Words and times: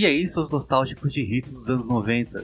E 0.00 0.06
aí, 0.06 0.28
seus 0.28 0.48
nostálgicos 0.48 1.12
de 1.12 1.22
hits 1.22 1.52
dos 1.52 1.68
anos 1.68 1.88
90. 1.88 2.38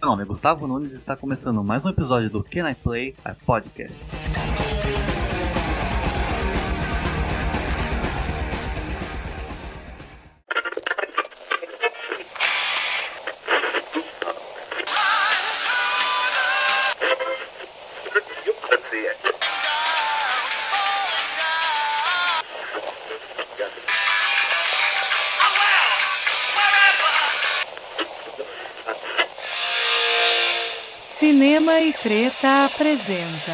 Meu 0.00 0.08
nome 0.08 0.22
é 0.22 0.24
Gustavo 0.24 0.66
Nunes 0.66 0.90
e 0.92 0.96
está 0.96 1.14
começando 1.14 1.62
mais 1.62 1.84
um 1.84 1.90
episódio 1.90 2.30
do 2.30 2.42
Can 2.42 2.70
I 2.70 2.74
Play 2.74 3.14
a 3.22 3.34
Podcast. 3.34 4.06
Treta 32.04 32.66
apresenta 32.66 33.50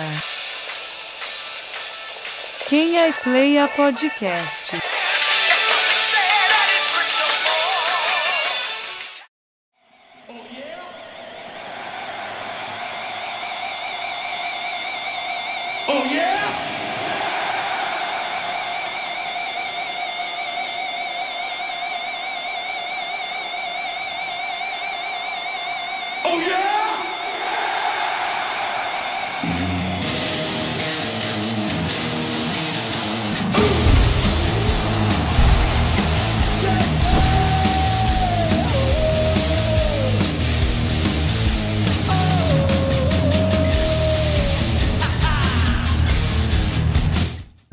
Quem 2.69 2.97
I 2.99 3.13
Play 3.23 3.59
a 3.59 3.69
Podcast. 3.69 5.00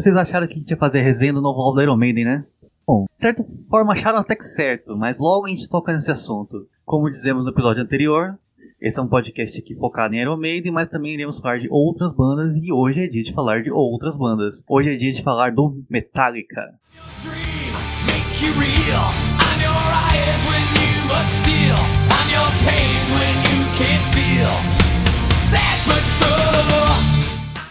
Vocês 0.07 0.15
acharam 0.15 0.47
que 0.47 0.53
a 0.53 0.57
gente 0.57 0.69
ia 0.69 0.77
fazer 0.77 1.01
resenha 1.01 1.33
do 1.33 1.41
novo 1.41 1.59
álbum 1.59 1.75
do 1.75 1.81
Iron 1.81 1.97
Maiden, 1.97 2.23
né? 2.23 2.45
Bom, 2.87 3.07
de 3.13 3.19
certa 3.19 3.43
forma 3.69 3.91
acharam 3.91 4.19
até 4.19 4.37
que 4.37 4.45
certo, 4.45 4.95
mas 4.95 5.19
logo 5.19 5.47
a 5.47 5.49
gente 5.49 5.67
toca 5.67 5.91
nesse 5.91 6.09
assunto. 6.09 6.65
Como 6.85 7.09
dizemos 7.09 7.43
no 7.43 7.51
episódio 7.51 7.83
anterior, 7.83 8.39
esse 8.79 8.97
é 8.97 9.03
um 9.03 9.07
podcast 9.09 9.59
aqui 9.59 9.75
focado 9.75 10.15
em 10.15 10.21
Iron 10.21 10.37
Maiden, 10.37 10.71
mas 10.71 10.87
também 10.87 11.13
iremos 11.13 11.41
falar 11.41 11.57
de 11.57 11.67
outras 11.69 12.13
bandas 12.13 12.55
e 12.55 12.71
hoje 12.71 13.03
é 13.03 13.07
dia 13.07 13.21
de 13.21 13.33
falar 13.33 13.61
de 13.61 13.69
outras 13.69 14.15
bandas. 14.15 14.63
Hoje 14.69 14.93
é 14.93 14.95
dia 14.95 15.11
de 15.11 15.21
falar 15.21 15.51
do 15.51 15.83
Metallica. 15.89 16.79
your 26.29 26.86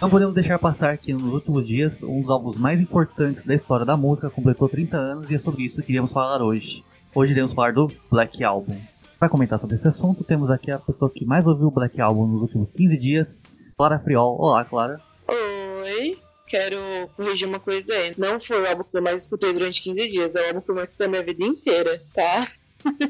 Não 0.00 0.10
podemos 0.10 0.34
deixar 0.34 0.58
passar 0.58 0.98
que 0.98 1.14
nos 1.14 1.32
últimos 1.32 1.66
dias, 1.66 2.02
um 2.02 2.20
dos 2.20 2.28
álbuns 2.28 2.58
mais 2.58 2.78
importantes 2.80 3.46
da 3.46 3.54
história 3.54 3.86
da 3.86 3.96
música 3.96 4.28
completou 4.28 4.68
30 4.68 4.94
anos 4.94 5.30
e 5.30 5.34
é 5.34 5.38
sobre 5.38 5.64
isso 5.64 5.82
que 5.82 5.90
iremos 5.90 6.12
falar 6.12 6.42
hoje. 6.42 6.84
Hoje 7.14 7.32
iremos 7.32 7.54
falar 7.54 7.72
do 7.72 7.90
Black 8.10 8.44
Album. 8.44 8.78
Para 9.18 9.30
comentar 9.30 9.58
sobre 9.58 9.74
esse 9.74 9.88
assunto, 9.88 10.22
temos 10.22 10.50
aqui 10.50 10.70
a 10.70 10.78
pessoa 10.78 11.10
que 11.10 11.24
mais 11.24 11.46
ouviu 11.46 11.68
o 11.68 11.70
Black 11.70 11.98
Album 11.98 12.26
nos 12.26 12.42
últimos 12.42 12.72
15 12.72 12.98
dias, 12.98 13.40
Clara 13.74 13.98
Friol. 13.98 14.36
Olá, 14.38 14.66
Clara. 14.66 15.00
Oi, 15.26 16.18
quero 16.46 16.76
corrigir 17.16 17.48
uma 17.48 17.58
coisa 17.58 17.90
aí. 17.90 18.14
Não 18.18 18.38
foi 18.38 18.60
o 18.60 18.68
álbum 18.68 18.84
que 18.84 18.98
eu 18.98 19.02
mais 19.02 19.22
escutei 19.22 19.50
durante 19.54 19.80
15 19.80 20.08
dias, 20.08 20.34
é 20.36 20.42
o 20.42 20.46
álbum 20.48 20.60
que 20.60 20.70
eu 20.72 20.74
mais 20.74 20.90
escutei 20.90 21.06
a 21.06 21.10
minha 21.10 21.22
vida 21.22 21.42
inteira, 21.42 22.02
tá? 22.12 22.46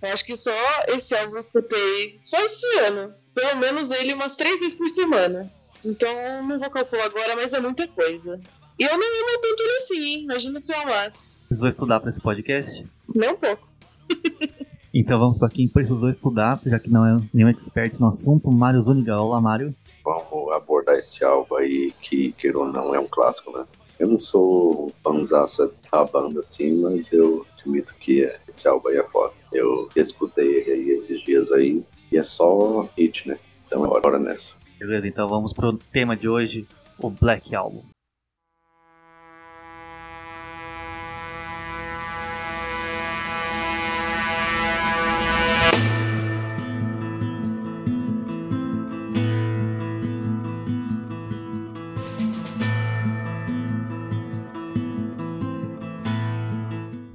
eu 0.00 0.12
acho 0.12 0.24
que 0.24 0.36
só 0.36 0.52
esse 0.90 1.12
álbum 1.16 1.34
eu 1.34 1.40
escutei 1.40 2.18
só 2.22 2.38
esse 2.38 2.78
ano. 2.86 3.12
Pelo 3.34 3.56
menos 3.56 3.90
ele 3.90 4.14
umas 4.14 4.36
três 4.36 4.60
vezes 4.60 4.76
por 4.76 4.88
semana. 4.88 5.52
Então 5.84 6.48
não 6.48 6.58
vou 6.58 6.70
calcular 6.70 7.04
agora, 7.04 7.36
mas 7.36 7.52
é 7.52 7.60
muita 7.60 7.86
coisa. 7.88 8.40
E 8.78 8.84
eu 8.84 8.90
não 8.98 9.06
amo 9.06 9.40
tanto 9.42 9.62
ele 9.62 9.76
assim, 9.78 10.04
hein? 10.04 10.22
Imagina 10.24 10.60
se 10.60 10.72
eu 10.72 10.80
amasse. 10.82 11.28
Precisou 11.46 11.68
estudar 11.68 12.00
para 12.00 12.08
esse 12.08 12.20
podcast? 12.20 12.86
Nem 13.14 13.30
um 13.30 13.36
pouco. 13.36 13.68
Então 14.96 15.18
vamos 15.18 15.38
para 15.40 15.48
quem 15.48 15.66
precisou 15.66 16.08
estudar, 16.08 16.60
já 16.64 16.78
que 16.78 16.88
não 16.88 17.04
é 17.04 17.16
nenhum 17.34 17.48
expert 17.48 17.98
no 17.98 18.06
assunto, 18.06 18.48
Mário 18.52 18.80
Zuniga. 18.80 19.20
Olá, 19.20 19.40
Mário. 19.40 19.70
vamos 20.04 20.52
abordar 20.54 20.96
esse 20.96 21.24
álbum 21.24 21.56
aí, 21.56 21.92
que, 22.00 22.30
queira 22.34 22.60
ou 22.60 22.66
não, 22.66 22.94
é 22.94 23.00
um 23.00 23.08
clássico, 23.08 23.50
né? 23.58 23.66
Eu 23.98 24.06
não 24.06 24.20
sou 24.20 24.92
fãzaço 25.02 25.72
da 25.90 26.04
banda 26.04 26.38
assim, 26.38 26.80
mas 26.80 27.10
eu 27.12 27.44
admito 27.58 27.92
que 27.96 28.24
é- 28.24 28.38
esse 28.48 28.68
álbum 28.68 28.88
aí 28.90 28.98
é 28.98 29.02
foda. 29.10 29.34
Eu 29.52 29.88
escutei 29.96 30.46
ele 30.60 30.70
aí 30.70 30.90
esses 30.90 31.20
dias 31.24 31.50
aí, 31.50 31.82
e 32.12 32.16
é 32.16 32.22
só 32.22 32.88
hit, 32.96 33.26
né? 33.28 33.36
Então 33.66 33.84
é 33.84 33.88
hora 33.88 34.20
nessa. 34.20 34.52
Beleza, 34.86 35.08
então 35.08 35.26
vamos 35.26 35.54
pro 35.54 35.78
tema 35.78 36.14
de 36.14 36.28
hoje, 36.28 36.66
o 36.98 37.08
Black 37.08 37.54
Album. 37.54 37.84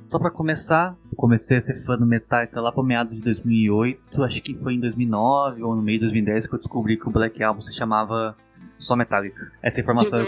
Só 0.08 0.18
pra 0.18 0.32
começar, 0.32 0.98
comecei 1.20 1.58
a 1.58 1.62
ser 1.62 1.76
fã 1.84 1.98
do 1.98 2.06
Metallica 2.06 2.62
lá 2.62 2.72
pro 2.72 2.82
meados 2.82 3.16
de 3.16 3.22
2008, 3.24 4.24
acho 4.24 4.42
que 4.42 4.58
foi 4.58 4.76
em 4.76 4.80
2009 4.80 5.62
ou 5.64 5.76
no 5.76 5.82
meio 5.82 6.00
de 6.00 6.06
2010 6.06 6.48
que 6.48 6.56
eu 6.56 6.60
descobri 6.60 6.96
que 6.98 7.10
o 7.10 7.12
Black 7.12 7.44
Album 7.44 7.60
se 7.60 7.76
chamava 7.76 8.38
só 8.78 8.96
Metallica. 8.96 9.52
Essa 9.62 9.82
informação 9.82 10.20
eu 10.20 10.26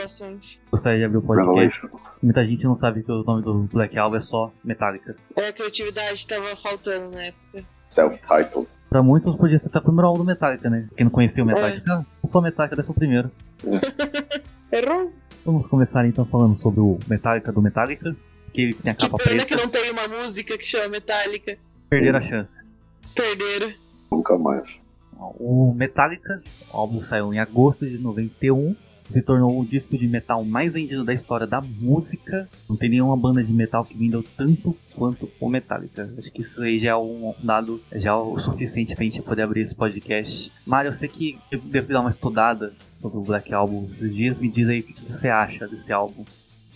gostaria 0.70 1.00
de 1.00 1.06
abrir 1.06 1.20
o 1.20 1.22
podcast. 1.22 1.82
Muita 2.22 2.46
gente 2.46 2.66
não 2.66 2.76
sabe 2.76 3.04
que 3.04 3.12
o 3.12 3.24
nome 3.24 3.42
do 3.42 3.70
Black 3.72 3.98
Album 3.98 4.18
é 4.18 4.20
só 4.20 4.52
Metallica. 4.66 5.16
É, 5.38 5.48
a 5.48 5.54
criatividade 5.54 6.28
tava 6.28 6.56
faltando 6.58 7.12
na 7.12 7.24
época. 7.24 7.64
Self-titled. 7.90 8.68
Pra 8.90 9.02
muitos 9.02 9.34
podia 9.38 9.58
ser 9.58 9.70
até 9.70 9.80
o 9.80 9.84
primeiro 9.84 10.08
álbum 10.08 10.20
do 10.20 10.26
Metallica, 10.26 10.70
né? 10.70 10.90
Quem 10.98 11.06
não 11.06 11.12
conhecia 11.12 11.42
o 11.42 11.48
Metallica, 11.48 11.76
É. 11.76 11.78
disse, 11.78 11.90
ah, 11.90 12.06
só 12.26 12.42
Metallica 12.42 12.76
deve 12.76 12.86
ser 12.86 12.92
o 12.92 12.96
primeiro. 12.96 13.32
Errou? 14.70 15.14
Vamos 15.46 15.68
começar 15.68 16.06
então 16.06 16.26
falando 16.26 16.56
sobre 16.56 16.82
o 16.82 17.00
Metallica 17.08 17.50
do 17.54 17.62
Metallica, 17.62 18.14
que 18.54 18.62
ele 18.62 18.74
tem 18.74 18.92
a 18.92 18.96
Que 18.96 19.06
capa 19.06 19.18
pena 19.18 19.30
preta. 19.30 19.46
que 19.46 19.56
não 19.56 19.70
tem 19.70 19.92
uma 19.92 20.08
música 20.08 20.58
que 20.58 20.66
chama 20.66 20.90
Metallica. 20.90 21.58
Perderam 21.90 22.20
a 22.20 22.22
chance. 22.22 22.64
Perderam. 23.16 23.74
Nunca 24.12 24.38
mais. 24.38 24.66
O 25.40 25.74
Metallica, 25.76 26.42
o 26.74 26.78
álbum 26.78 27.02
saiu 27.02 27.32
em 27.34 27.38
agosto 27.40 27.88
de 27.88 27.98
91, 27.98 28.76
se 29.08 29.22
tornou 29.22 29.60
o 29.60 29.66
disco 29.66 29.96
de 29.98 30.08
metal 30.08 30.44
mais 30.44 30.74
vendido 30.74 31.04
da 31.04 31.14
história 31.14 31.46
da 31.46 31.62
música. 31.62 32.50
Não 32.68 32.76
tem 32.78 32.90
nenhuma 32.90 33.16
banda 33.18 33.44
de 33.44 33.54
metal 33.54 33.84
que 33.86 33.96
vendeu 33.98 34.24
tanto 34.36 34.76
quanto 34.96 35.30
o 35.40 35.50
Metallica. 35.50 36.12
Acho 36.18 36.32
que 36.32 36.42
isso 36.42 36.64
aí 36.64 36.80
já 36.80 36.92
é 36.92 36.96
um 36.96 37.36
dado 37.44 37.82
já 37.94 38.12
é 38.12 38.14
o 38.14 38.38
suficiente 38.38 38.96
pra 38.96 39.04
gente 39.04 39.22
poder 39.22 39.44
abrir 39.44 39.62
esse 39.62 39.76
podcast. 39.76 40.52
Mário, 40.66 40.90
eu 40.90 40.94
sei 40.94 41.10
que 41.10 41.38
eu 41.52 41.60
devo 41.60 41.90
dar 41.90 42.00
uma 42.00 42.10
estudada 42.10 42.74
sobre 42.96 43.18
o 43.20 43.22
Black 43.22 43.54
Album 43.54 43.90
esses 43.92 44.16
dias. 44.16 44.40
Me 44.40 44.50
diz 44.50 44.68
aí 44.70 44.80
o 44.80 44.84
que 44.84 44.94
você 45.08 45.28
acha 45.28 45.68
desse 45.68 45.92
álbum. 45.94 46.24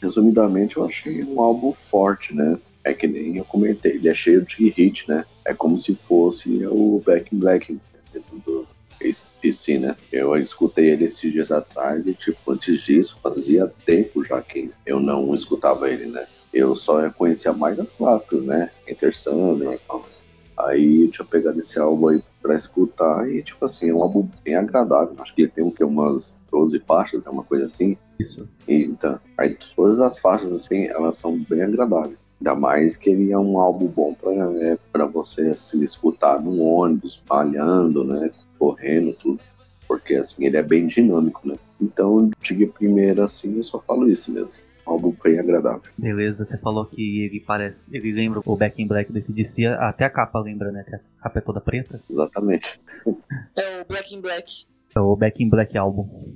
Resumidamente, 0.06 0.78
eu 0.78 0.86
achei 0.86 1.24
um 1.24 1.42
álbum 1.42 1.74
forte, 1.74 2.36
né? 2.36 2.60
É 2.84 2.94
que 2.94 3.08
nem 3.08 3.38
eu 3.38 3.44
comentei, 3.44 3.94
ele 3.94 4.08
é 4.08 4.14
cheio 4.14 4.44
de 4.44 4.70
hit, 4.70 5.10
né? 5.10 5.26
É 5.44 5.52
como 5.52 5.80
se 5.80 5.96
fosse 5.96 6.64
o 6.68 7.02
Back 7.04 7.36
in 7.36 7.40
Black, 7.40 7.76
esse 8.14 8.36
do 8.42 8.68
PC, 9.42 9.80
né? 9.80 9.96
Eu 10.12 10.38
escutei 10.38 10.92
ele 10.92 11.06
esses 11.06 11.32
dias 11.32 11.52
atrás 11.52 12.06
e, 12.06 12.14
tipo, 12.14 12.52
antes 12.52 12.82
disso, 12.82 13.18
fazia 13.24 13.66
tempo 13.84 14.24
já 14.24 14.40
que 14.44 14.70
eu 14.86 15.00
não 15.00 15.34
escutava 15.34 15.90
ele, 15.90 16.06
né? 16.06 16.28
Eu 16.54 16.76
só 16.76 17.10
conhecia 17.10 17.52
mais 17.52 17.80
as 17.80 17.90
clássicas, 17.90 18.44
né? 18.44 18.70
Enter 18.88 19.18
Sandman. 19.18 19.80
Aí 20.58 21.10
tinha 21.10 21.26
pegado 21.26 21.60
esse 21.60 21.78
álbum 21.80 22.08
aí 22.08 22.24
pra 22.42 22.56
escutar 22.56 23.30
e, 23.30 23.44
tipo 23.44 23.66
assim, 23.66 23.90
é 23.90 23.94
um 23.94 24.02
álbum 24.02 24.28
bem 24.44 24.56
agradável. 24.56 25.14
Acho 25.20 25.36
que 25.36 25.44
ele 25.44 25.52
tem 25.52 25.64
o 25.64 25.72
quê? 25.72 25.84
Umas 25.84 26.42
12 26.52 26.80
faixas, 26.88 27.24
né? 27.24 27.30
uma 27.30 27.44
coisa 27.44 27.66
assim. 27.66 27.98
Isso. 28.20 28.48
E, 28.68 28.86
Então, 28.86 29.20
aí 29.38 29.58
todas 29.76 30.00
as 30.00 30.18
faixas, 30.18 30.52
assim, 30.54 30.86
elas 30.86 31.18
são 31.18 31.38
bem 31.50 31.64
agradáveis. 31.64 32.18
Ainda 32.40 32.56
mais 32.56 32.96
que 32.96 33.10
ele 33.10 33.32
é 33.32 33.38
um 33.38 33.60
álbum 33.60 33.88
bom 33.88 34.14
pra, 34.14 34.32
é, 34.32 34.78
pra 34.92 35.06
você, 35.06 35.50
assim, 35.50 35.84
escutar 35.84 36.42
num 36.42 36.62
ônibus, 36.62 37.22
malhando, 37.30 38.04
né? 38.04 38.30
Correndo, 38.58 39.14
tudo. 39.14 39.42
Porque, 39.88 40.16
assim, 40.16 40.46
ele 40.46 40.58
é 40.58 40.64
bem 40.64 40.88
dinâmico, 40.88 41.48
né? 41.48 41.56
Então, 41.82 42.30
de 42.42 42.66
primeira, 42.68 43.26
assim, 43.26 43.58
eu 43.58 43.64
só 43.64 43.80
falo 43.80 44.10
isso 44.10 44.32
mesmo. 44.32 44.64
Um 44.86 44.92
álbum 44.92 45.16
bem 45.24 45.40
agradável. 45.40 45.82
Beleza, 45.98 46.46
você 46.46 46.60
falou 46.60 46.86
que 46.86 47.26
ele 47.26 47.40
parece. 47.40 47.96
Ele 47.96 48.12
lembra 48.12 48.42
o 48.46 48.56
Back 48.56 48.82
in 48.82 48.88
Black 48.88 49.12
desse 49.12 49.34
DC, 49.34 49.66
até 49.66 50.06
a 50.06 50.10
capa 50.10 50.40
lembra, 50.40 50.72
né? 50.72 50.84
Que 50.84 50.96
a 50.96 51.00
capa 51.24 51.40
é 51.40 51.42
toda 51.42 51.62
preta. 51.62 52.02
Exatamente. 52.10 52.80
É 53.58 53.82
o 53.82 53.86
Black 53.86 54.16
in 54.16 54.22
Black. 54.22 54.66
É 54.96 55.00
o 55.00 55.16
Back 55.16 55.44
in 55.44 55.50
Black 55.50 55.78
álbum. 55.78 56.36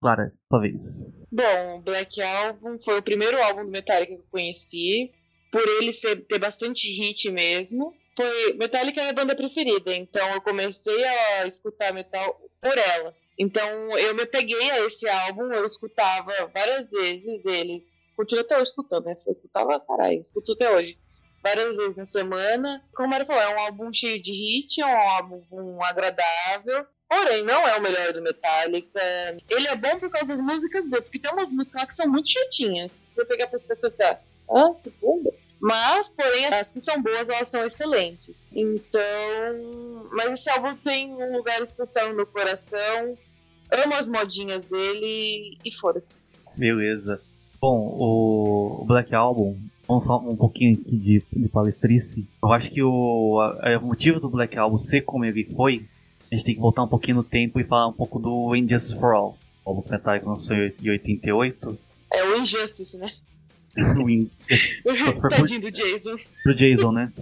Clara, 0.00 0.32
tua 0.48 0.60
vez. 0.60 1.12
Bom, 1.30 1.78
o 1.78 1.82
Black 1.82 2.20
Album 2.22 2.78
foi 2.78 2.98
o 2.98 3.02
primeiro 3.02 3.40
álbum 3.42 3.64
do 3.64 3.70
Metallica 3.70 4.14
que 4.14 4.20
eu 4.20 4.26
conheci. 4.30 5.10
Por 5.52 5.62
ele 5.80 5.92
ser, 5.92 6.16
ter 6.26 6.38
bastante 6.38 6.88
hit 6.88 7.30
mesmo. 7.30 7.92
Foi, 8.16 8.54
Metallica 8.54 9.00
é 9.00 9.04
minha 9.04 9.14
banda 9.14 9.34
preferida, 9.34 9.94
então 9.94 10.26
eu 10.34 10.40
comecei 10.40 11.04
a 11.04 11.46
escutar 11.46 11.92
metal 11.92 12.40
por 12.60 12.76
ela. 12.76 13.14
Então 13.40 13.98
eu 13.98 14.14
me 14.14 14.26
peguei 14.26 14.70
a 14.72 14.84
esse 14.84 15.08
álbum, 15.08 15.50
eu 15.50 15.64
escutava 15.64 16.30
várias 16.54 16.90
vezes 16.90 17.46
ele. 17.46 17.82
Continuo 18.14 18.44
até 18.44 18.54
hoje 18.56 18.64
escutando, 18.64 19.06
né? 19.06 19.14
Eu 19.26 19.32
escutava, 19.32 19.80
caralho, 19.80 20.20
escuto 20.20 20.52
até 20.52 20.70
hoje. 20.70 20.98
Várias 21.42 21.74
vezes 21.74 21.96
na 21.96 22.04
semana. 22.04 22.84
Como 22.94 23.08
Mário 23.08 23.24
falou, 23.24 23.40
é 23.40 23.56
um 23.56 23.60
álbum 23.60 23.90
cheio 23.90 24.20
de 24.20 24.30
hit, 24.30 24.82
é 24.82 24.84
um 24.84 25.08
álbum 25.08 25.78
agradável. 25.84 26.86
Porém, 27.08 27.42
não 27.42 27.66
é 27.66 27.78
o 27.78 27.80
melhor 27.80 28.12
do 28.12 28.20
Metallica. 28.20 29.00
Ele 29.48 29.68
é 29.68 29.74
bom 29.74 29.98
por 29.98 30.10
causa 30.10 30.28
das 30.28 30.40
músicas 30.40 30.86
dele, 30.86 31.00
porque 31.00 31.18
tem 31.18 31.32
umas 31.32 31.50
músicas 31.50 31.80
lá 31.80 31.86
que 31.86 31.94
são 31.94 32.08
muito 32.08 32.28
chatinhas. 32.28 32.92
Se 32.92 33.14
você 33.14 33.24
pegar 33.24 33.46
pra 33.46 33.58
escutar, 33.58 34.22
ah, 34.50 34.74
que 34.82 34.90
bunda. 35.00 35.32
Mas, 35.58 36.10
porém, 36.10 36.44
as 36.46 36.72
que 36.72 36.80
são 36.80 37.02
boas, 37.02 37.26
elas 37.26 37.48
são 37.48 37.64
excelentes. 37.64 38.46
Então. 38.52 40.10
Mas 40.12 40.32
esse 40.32 40.50
álbum 40.50 40.76
tem 40.76 41.10
um 41.10 41.38
lugar 41.38 41.62
especial 41.62 42.10
no 42.10 42.16
meu 42.16 42.26
coração. 42.26 43.16
Amo 43.84 43.94
as 43.94 44.08
modinhas 44.08 44.64
dele 44.64 45.56
e 45.64 45.72
foda-se. 45.72 46.24
Beleza. 46.56 47.20
Bom, 47.60 47.96
o 47.98 48.84
Black 48.86 49.14
Album, 49.14 49.56
vamos 49.86 50.06
falar 50.06 50.20
um 50.28 50.36
pouquinho 50.36 50.78
aqui 50.80 50.96
de, 50.96 51.22
de 51.32 51.48
palestrice. 51.48 52.26
Eu 52.42 52.52
acho 52.52 52.70
que 52.70 52.82
o, 52.82 53.38
a- 53.40 53.78
o 53.78 53.86
motivo 53.86 54.18
do 54.20 54.28
Black 54.30 54.56
Album 54.58 54.78
ser 54.78 55.02
como 55.02 55.24
ele 55.24 55.44
foi, 55.54 55.84
a 56.30 56.34
gente 56.34 56.44
tem 56.46 56.54
que 56.54 56.60
voltar 56.60 56.82
um 56.82 56.88
pouquinho 56.88 57.18
no 57.18 57.24
tempo 57.24 57.60
e 57.60 57.64
falar 57.64 57.88
um 57.88 57.92
pouco 57.92 58.18
do 58.18 58.54
Injustice 58.56 58.98
for 58.98 59.14
All. 59.14 59.36
O 59.64 59.70
álbum 59.70 59.82
que 59.82 60.26
lançou 60.26 60.56
em 60.56 60.90
88. 60.90 61.78
É 62.12 62.24
o 62.24 62.36
Injustice, 62.40 62.96
né? 62.96 63.12
O 64.02 64.08
Injustice 64.10 64.82
pro, 65.20 65.30
Tadinho 65.30 65.60
do 65.60 65.70
Jason. 65.70 66.16
pro 66.42 66.54
Jason, 66.54 66.90
né? 66.92 67.12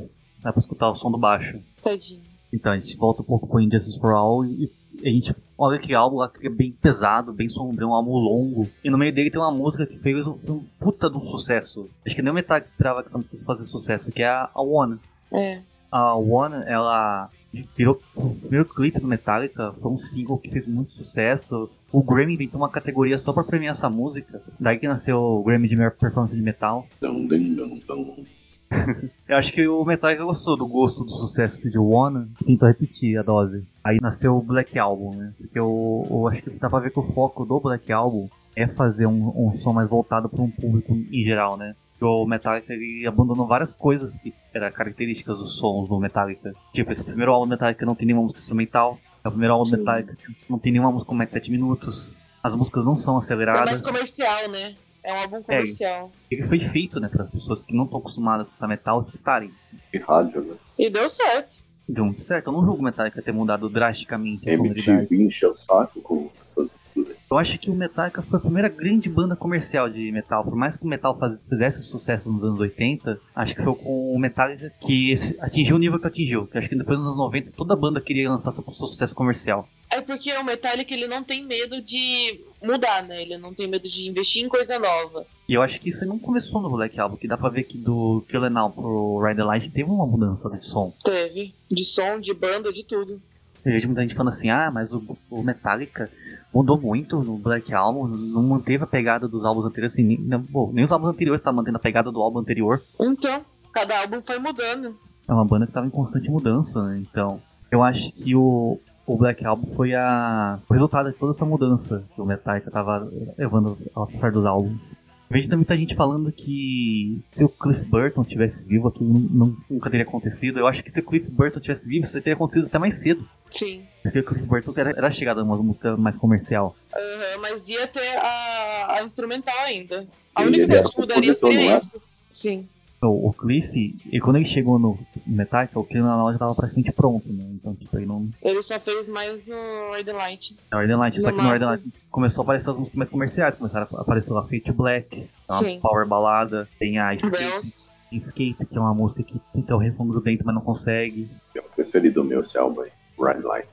Dá 0.41 0.53
pra 0.53 0.61
escutar 0.61 0.89
o 0.91 0.95
som 0.95 1.11
do 1.11 1.19
baixo. 1.19 1.59
Tadinho. 1.83 2.23
Então, 2.53 2.73
a 2.73 2.79
gente 2.79 2.97
volta 2.97 3.23
um 3.23 3.25
pouco 3.25 3.47
pro 3.47 3.61
Injustice 3.61 3.99
for 4.01 4.13
All 4.13 4.45
e 4.47 4.71
a 5.03 5.09
gente 5.09 5.35
olha 5.57 5.79
que 5.79 5.95
álbum 5.95 6.17
lá 6.17 6.29
que 6.29 6.47
é 6.47 6.51
bem 6.51 6.73
pesado, 6.73 7.33
bem 7.33 7.49
sombrio, 7.49 7.89
um 7.89 7.95
álbum 7.95 8.13
longo. 8.13 8.69
E 8.83 8.91
no 8.91 8.99
meio 8.99 9.13
dele 9.13 9.31
tem 9.31 9.41
uma 9.41 9.51
música 9.51 9.87
que 9.87 9.99
fez 9.99 10.27
um, 10.27 10.39
um 10.49 10.65
puta 10.79 11.11
de 11.11 11.17
um 11.17 11.21
sucesso. 11.21 11.89
Acho 12.07 12.17
que 12.17 12.23
nem 12.23 12.31
o 12.31 12.35
Metallica 12.35 12.69
esperava 12.69 13.03
que 13.03 13.09
essa 13.09 13.19
música 13.19 13.35
fosse 13.35 13.45
fazer 13.45 13.65
sucesso, 13.65 14.13
que 14.13 14.23
é 14.23 14.29
a, 14.29 14.51
a 14.55 14.63
One. 14.63 14.99
É. 15.33 15.61
A 15.91 16.15
One, 16.15 16.65
ela 16.67 17.31
virou 17.77 17.99
o 18.15 18.35
primeiro 18.35 18.67
clipe 18.67 19.01
do 19.01 19.07
Metallica, 19.07 19.73
foi 19.75 19.91
um 19.91 19.97
single 19.97 20.39
que 20.39 20.51
fez 20.51 20.67
muito 20.67 20.93
sucesso. 20.93 21.71
O 21.91 22.03
Grammy 22.03 22.35
inventou 22.35 22.61
uma 22.61 22.69
categoria 22.69 23.17
só 23.17 23.33
pra 23.33 23.43
premiar 23.43 23.73
essa 23.73 23.89
música. 23.89 24.39
Daí 24.61 24.79
que 24.79 24.87
nasceu 24.87 25.19
o 25.19 25.43
Grammy 25.43 25.69
de 25.69 25.77
melhor 25.77 25.93
performance 25.93 26.37
de 26.37 26.43
metal. 26.43 26.87
Dum, 27.01 27.27
dum, 27.27 27.55
dum, 27.55 27.81
dum. 27.87 28.25
Eu 29.29 29.37
acho 29.37 29.53
que 29.53 29.67
o 29.67 29.85
Metallica 29.85 30.25
gostou 30.25 30.57
do 30.57 30.67
gosto 30.67 31.05
do 31.05 31.11
sucesso 31.11 31.69
de 31.69 31.79
One 31.79 32.31
e 32.41 32.45
tentou 32.45 32.69
repetir 32.69 33.19
a 33.19 33.23
dose. 33.23 33.65
Aí 33.85 33.99
nasceu 34.01 34.37
o 34.37 34.43
Black 34.43 34.79
Album, 34.79 35.15
né? 35.15 35.33
Porque 35.39 35.59
eu, 35.59 36.07
eu 36.11 36.29
acho 36.29 36.43
que 36.43 36.51
dá 36.51 36.69
pra 36.69 36.79
ver 36.81 36.91
que 36.91 36.99
o 36.99 37.03
foco 37.03 37.45
do 37.45 37.61
Black 37.61 37.93
Album 37.93 38.29
é 38.57 38.67
fazer 38.67 39.07
um, 39.07 39.49
um 39.49 39.53
som 39.53 39.73
mais 39.73 39.89
voltado 39.89 40.29
para 40.29 40.43
um 40.43 40.51
público 40.51 40.93
em 40.93 41.23
geral, 41.23 41.57
né? 41.57 41.75
O 42.01 42.27
Metallica 42.27 42.73
ele 42.73 43.07
abandonou 43.07 43.47
várias 43.47 43.73
coisas 43.75 44.19
que 44.19 44.33
eram 44.55 44.71
características 44.71 45.39
dos 45.39 45.57
sons 45.59 45.89
do 45.89 45.99
Metallica. 45.99 46.55
Tipo, 46.73 46.93
esse 46.93 47.03
primeiro 47.03 47.33
álbum 47.33 47.47
do 47.47 47.51
Metallica 47.51 47.85
não 47.85 47.95
tem 47.95 48.07
nenhuma 48.07 48.23
música 48.23 48.41
instrumental. 48.41 48.99
É 49.25 49.29
o 49.29 49.31
primeiro 49.33 49.55
álbum 49.55 49.69
do. 49.69 49.79
Metallica 49.79 50.15
que 50.15 50.33
não 50.49 50.59
tem 50.59 50.73
nenhuma 50.73 50.93
música 50.93 51.09
com 51.09 51.15
mais 51.17 51.29
de 51.29 51.33
7 51.33 51.51
minutos. 51.51 52.23
As 52.43 52.55
músicas 52.55 52.85
não 52.85 52.95
são 52.97 53.15
É 53.15 53.17
mais 53.17 53.25
aceleradas. 53.27 53.81
comercial, 53.83 54.49
né? 54.51 54.75
É 55.09 55.13
um 55.15 55.17
álbum 55.23 55.43
comercial. 55.43 56.13
Ele 56.31 56.43
foi 56.43 56.59
feito, 56.61 57.01
né, 57.01 57.09
para 57.09 57.23
as 57.25 57.31
pessoas 57.31 57.63
que 57.63 57.75
não 57.75 57.85
estão 57.85 57.99
acostumadas 57.99 58.49
a 58.49 58.51
escutar 58.51 58.69
metal 58.69 59.01
escutarem. 59.01 59.51
E 59.93 59.99
rádio, 59.99 60.43
né? 60.45 60.55
E 60.79 60.91
deu 60.91 61.09
certo. 61.09 61.65
Deu 61.89 62.05
muito 62.05 62.23
certo. 62.23 62.49
Eu 62.49 62.53
não 62.53 62.63
julgo 62.63 62.81
o 62.81 62.85
Metallica 62.85 63.23
ter 63.23 63.33
mudado 63.33 63.67
drasticamente 63.71 64.51
a 64.51 64.55
sonoridade. 64.57 65.15
Encheu 65.17 65.53
o 65.53 65.55
saco 65.55 66.03
com 66.03 66.31
essas 66.43 66.69
misturas. 66.85 67.17
Eu 67.31 67.39
acho 67.39 67.59
que 67.59 67.71
o 67.71 67.75
Metallica 67.75 68.21
foi 68.21 68.39
a 68.39 68.43
primeira 68.43 68.69
grande 68.69 69.09
banda 69.09 69.35
comercial 69.35 69.89
de 69.89 70.13
metal. 70.13 70.45
Por 70.45 70.55
mais 70.55 70.77
que 70.77 70.85
o 70.85 70.87
metal 70.87 71.19
faz- 71.19 71.47
fizesse 71.47 71.83
sucesso 71.85 72.31
nos 72.31 72.45
anos 72.45 72.61
80, 72.61 73.19
acho 73.35 73.57
que 73.57 73.63
foi 73.63 73.75
com 73.77 74.13
o 74.15 74.19
Metallica 74.19 74.71
que 74.81 75.11
esse- 75.11 75.35
atingiu 75.41 75.77
o 75.77 75.79
nível 75.79 75.99
que 75.99 76.07
atingiu. 76.07 76.47
Que 76.47 76.59
acho 76.59 76.69
que 76.69 76.77
depois 76.77 76.99
dos 76.99 77.07
anos 77.07 77.17
90 77.19 77.53
toda 77.53 77.75
banda 77.75 78.03
queria 78.03 78.29
lançar 78.29 78.53
seu, 78.53 78.63
seu 78.65 78.87
sucesso 78.87 79.15
comercial. 79.15 79.67
É 79.91 80.03
porque 80.03 80.31
o 80.35 80.45
Metallica 80.45 80.93
ele 80.93 81.07
não 81.07 81.25
tem 81.25 81.47
medo 81.47 81.81
de 81.81 82.45
mudar, 82.65 83.03
né? 83.05 83.21
Ele 83.23 83.37
não 83.39 83.53
tem 83.55 83.67
medo 83.69 83.89
de 83.89 84.09
investir 84.09 84.45
em 84.45 84.49
coisa 84.49 84.79
nova. 84.79 85.25
E 85.49 85.55
eu 85.55 85.63
acho 85.63 85.81
que 85.81 85.89
isso 85.89 86.05
não 86.07 86.19
começou 86.19 86.61
no 86.61 86.69
Black 86.71 86.99
Album, 87.01 87.17
que 87.17 87.29
dá 87.29 87.37
pra 87.37 87.49
ver 87.49 87.65
que 87.65 87.79
do 87.79 88.25
Kill 88.29 88.49
Now 88.51 88.71
pro 88.71 89.21
Ride 89.23 89.37
the 89.37 89.45
Light 89.45 89.71
teve 89.71 89.91
uma 89.91 90.07
mudança 90.07 90.49
de 90.51 90.65
som. 90.65 90.93
Teve. 91.05 91.55
De 91.71 91.85
som, 91.85 92.19
de 92.21 92.35
banda, 92.35 92.73
de 92.73 92.85
tudo. 92.85 93.21
Eu 93.65 93.73
vejo 93.73 93.89
muita 93.89 94.03
gente 94.03 94.15
falando 94.15 94.29
assim, 94.33 94.51
ah, 94.51 94.71
mas 94.73 94.93
o, 94.93 95.03
o 95.31 95.43
Metallica 95.43 96.11
mudou 96.55 96.81
muito 96.81 97.23
no 97.23 97.37
Black 97.37 97.75
Album, 97.75 98.07
não 98.07 98.43
manteve 98.43 98.85
a 98.85 98.87
pegada 98.87 99.29
dos 99.29 99.45
álbuns 99.45 99.67
anteriores, 99.67 99.93
assim, 99.93 100.05
nem, 100.05 100.19
não- 100.19 100.41
bom, 100.41 100.71
nem 100.73 100.85
os 100.85 100.93
álbuns 100.93 101.11
anteriores 101.11 101.41
estavam 101.41 101.57
mantendo 101.59 101.77
a 101.77 101.81
pegada 101.81 102.11
do 102.11 102.21
álbum 102.23 102.39
anterior. 102.39 102.83
Então, 103.01 103.45
cada 103.73 103.99
álbum 104.01 104.23
foi 104.23 104.39
mudando. 104.39 104.97
É 105.29 105.33
uma 105.33 105.45
banda 105.45 105.67
que 105.67 105.71
estava 105.71 105.87
em 105.87 105.91
constante 105.91 106.31
mudança, 106.31 106.83
né? 106.85 107.03
Então, 107.11 107.43
eu 107.71 107.83
acho 107.83 108.13
que 108.15 108.35
o, 108.35 108.81
o 109.13 109.17
Black 109.17 109.45
Album 109.45 109.67
foi 109.75 109.95
a, 109.95 110.59
o 110.69 110.73
resultado 110.73 111.11
de 111.11 111.17
toda 111.19 111.31
essa 111.33 111.45
mudança 111.47 112.05
que 112.15 112.21
o 112.21 112.27
Metallica 112.27 112.69
estava 112.69 113.11
levando 113.37 113.77
ao 113.95 114.07
passar 114.07 114.31
dos 114.31 114.45
álbuns. 114.45 114.95
Vejo 115.31 115.45
também 115.47 115.59
muita 115.59 115.77
gente 115.77 115.95
falando 115.95 116.33
que 116.33 117.21
se 117.35 117.45
o 117.45 117.49
Cliff 117.51 117.85
Burton 117.87 118.25
tivesse 118.25 118.67
vivo, 118.67 118.89
aquilo 118.89 119.11
nu- 119.13 119.57
nunca 119.69 119.91
teria 119.91 120.07
acontecido. 120.07 120.59
Eu 120.59 120.67
acho 120.67 120.83
que 120.83 120.91
se 120.91 121.01
o 121.01 121.05
Cliff 121.05 121.31
Burton 121.31 121.61
tivesse 121.61 121.87
vivo, 121.87 122.05
isso 122.05 122.15
teria 122.15 122.33
acontecido 122.35 122.67
até 122.67 122.79
mais 122.79 122.95
cedo. 122.95 123.29
Sim. 123.51 123.83
Porque 124.03 124.21
o 124.21 124.25
Cliff 124.25 124.47
Burton 124.47 124.73
era, 124.77 124.91
era 124.91 125.11
chegado 125.11 125.41
a 125.41 125.45
uma 125.45 125.57
música 125.57 125.97
mais 125.99 126.17
comercial. 126.17 126.75
Aham, 126.95 127.43
mas 127.43 127.69
ia 127.69 127.87
ter 127.89 128.17
a, 128.17 128.95
a 128.99 129.03
instrumental 129.03 129.55
ainda. 129.67 130.07
A 130.35 130.43
única 130.43 130.67
coisa 130.67 130.91
que 130.91 130.99
mudaria 131.01 131.35
seria 131.35 131.73
é? 131.73 131.77
isso. 131.77 132.01
Sim. 132.31 132.67
O, 133.01 133.29
o 133.29 133.33
Cliff, 133.33 133.97
e 134.11 134.21
quando 134.21 134.37
ele 134.37 134.45
chegou 134.45 134.77
no 134.79 134.99
Metallica, 135.25 135.79
o 135.79 135.85
Kill 135.85 136.03
Now 136.03 136.33
já 136.33 136.39
tava 136.39 136.55
praticamente 136.55 136.93
pronto, 136.93 137.33
né? 137.33 137.45
Então, 137.53 137.75
tipo, 137.75 137.97
ele 137.97 138.07
não, 138.07 138.29
Ele 138.43 138.61
só 138.61 138.79
fez 138.81 139.09
mais 139.09 139.45
no 139.45 139.55
Red 139.95 140.13
Light. 140.13 140.57
Na 140.71 140.79
Northern 140.79 141.01
Light, 141.01 141.21
só 141.21 141.31
No 141.31 141.37
que 141.37 141.43
no 141.43 141.49
Master. 141.49 141.69
Light 141.69 141.93
começou 142.11 142.43
a 142.43 142.45
aparecer 142.45 142.71
as 142.71 142.79
músicas 142.79 142.97
mais 142.97 143.09
comerciais, 143.09 143.55
começaram 143.55 143.87
a 143.97 144.01
aparecer 144.01 144.33
lá 144.33 144.43
Fade 144.43 144.63
to 144.63 144.75
Black, 144.75 145.21
é 145.21 145.53
uma 145.53 145.59
Sim. 145.61 145.81
power 145.81 146.07
balada, 146.09 146.69
tem 146.79 146.99
a 146.99 147.15
Escape. 147.15 147.89
Escape, 148.11 148.67
que 148.69 148.77
é 148.77 148.81
uma 148.81 148.95
música 148.95 149.23
que 149.23 149.41
tenta 149.53 149.77
o 149.77 149.79
refrão 149.79 150.09
grudento, 150.09 150.45
mas 150.45 150.55
não 150.55 150.63
consegue. 150.63 151.29
É 151.55 151.61
o 151.61 151.65
preferido 151.65 152.25
meu, 152.25 152.41
esse 152.41 152.59
álbum 152.59 152.81
aí. 152.81 152.91
Ride 153.21 153.47
Light. 153.47 153.69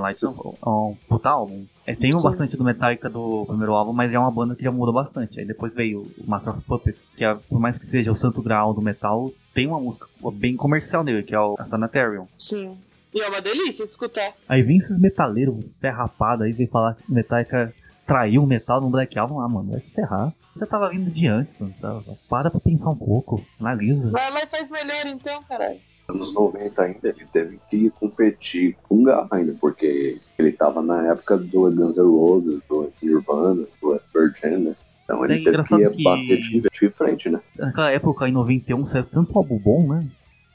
Light 0.00 0.24
é 0.24 0.28
um, 0.28 0.54
um 0.66 0.96
puta 1.08 1.30
álbum. 1.30 1.64
É, 1.86 1.94
tem 1.94 2.10
um 2.12 2.18
Sim. 2.18 2.24
bastante 2.24 2.56
do 2.56 2.64
Metallica 2.64 3.08
do 3.08 3.44
primeiro 3.46 3.72
álbum, 3.74 3.92
mas 3.92 4.12
é 4.12 4.18
uma 4.18 4.30
banda 4.30 4.54
que 4.54 4.62
já 4.62 4.70
mudou 4.70 4.92
bastante. 4.92 5.40
Aí 5.40 5.46
depois 5.46 5.74
veio 5.74 6.02
o 6.18 6.28
Master 6.28 6.52
of 6.52 6.64
Puppets, 6.64 7.10
que 7.16 7.24
é, 7.24 7.34
por 7.34 7.58
mais 7.58 7.78
que 7.78 7.86
seja 7.86 8.10
o 8.10 8.14
santo 8.14 8.42
grau 8.42 8.74
do 8.74 8.82
metal, 8.82 9.32
tem 9.54 9.66
uma 9.66 9.80
música 9.80 10.06
bem 10.34 10.56
comercial 10.56 11.02
nele, 11.02 11.22
que 11.22 11.34
é 11.34 11.40
o 11.40 11.56
a 11.58 11.64
Sanitarium. 11.64 12.26
Sim. 12.36 12.76
E 13.14 13.20
é 13.20 13.28
uma 13.28 13.40
delícia 13.40 13.86
de 13.86 13.92
escutar. 13.92 14.34
Aí 14.48 14.62
vem 14.62 14.76
esses 14.76 14.98
metaleiros, 14.98 15.64
pé 15.80 15.88
rapado 15.88 16.42
aí, 16.42 16.52
vem 16.52 16.66
falar 16.66 16.94
que 16.94 17.10
o 17.10 17.14
Metallica 17.14 17.72
traiu 18.06 18.42
o 18.42 18.46
metal 18.46 18.80
no 18.80 18.90
Black 18.90 19.18
Album. 19.18 19.40
Ah, 19.40 19.48
mano, 19.48 19.70
vai 19.70 19.80
se 19.80 19.92
ferrar. 19.92 20.32
Você 20.54 20.66
tava 20.66 20.90
vindo 20.90 21.10
de 21.10 21.26
antes, 21.28 21.60
mano, 21.60 21.74
sabe? 21.74 22.04
Para 22.28 22.50
pra 22.50 22.58
pensar 22.58 22.90
um 22.90 22.96
pouco, 22.96 23.44
analisa. 23.60 24.10
Vai 24.10 24.30
lá 24.32 24.42
e 24.42 24.46
faz 24.46 24.68
melhor 24.68 25.06
então, 25.06 25.42
caralho. 25.44 25.78
Anos 26.10 26.32
90 26.32 26.82
ainda, 26.82 26.98
ele 27.08 27.26
teve 27.32 27.60
que 27.68 27.90
competir 27.90 28.76
com 28.88 29.00
o 29.00 29.04
Garra 29.04 29.28
ainda, 29.32 29.54
porque 29.60 30.18
ele 30.38 30.52
tava 30.52 30.82
na 30.82 31.06
época 31.12 31.36
do 31.36 31.70
Guns 31.70 31.96
N' 31.98 32.02
Roses, 32.06 32.62
do 32.68 32.90
Nirvana, 33.02 33.66
do 33.80 34.00
Virgin, 34.14 34.56
né? 34.64 34.76
Então 35.04 35.24
ele 35.24 35.34
É 35.34 35.44
teve 35.44 35.62
que 35.62 35.96
que- 35.96 36.02
bater 36.02 36.40
de, 36.40 36.60
de 36.62 36.90
frente, 36.90 37.28
né? 37.28 37.40
Naquela 37.58 37.90
época, 37.90 38.28
em 38.28 38.32
91, 38.32 38.84
saiu 38.84 39.04
tanto 39.04 39.36
álbum 39.38 39.58
bom, 39.58 39.86
né? 39.86 40.08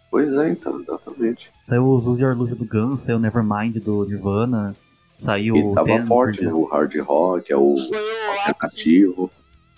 Pois 0.10 0.31
é, 0.33 0.50
então, 0.50 0.79
exatamente. 0.79 1.50
Saiu 1.67 1.88
os 1.88 2.05
Use 2.05 2.22
Your 2.24 2.36
do 2.36 2.65
Guns, 2.65 3.01
saiu 3.01 3.19
Nevermind 3.19 3.77
do 3.77 4.05
Nirvana, 4.05 4.75
saiu 5.17 5.55
E 5.55 5.74
tava 5.74 6.05
forte, 6.05 6.43
né? 6.43 6.51
O 6.53 6.65
hard 6.65 6.95
rock, 7.00 7.51
é 7.51 7.55
o 7.57 7.74
Foi 7.75 7.98
o 7.98 8.31
ápice. 8.31 8.48
alternativo. 8.50 9.31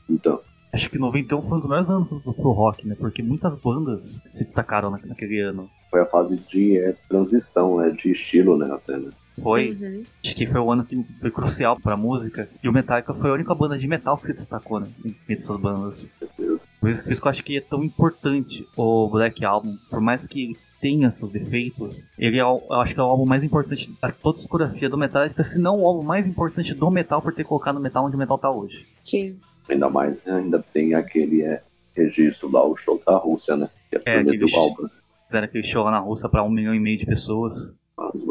Então, 0.09 0.39
Acho 0.75 0.89
que 0.89 0.99
91 0.99 1.41
foi 1.41 1.57
um 1.57 1.59
dos 1.59 1.67
melhores 1.69 1.89
anos 1.89 2.09
pro 2.21 2.33
pro 2.33 2.51
rock, 2.51 2.85
né? 2.87 2.95
Porque 2.99 3.23
muitas 3.23 3.57
bandas 3.57 4.21
se 4.33 4.43
destacaram 4.43 4.91
na- 4.91 4.99
naquele 5.05 5.39
ano. 5.39 5.69
foi 5.89 6.01
a 6.01 6.05
fase 6.05 6.35
de 6.49 6.77
é, 6.77 6.93
transição, 7.07 7.77
né? 7.77 7.89
De 7.89 8.11
estilo, 8.11 8.57
né? 8.57 8.69
Até, 8.73 8.97
né? 8.97 9.09
Foi. 9.41 9.71
Uhum. 9.81 10.03
Acho 10.23 10.35
que 10.35 10.45
foi 10.47 10.59
o 10.59 10.71
ano 10.71 10.83
que 10.85 11.01
foi 11.21 11.31
crucial 11.31 11.79
pra 11.79 11.95
música. 11.95 12.49
E 12.61 12.67
o 12.67 12.73
Metallica 12.73 13.13
foi 13.13 13.29
a 13.29 13.33
única 13.33 13.55
banda 13.55 13.77
de 13.77 13.87
metal 13.87 14.17
que 14.17 14.25
se 14.27 14.33
destacou, 14.33 14.79
né? 14.81 14.87
Entre 15.05 15.33
essas 15.35 15.55
bandas. 15.57 16.11
certeza. 16.19 16.65
Por 16.81 16.89
isso 16.89 17.03
por 17.03 17.11
isso 17.11 17.21
que 17.21 17.27
eu 17.27 17.29
acho 17.31 17.43
que 17.43 17.57
é 17.57 17.61
tão 17.61 17.81
importante 17.83 18.67
o 18.75 19.09
Black 19.09 19.43
Album. 19.45 19.77
Por 19.89 20.01
mais 20.01 20.27
que 20.27 20.43
ele 20.45 20.57
tenha 20.81 21.09
seus 21.09 21.31
defeitos, 21.31 22.07
ele 22.19 22.37
é, 22.37 22.45
o- 22.45 22.61
eu 22.69 22.81
acho 22.81 22.93
que 22.93 22.99
é 22.99 23.03
o 23.03 23.07
álbum 23.07 23.25
mais 23.25 23.43
importante 23.43 23.91
da 24.01 24.09
toda 24.11 24.35
a 24.35 24.39
discografia 24.39 24.89
do 24.89 24.97
Metallica, 24.97 25.43
se 25.43 25.59
não 25.59 25.79
o 25.81 25.87
álbum 25.87 26.03
mais 26.03 26.27
importante 26.27 26.73
do 26.73 26.91
metal 26.91 27.21
por 27.21 27.33
ter 27.33 27.43
colocado 27.45 27.77
o 27.77 27.81
metal 27.81 28.05
onde 28.05 28.15
o 28.15 28.19
metal 28.19 28.37
tá 28.37 28.51
hoje. 28.51 28.85
Sim. 29.01 29.37
Ainda 29.69 29.89
mais, 29.89 30.23
né, 30.23 30.33
ainda 30.37 30.59
tem 30.73 30.93
aquele 30.93 31.41
é, 31.43 31.61
registro 31.95 32.51
lá, 32.51 32.63
o 32.65 32.75
show 32.75 33.01
da 33.05 33.17
Rússia, 33.17 33.55
né? 33.57 33.69
Que 33.89 33.97
é, 33.97 34.01
É, 34.05 34.15
turnê 34.23 34.37
do 34.37 34.45
aquele- 34.45 34.57
álbum. 34.57 34.87
Fizeram 35.27 35.45
aquele 35.47 35.63
show 35.63 35.83
lá 35.83 35.91
na 35.91 35.99
Rússia 35.99 36.29
pra 36.29 36.43
um 36.43 36.49
milhão 36.49 36.73
e 36.75 36.79
meio 36.79 36.97
de 36.99 37.05
pessoas. 37.05 37.73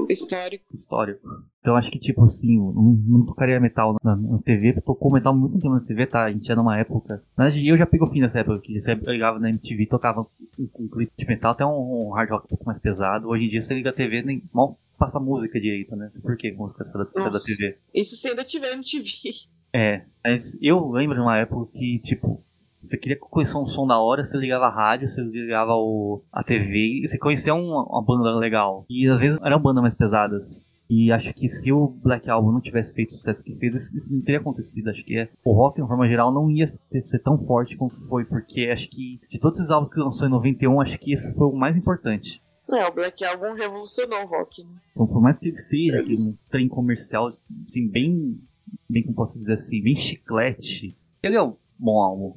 Histórico. 0.09 0.65
histórico. 0.73 1.27
Então 1.61 1.75
acho 1.77 1.91
que, 1.91 1.99
tipo 1.99 2.23
assim, 2.23 2.57
não, 2.59 2.73
não 3.09 3.27
tocaria 3.27 3.59
metal 3.59 3.97
na, 4.05 4.15
na 4.15 4.39
TV, 4.39 4.75
tocou 4.83 5.11
metal 5.11 5.33
há 5.33 5.37
muito 5.37 5.55
tempo 5.59 5.75
na 5.75 5.81
TV, 5.81 6.07
tá? 6.07 6.25
A 6.25 6.31
gente 6.33 6.51
era 6.51 6.61
numa 6.61 6.79
época. 6.79 7.23
Na 7.37 7.45
verdade, 7.45 7.67
eu 7.67 7.77
já 7.77 7.87
peguei 7.87 8.07
o 8.07 8.11
fim 8.11 8.21
dessa 8.21 8.41
época, 8.41 8.61
que 8.61 8.79
você 8.79 8.95
ligava 8.95 9.39
na 9.39 9.49
MTV, 9.49 9.87
tocava 9.87 10.21
um, 10.59 10.69
um 10.79 10.89
clipe 10.89 11.13
de 11.17 11.27
metal, 11.27 11.53
até 11.53 11.65
um, 11.65 12.09
um 12.09 12.13
hard 12.13 12.31
rock 12.31 12.45
um 12.45 12.49
pouco 12.49 12.67
mais 12.67 12.79
pesado. 12.79 13.29
Hoje 13.29 13.45
em 13.45 13.49
dia 13.49 13.61
você 13.61 13.75
liga 13.75 13.91
a 13.91 13.95
TV, 13.95 14.23
nem 14.23 14.43
mal 14.53 14.79
passa 14.99 15.19
música 15.19 15.59
direito, 15.59 15.97
né? 15.97 16.11
Por 16.23 16.37
que 16.37 16.53
música 16.53 16.85
sai 16.85 16.93
da, 17.05 17.11
sai 17.11 17.31
da. 17.31 17.41
TV? 17.41 17.77
Isso 17.95 18.15
se 18.17 18.29
ainda 18.29 18.45
tiver 18.45 18.73
MTV. 18.75 19.09
É, 19.75 20.03
mas 20.25 20.57
eu 20.63 20.89
lembro 20.91 21.17
de 21.17 21.21
uma 21.21 21.37
época 21.37 21.71
que, 21.75 21.99
tipo, 21.99 22.41
você 22.81 22.97
queria 22.97 23.19
conhecer 23.19 23.57
um 23.57 23.67
som 23.67 23.87
da 23.87 23.99
hora, 23.99 24.23
você 24.23 24.37
ligava 24.39 24.67
a 24.67 24.71
rádio, 24.75 25.09
você 25.09 25.21
ligava 25.23 25.73
o, 25.75 26.23
a 26.33 26.45
TV 26.45 27.01
e 27.03 27.09
você 27.09 27.19
conhecia 27.19 27.55
uma, 27.55 27.83
uma 27.85 28.03
banda 28.03 28.35
legal. 28.37 28.87
E 28.89 29.09
às 29.09 29.19
vezes 29.19 29.41
eram 29.43 29.61
bandas 29.61 29.83
mais 29.83 29.95
pesadas. 29.95 30.65
E 30.89 31.11
acho 31.11 31.33
que 31.35 31.49
se 31.49 31.73
o 31.73 31.89
Black 31.89 32.29
Album 32.29 32.53
não 32.53 32.61
tivesse 32.61 32.95
feito 32.95 33.09
o 33.09 33.13
sucesso 33.15 33.43
que 33.43 33.55
fez, 33.55 33.75
isso, 33.95 34.15
não 34.15 34.21
teria 34.23 34.39
acontecido. 34.41 34.91
Acho 34.91 35.03
que 35.05 35.17
é, 35.19 35.31
o 35.43 35.53
rock, 35.53 35.81
de 35.81 35.89
forma 35.89 36.07
geral, 36.07 36.31
não 36.33 36.51
ia 36.51 36.71
ter- 36.91 37.01
ser 37.01 37.21
tão 37.21 37.39
forte 37.39 37.75
como 37.77 37.91
foi, 37.91 38.25
porque 38.27 38.69
acho 38.71 38.91
que 38.91 39.19
de 39.29 39.41
todos 39.41 39.59
esses 39.59 39.71
álbuns 39.71 39.91
que 39.93 39.99
lançou 39.99 40.29
em 40.29 40.31
91, 40.31 40.81
acho 40.83 40.99
que 41.01 41.13
esse 41.13 41.35
foi 41.35 41.47
o 41.47 41.53
mais 41.57 41.75
importante. 41.75 42.41
É, 42.73 42.87
o 42.87 42.93
Black 42.93 43.25
Album 43.25 43.55
revolucionou 43.55 44.25
o 44.25 44.27
rock, 44.27 44.63
né? 44.63 44.71
Então, 44.93 45.07
por 45.07 45.21
mais 45.23 45.39
que 45.39 45.49
ele 45.49 45.57
seja 45.59 46.01
aquele 46.01 46.21
um 46.29 46.37
trem 46.51 46.69
comercial, 46.69 47.29
assim, 47.63 47.89
bem, 47.89 48.39
bem 48.89 49.03
como 49.03 49.15
posso 49.15 49.39
dizer 49.39 49.55
assim, 49.55 49.83
bem 49.83 49.97
chiclete, 49.97 50.97
ele 51.23 51.37
é 51.37 51.43
um 51.43 51.57
bom 51.79 52.01
álbum. 52.01 52.37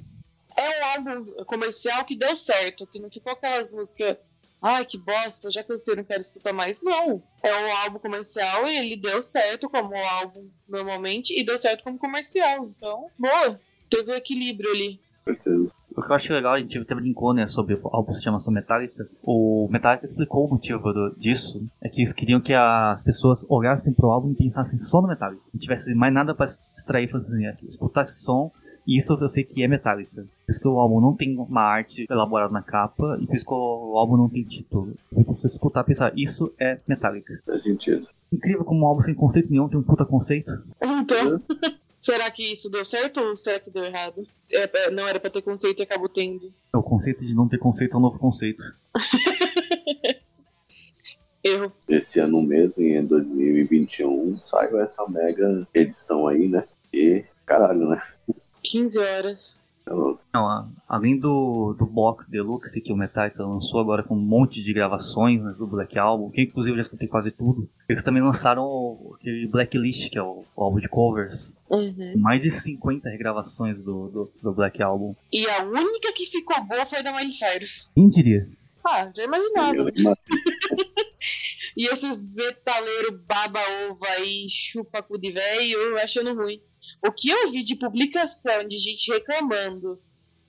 É 0.55 0.63
um 0.63 0.85
álbum 0.85 1.43
comercial 1.45 2.03
que 2.03 2.15
deu 2.15 2.35
certo, 2.35 2.87
que 2.87 2.99
não 2.99 3.11
ficou 3.11 3.33
aquelas 3.33 3.71
músicas. 3.71 4.17
Ai, 4.59 4.85
que 4.85 4.97
bosta, 4.97 5.51
já 5.51 5.63
cansei, 5.63 5.95
não 5.95 6.03
quero 6.03 6.21
escutar 6.21 6.51
mais. 6.51 6.81
Não. 6.81 7.21
É 7.43 7.53
um 7.53 7.77
álbum 7.83 7.99
comercial 7.99 8.67
e 8.67 8.75
ele 8.77 8.97
deu 8.97 9.21
certo 9.21 9.69
como 9.69 9.95
álbum 9.95 10.49
normalmente 10.67 11.39
e 11.39 11.43
deu 11.43 11.57
certo 11.59 11.83
como 11.83 11.99
comercial. 11.99 12.65
Então, 12.75 13.07
boa. 13.17 13.61
Teve 13.89 14.11
um 14.11 14.15
equilíbrio 14.15 14.69
ali. 14.71 14.99
com 15.23 15.33
certeza. 15.33 15.76
O 15.97 16.01
que 16.03 16.11
eu 16.11 16.15
acho 16.15 16.31
legal, 16.31 16.53
a 16.53 16.59
gente 16.59 16.77
até 16.77 16.93
brincou, 16.93 17.33
né, 17.33 17.47
sobre 17.47 17.73
o 17.73 17.79
álbum 17.91 18.11
que 18.11 18.19
se 18.19 18.23
chama 18.23 18.39
só 18.39 18.51
Metallica. 18.51 19.09
O 19.23 19.67
Metallica 19.71 20.05
explicou 20.05 20.45
o 20.45 20.49
motivo 20.51 20.93
do- 20.93 21.15
disso, 21.17 21.65
é 21.81 21.89
que 21.89 22.01
eles 22.01 22.13
queriam 22.13 22.39
que 22.39 22.53
as 22.53 23.01
pessoas 23.01 23.47
olhassem 23.49 23.93
pro 23.93 24.11
álbum 24.11 24.29
e 24.31 24.35
pensassem 24.35 24.77
só 24.77 25.01
no 25.01 25.07
Metallica. 25.07 25.41
Não 25.51 25.59
tivesse 25.59 25.95
mais 25.95 26.13
nada 26.13 26.35
pra 26.35 26.45
se 26.45 26.61
distrair, 26.71 27.09
assim, 27.15 27.43
escutar 27.67 28.03
esse 28.03 28.23
som, 28.23 28.51
e 28.85 28.95
isso 28.95 29.17
eu 29.19 29.27
sei 29.27 29.43
que 29.43 29.63
é 29.63 29.67
Metallica. 29.67 30.21
Por 30.21 30.51
isso 30.51 30.61
que 30.61 30.67
o 30.67 30.77
álbum 30.79 31.01
não 31.01 31.15
tem 31.15 31.35
uma 31.35 31.61
arte 31.63 32.05
elaborada 32.07 32.53
na 32.53 32.61
capa, 32.61 33.17
e 33.19 33.25
por 33.25 33.35
isso 33.35 33.45
que 33.45 33.53
o 33.55 33.97
álbum 33.97 34.17
não 34.17 34.29
tem 34.29 34.43
título. 34.43 34.93
Pra 35.11 35.23
você 35.23 35.47
escutar 35.47 35.81
e 35.81 35.85
pensar, 35.85 36.13
isso 36.15 36.53
é 36.59 36.77
Metallica. 36.87 37.41
Faz 37.43 37.63
sentido. 37.63 38.07
Incrível 38.31 38.63
como 38.63 38.83
um 38.83 38.85
álbum 38.87 39.01
sem 39.01 39.15
conceito 39.15 39.49
nenhum 39.49 39.67
tem 39.67 39.79
um 39.79 39.83
puta 39.83 40.05
conceito. 40.05 40.51
Então, 40.79 41.41
será 41.99 42.29
que 42.31 42.53
isso 42.53 42.69
deu 42.69 42.85
certo 42.85 43.19
ou 43.21 43.35
será 43.35 43.59
que 43.59 43.71
deu 43.71 43.83
errado? 43.83 44.21
É, 44.51 44.69
é, 44.85 44.91
não 44.91 45.07
era 45.07 45.19
pra 45.19 45.29
ter 45.29 45.41
conceito 45.41 45.79
e 45.79 45.83
acabou 45.83 46.09
tendo. 46.09 46.53
É 46.73 46.77
o 46.77 46.83
conceito 46.83 47.25
de 47.25 47.33
não 47.33 47.47
ter 47.47 47.57
conceito 47.57 47.95
é 47.95 47.97
um 47.97 48.01
novo 48.01 48.19
conceito. 48.19 48.63
Erro. 51.43 51.71
Esse 51.87 52.19
ano 52.19 52.41
mesmo, 52.41 52.83
em 52.83 53.05
2021, 53.05 54.39
saiu 54.39 54.79
essa 54.81 55.07
mega 55.07 55.67
edição 55.73 56.27
aí, 56.27 56.47
né? 56.47 56.65
E 56.93 57.23
caralho, 57.45 57.89
né? 57.89 58.01
15 58.61 58.99
horas. 58.99 59.63
Não, 60.33 60.47
a- 60.47 60.67
além 60.87 61.19
do, 61.19 61.73
do 61.77 61.85
box 61.85 62.29
deluxe 62.29 62.81
que 62.81 62.91
o 62.93 62.95
Metallica 62.95 63.43
lançou 63.45 63.79
agora 63.79 64.03
com 64.03 64.15
um 64.15 64.19
monte 64.21 64.61
de 64.61 64.73
gravações 64.73 65.41
né, 65.41 65.51
do 65.57 65.65
Black 65.67 65.97
Album, 65.97 66.29
que 66.29 66.41
inclusive 66.43 66.73
eu 66.73 66.75
já 66.77 66.81
escutei 66.83 67.07
quase 67.07 67.31
tudo, 67.31 67.69
eles 67.87 68.03
também 68.03 68.21
lançaram 68.21 68.63
o, 68.65 69.15
aquele 69.19 69.47
Blacklist, 69.47 70.09
que 70.11 70.17
é 70.17 70.21
o, 70.23 70.43
o 70.55 70.63
álbum 70.63 70.79
de 70.79 70.89
covers, 70.89 71.53
Uhum. 71.69 72.13
mais 72.17 72.41
de 72.43 72.49
50 72.49 73.09
regravações 73.09 73.83
do, 73.83 74.07
do, 74.09 74.31
do 74.41 74.53
Black 74.53 74.81
Album. 74.81 75.13
E 75.33 75.45
a 75.49 75.63
única 75.63 76.13
que 76.13 76.25
ficou 76.25 76.63
boa 76.63 76.85
foi 76.85 76.99
a 76.99 77.01
da 77.01 77.11
Miley 77.11 77.31
Cyrus. 77.31 77.91
Quem 77.93 78.07
diria? 78.09 78.47
Ah, 78.85 79.09
já 79.15 79.23
imaginava. 79.23 79.91
E 81.75 81.85
esses 81.87 82.23
metaleiros 82.23 83.19
baba-ovo 83.27 84.03
aí, 84.17 84.47
chupa-cu 84.49 85.17
de 85.19 85.31
velho, 85.31 85.97
achando 85.97 86.33
ruim. 86.33 86.59
O 87.05 87.11
que 87.11 87.29
eu 87.29 87.51
vi 87.51 87.63
de 87.63 87.75
publicação 87.75 88.67
de 88.67 88.77
gente 88.77 89.11
reclamando 89.11 89.99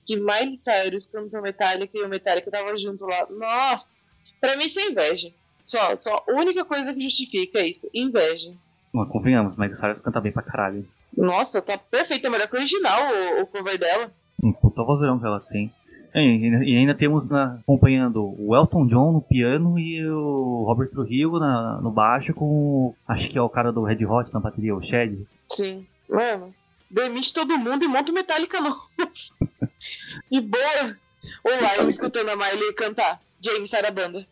que 0.05 0.15
Miley 0.17 0.55
Cyrus 0.55 1.05
cantou 1.07 1.41
Metallica 1.41 1.97
e 1.97 2.01
o 2.03 2.09
Metallica 2.09 2.49
tava 2.49 2.75
junto 2.77 3.05
lá. 3.05 3.27
Nossa! 3.29 4.09
Pra 4.41 4.55
mim 4.57 4.65
isso 4.65 4.79
é 4.79 4.85
inveja. 4.85 5.31
Só, 5.63 5.95
só 5.95 6.23
a 6.27 6.31
única 6.33 6.65
coisa 6.65 6.93
que 6.93 7.01
justifica 7.01 7.59
isso, 7.61 7.87
inveja. 7.93 8.53
Mas 8.91 9.07
convenhamos, 9.11 9.55
Miley 9.55 9.75
Cyrus 9.75 10.01
canta 10.01 10.19
bem 10.19 10.31
pra 10.31 10.41
caralho. 10.41 10.87
Nossa, 11.15 11.61
tá 11.61 11.77
perfeito, 11.77 12.25
é 12.25 12.29
melhor 12.29 12.47
que 12.47 12.55
o 12.55 12.59
original, 12.59 12.99
o, 13.37 13.41
o 13.41 13.47
cover 13.47 13.77
dela. 13.77 14.11
Um 14.41 14.51
puta 14.53 14.83
vozeirão 14.83 15.19
que 15.19 15.25
ela 15.25 15.39
tem. 15.39 15.71
É, 16.11 16.21
E 16.23 16.75
ainda, 16.75 16.95
temos 16.95 17.29
na- 17.29 17.59
acompanhando 17.61 18.33
o 18.39 18.55
Elton 18.55 18.87
John 18.87 19.11
no 19.11 19.21
piano 19.21 19.77
e 19.77 20.03
o 20.07 20.63
Robert 20.65 20.89
Trujillo 20.89 21.37
na, 21.39 21.79
no 21.81 21.91
baixo 21.91 22.33
com 22.33 22.95
acho 23.07 23.29
que 23.29 23.37
é 23.37 23.41
o 23.41 23.49
cara 23.49 23.71
do 23.71 23.83
Red 23.83 24.03
Hot 24.05 24.33
na 24.33 24.39
bateria, 24.39 24.75
o 24.75 24.81
Shed. 24.81 25.27
Sim. 25.51 25.85
Mano, 26.09 26.53
demite 26.89 27.33
todo 27.33 27.57
mundo 27.57 27.83
e 27.83 27.87
monta 27.87 28.11
o 28.11 28.15
Metallica 28.15 28.59
novo. 28.59 28.89
e 30.31 30.41
boa! 30.41 30.97
Ou 31.43 31.61
lá, 31.61 31.77
eu 31.77 31.89
escutando 31.89 32.29
a 32.29 32.35
Miley 32.35 32.73
cantar. 32.73 33.19
James, 33.41 33.69
sai 33.69 33.83
da 33.83 33.91
banda. 33.91 34.27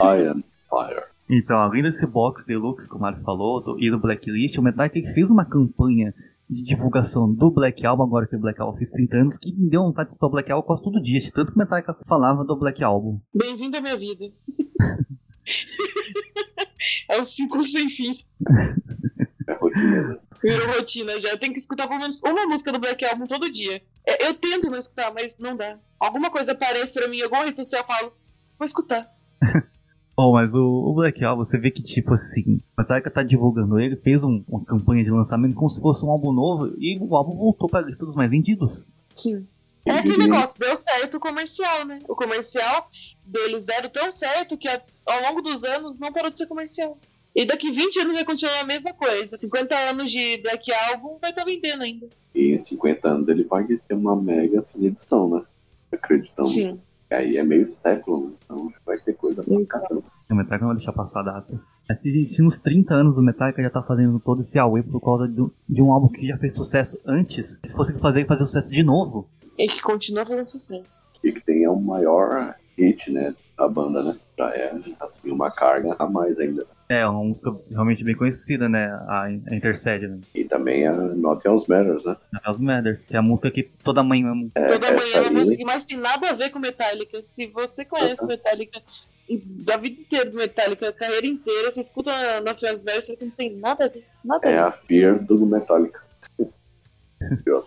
I 0.00 0.26
am 0.28 0.42
fire. 0.68 1.04
Então, 1.28 1.58
além 1.58 1.82
desse 1.82 2.06
box 2.06 2.44
deluxe, 2.44 2.88
como 2.88 3.00
o 3.00 3.02
Mário 3.02 3.22
falou, 3.22 3.62
do, 3.62 3.80
e 3.80 3.88
do 3.88 4.00
Blacklist, 4.00 4.58
o 4.58 4.62
Metallica 4.62 5.00
fez 5.12 5.30
uma 5.30 5.44
campanha 5.44 6.12
de 6.48 6.64
divulgação 6.64 7.32
do 7.32 7.52
Black 7.52 7.86
Album, 7.86 8.02
agora 8.02 8.26
que 8.26 8.34
o 8.34 8.40
Black 8.40 8.60
Album 8.60 8.76
fez 8.76 8.90
30 8.90 9.16
anos, 9.16 9.38
que 9.38 9.52
me 9.52 9.70
deu 9.70 9.82
vontade 9.82 10.08
de 10.08 10.14
escutar 10.14 10.26
o 10.26 10.30
Black 10.30 10.50
Album 10.50 10.66
quase 10.66 10.82
todo 10.82 11.00
dia, 11.00 11.20
de 11.20 11.32
tanto 11.32 11.52
que 11.52 11.56
o 11.56 11.58
Metallica 11.60 11.96
falava 12.08 12.44
do 12.44 12.56
Black 12.56 12.82
Album. 12.82 13.20
Bem-vindo 13.32 13.76
à 13.76 13.80
minha 13.80 13.96
vida. 13.96 14.24
é 17.08 17.20
um 17.20 17.24
ciclo 17.24 17.62
sem 17.62 17.88
fim. 17.88 18.18
Virou 20.42 20.66
rotina 20.72 21.18
já. 21.18 21.30
Eu 21.30 21.38
tenho 21.38 21.52
que 21.52 21.58
escutar 21.60 21.86
pelo 21.86 22.00
menos 22.00 22.20
uma 22.22 22.46
música 22.46 22.72
do 22.72 22.78
Black 22.78 23.04
Album 23.04 23.26
todo 23.26 23.50
dia. 23.50 23.82
É, 24.06 24.26
Eu 24.28 24.34
tento 24.34 24.70
não 24.70 24.78
escutar, 24.78 25.12
mas 25.12 25.36
não 25.38 25.56
dá. 25.56 25.78
Alguma 25.98 26.30
coisa 26.30 26.52
aparece 26.52 26.92
pra 26.94 27.08
mim 27.08 27.20
alguma 27.20 27.44
rede 27.44 27.58
social, 27.58 27.82
eu 27.82 27.86
falo, 27.86 28.12
vou 28.58 28.66
escutar. 28.66 29.10
Bom, 30.16 30.32
mas 30.34 30.54
o, 30.54 30.62
o 30.62 30.94
Black 30.94 31.24
Album, 31.24 31.44
você 31.44 31.58
vê 31.58 31.70
que, 31.70 31.82
tipo 31.82 32.12
assim, 32.12 32.56
o 32.56 32.80
Metallica 32.80 33.10
tá 33.10 33.22
divulgando 33.22 33.78
ele, 33.80 33.96
fez 33.96 34.22
um- 34.22 34.44
uma 34.48 34.62
campanha 34.64 35.02
de 35.02 35.10
lançamento 35.10 35.54
como 35.54 35.70
se 35.70 35.80
fosse 35.80 36.04
um 36.04 36.10
álbum 36.10 36.30
novo, 36.32 36.74
e 36.78 36.98
o 37.00 37.16
álbum 37.16 37.32
voltou 37.36 37.68
pra 37.70 37.80
lista 37.80 38.04
dos 38.04 38.14
mais 38.14 38.30
vendidos. 38.30 38.86
Sim. 39.14 39.46
É 39.86 39.92
aquele 39.92 40.18
negócio, 40.18 40.60
deu 40.60 40.76
certo 40.76 41.16
o 41.16 41.20
comercial, 41.20 41.86
né? 41.86 42.00
O 42.06 42.14
comercial 42.14 42.90
deles 43.24 43.64
deram 43.64 43.88
tão 43.88 44.12
certo 44.12 44.58
que 44.58 44.68
a- 44.68 44.82
ao 45.06 45.22
longo 45.22 45.40
dos 45.40 45.64
anos 45.64 45.98
não 45.98 46.12
parou 46.12 46.30
de 46.30 46.36
ser 46.36 46.46
comercial. 46.46 46.98
E 47.34 47.44
daqui 47.44 47.70
20 47.70 48.00
anos 48.00 48.14
vai 48.14 48.24
continuar 48.24 48.60
a 48.60 48.64
mesma 48.64 48.92
coisa. 48.92 49.36
50 49.38 49.74
anos 49.90 50.10
de 50.10 50.38
Black 50.42 50.72
Album 50.92 51.18
vai 51.20 51.30
estar 51.30 51.44
vendendo 51.44 51.82
ainda. 51.82 52.08
E 52.34 52.52
em 52.54 52.58
50 52.58 53.08
anos 53.08 53.28
ele 53.28 53.44
vai 53.44 53.64
ter 53.64 53.94
uma 53.94 54.20
mega 54.20 54.60
assim, 54.60 54.86
edição, 54.86 55.28
né? 55.30 55.42
Acreditamos. 55.92 56.52
Sim. 56.52 56.80
Aí 57.10 57.36
é 57.36 57.42
meio 57.42 57.66
século, 57.66 58.28
né? 58.28 58.34
Então 58.44 58.70
vai 58.86 58.98
ter 58.98 59.14
coisa 59.14 59.42
pra 59.42 59.66
caramba. 59.66 60.02
O 60.30 60.34
Metallica 60.34 60.60
não 60.60 60.68
vai 60.68 60.76
deixar 60.76 60.92
passar 60.92 61.20
a 61.20 61.24
data. 61.24 61.60
Mas 61.88 62.00
se, 62.00 62.28
se 62.28 62.40
nos 62.42 62.60
30 62.60 62.94
anos 62.94 63.18
o 63.18 63.22
Metallica 63.22 63.60
já 63.62 63.70
tá 63.70 63.82
fazendo 63.82 64.20
todo 64.20 64.40
esse 64.40 64.58
away 64.60 64.82
por 64.82 65.00
causa 65.00 65.26
do- 65.26 65.52
de 65.68 65.82
um 65.82 65.92
álbum 65.92 66.08
que 66.08 66.24
já 66.26 66.36
fez 66.36 66.54
sucesso 66.54 67.00
antes, 67.04 67.56
que 67.56 67.70
fosse 67.70 67.98
fazer 68.00 68.26
fazer 68.26 68.44
sucesso 68.44 68.72
de 68.72 68.84
novo. 68.84 69.28
E 69.58 69.66
que 69.66 69.82
continua 69.82 70.24
fazendo 70.24 70.44
sucesso. 70.46 71.10
E 71.22 71.32
que 71.32 71.40
tenha 71.40 71.70
o 71.72 71.80
maior 71.80 72.54
hit, 72.78 73.10
né? 73.10 73.34
Da 73.58 73.68
banda, 73.68 74.02
né? 74.04 74.16
Já 74.38 74.50
é 74.54 74.72
assim, 75.00 75.30
uma 75.32 75.50
carga 75.50 75.96
a 75.98 76.06
mais 76.08 76.38
ainda. 76.38 76.64
É, 76.90 77.06
uma 77.06 77.22
música 77.22 77.56
realmente 77.70 78.02
bem 78.02 78.16
conhecida, 78.16 78.68
né? 78.68 78.86
A, 79.06 79.22
a 79.22 79.54
Intercede, 79.54 80.08
né? 80.08 80.18
E 80.34 80.44
também 80.44 80.88
a 80.88 80.92
Nothing 80.92 81.48
Else 81.48 81.70
Matters, 81.70 82.04
né? 82.04 82.16
As 82.42 82.58
Matters, 82.58 83.04
que 83.04 83.14
é 83.14 83.18
a 83.20 83.22
música 83.22 83.48
que 83.48 83.62
toda 83.62 84.02
mãe 84.02 84.24
ama. 84.24 84.48
É, 84.56 84.66
Toda 84.66 84.88
manhã 84.90 84.98
é 84.98 85.10
essa 85.10 85.20
uma 85.20 85.28
aí, 85.28 85.34
música 85.34 85.56
que 85.56 85.64
mais 85.64 85.84
tem 85.84 85.96
nada 85.96 86.30
a 86.30 86.32
ver 86.32 86.50
com 86.50 86.58
Metallica. 86.58 87.22
Se 87.22 87.46
você 87.46 87.84
conhece 87.84 88.26
Metallica 88.26 88.82
da 89.60 89.76
vida 89.76 90.00
inteira 90.00 90.30
do 90.30 90.36
Metallica, 90.36 90.88
a 90.88 90.92
carreira 90.92 91.28
inteira, 91.28 91.70
você 91.70 91.80
escuta 91.80 92.10
na, 92.10 92.40
na 92.40 92.54
Transverse, 92.54 93.16
você 93.16 93.24
não 93.24 93.30
tem 93.30 93.54
nada 93.54 93.84
a 93.84 93.88
ver. 93.88 94.04
Nada 94.24 94.50
É 94.50 94.58
a 94.58 94.66
a 94.66 94.72
Fear 94.72 95.24
do 95.24 95.46
Metallica. 95.46 96.00
Pior. 97.44 97.64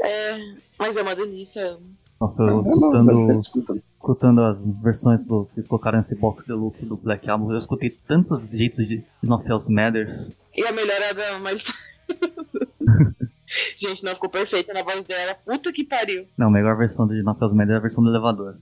É, 0.00 0.54
mas 0.78 0.96
é 0.96 1.02
uma 1.02 1.16
delícia. 1.16 1.76
Nossa, 2.24 2.42
É, 2.42 2.46
eu 2.46 2.52
não, 2.52 2.60
escutando, 2.62 3.12
não, 3.12 3.38
escuta. 3.38 3.74
escutando 3.98 4.42
as 4.42 4.62
versões 4.82 5.26
do, 5.26 5.44
que 5.44 5.54
eles 5.56 5.68
colocaram 5.68 5.98
nesse 5.98 6.16
box 6.16 6.46
deluxe 6.46 6.86
do 6.86 6.96
Black 6.96 7.28
Album, 7.28 7.52
eu 7.52 7.58
escutei 7.58 7.90
tantos 7.90 8.52
jeitos 8.52 8.86
de 8.88 9.04
Nothing 9.22 9.74
Matters. 9.74 10.32
E 10.56 10.64
a 10.66 10.72
melhorada 10.72 11.38
mais. 11.42 11.64
Gente, 13.76 14.02
não 14.04 14.12
ficou 14.14 14.30
perfeita 14.30 14.72
na 14.72 14.82
voz 14.82 15.04
dela. 15.04 15.34
Puta 15.44 15.70
que 15.70 15.84
pariu. 15.84 16.26
Não, 16.36 16.48
a 16.48 16.50
melhor 16.50 16.76
versão 16.78 17.06
de 17.06 17.22
Nothing 17.22 17.54
Matters 17.54 17.74
é 17.74 17.76
a 17.76 17.80
versão 17.80 18.02
do 18.02 18.08
elevador. 18.10 18.56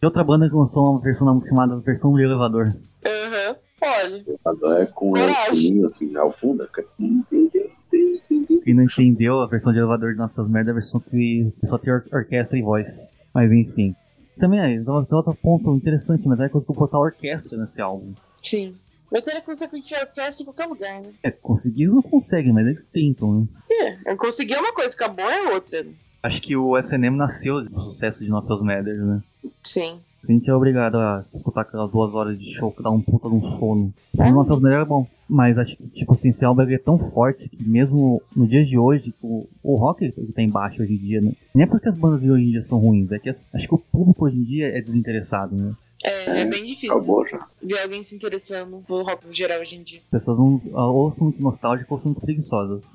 e 0.00 0.06
outra 0.06 0.22
banda 0.22 0.48
que 0.48 0.54
lançou 0.54 0.92
uma 0.92 1.00
versão 1.00 1.26
da 1.26 1.34
música 1.34 1.50
chamada 1.50 1.76
Versão 1.80 2.12
do 2.12 2.20
Elevador. 2.20 2.76
Aham. 3.04 3.56
Olha. 3.82 4.24
Agora 4.44 4.82
é 4.84 4.86
com 4.86 5.10
o 5.10 5.16
funinho 5.16 5.86
assim, 5.88 6.16
ao 6.16 6.30
fundo. 6.32 6.68
cara. 6.68 6.86
Quem 8.64 8.74
não 8.74 8.84
entendeu 8.84 9.40
a 9.40 9.46
versão 9.46 9.72
de 9.72 9.78
elevador 9.78 10.14
de 10.14 10.20
Else 10.20 10.34
Matters 10.50 10.66
é 10.68 10.70
a 10.70 10.74
versão 10.74 11.00
que 11.00 11.52
só 11.64 11.78
tem 11.78 11.92
or- 11.92 12.04
orquestra 12.12 12.58
e 12.58 12.62
voz. 12.62 13.06
Mas 13.34 13.52
enfim. 13.52 13.94
Também 14.38 14.60
aí, 14.60 14.82
tem 14.84 14.94
outro 14.94 15.34
ponto 15.34 15.74
interessante, 15.74 16.26
mas 16.28 16.38
é 16.40 16.46
que 16.46 16.52
conseguiu 16.52 16.74
botar 16.74 16.98
orquestra 16.98 17.58
nesse 17.58 17.80
álbum. 17.82 18.12
Sim. 18.42 18.74
Metallica 19.12 19.44
consegue 19.44 19.76
enfiar 19.78 20.00
orquestra 20.02 20.42
em 20.42 20.46
qualquer 20.46 20.66
lugar, 20.66 21.00
né? 21.02 21.12
É, 21.22 21.30
conseguir 21.30 21.82
eles 21.82 21.94
não 21.94 22.02
conseguem, 22.02 22.52
mas 22.52 22.66
eles 22.66 22.86
tentam, 22.86 23.40
né? 23.40 23.96
É, 24.06 24.14
conseguir 24.14 24.56
uma 24.56 24.72
coisa, 24.72 24.94
acabou 24.94 25.28
é 25.28 25.52
outra. 25.52 25.82
né? 25.82 25.92
Acho 26.22 26.40
que 26.42 26.56
o 26.56 26.78
SNM 26.78 27.16
nasceu 27.16 27.62
do 27.64 27.80
sucesso 27.80 28.24
de 28.24 28.30
Else 28.30 28.62
Matters, 28.64 28.98
né? 28.98 29.22
Sim. 29.64 30.00
A 30.28 30.32
gente 30.32 30.48
é 30.50 30.54
obrigado 30.54 30.96
a 30.96 31.24
escutar 31.34 31.62
aquelas 31.62 31.90
duas 31.90 32.12
horas 32.14 32.38
de 32.38 32.44
show 32.54 32.70
que 32.70 32.82
dá 32.82 32.90
um 32.90 33.00
puta 33.00 33.28
de 33.28 33.34
um 33.34 33.40
sono. 33.42 33.92
O 34.14 34.18
Nothing 34.30 34.38
Else 34.52 34.62
Matters 34.62 34.82
é 34.82 34.84
bom. 34.84 35.06
Mas 35.32 35.58
acho 35.58 35.76
que, 35.76 35.88
tipo 35.88 36.12
assim, 36.12 36.30
esse 36.30 36.44
álbum 36.44 36.62
é 36.62 36.76
tão 36.78 36.98
forte 36.98 37.48
que 37.48 37.62
mesmo 37.64 38.20
no 38.34 38.46
dias 38.46 38.68
de 38.68 38.76
hoje, 38.76 39.14
o, 39.22 39.46
o 39.62 39.76
rock 39.76 40.04
ele 40.04 40.32
tá 40.32 40.42
embaixo 40.42 40.82
hoje 40.82 40.92
em 40.92 40.98
dia, 40.98 41.20
né? 41.20 41.32
Nem 41.54 41.64
é 41.64 41.66
porque 41.68 41.88
as 41.88 41.94
bandas 41.94 42.22
de 42.22 42.30
hoje 42.30 42.42
em 42.44 42.50
dia 42.50 42.62
são 42.62 42.78
ruins, 42.80 43.12
é 43.12 43.18
que 43.20 43.28
as- 43.28 43.46
acho 43.54 43.68
que 43.68 43.74
o 43.74 43.78
público 43.78 44.24
hoje 44.24 44.36
em 44.36 44.42
dia 44.42 44.66
é 44.76 44.80
desinteressado, 44.80 45.54
né? 45.54 45.72
É, 46.02 46.10
é 46.30 46.40
É, 46.40 46.44
bem 46.46 46.64
difícil 46.64 46.92
Acabou 46.96 47.24
já. 47.26 47.46
ver 47.62 47.78
alguém 47.80 48.02
se 48.02 48.16
interessando 48.16 48.82
pelo 48.86 49.04
rock 49.04 49.24
no 49.26 49.32
geral 49.32 49.60
hoje 49.60 49.76
em 49.76 49.82
dia. 49.84 50.00
As 50.06 50.10
pessoas 50.10 50.38
não, 50.40 50.60
ou 50.72 51.10
são 51.12 51.28
muito 51.28 51.40
nostálgicas 51.42 51.90
ou 51.92 51.98
são 51.98 52.10
muito 52.10 52.20
preguiçosas. 52.22 52.90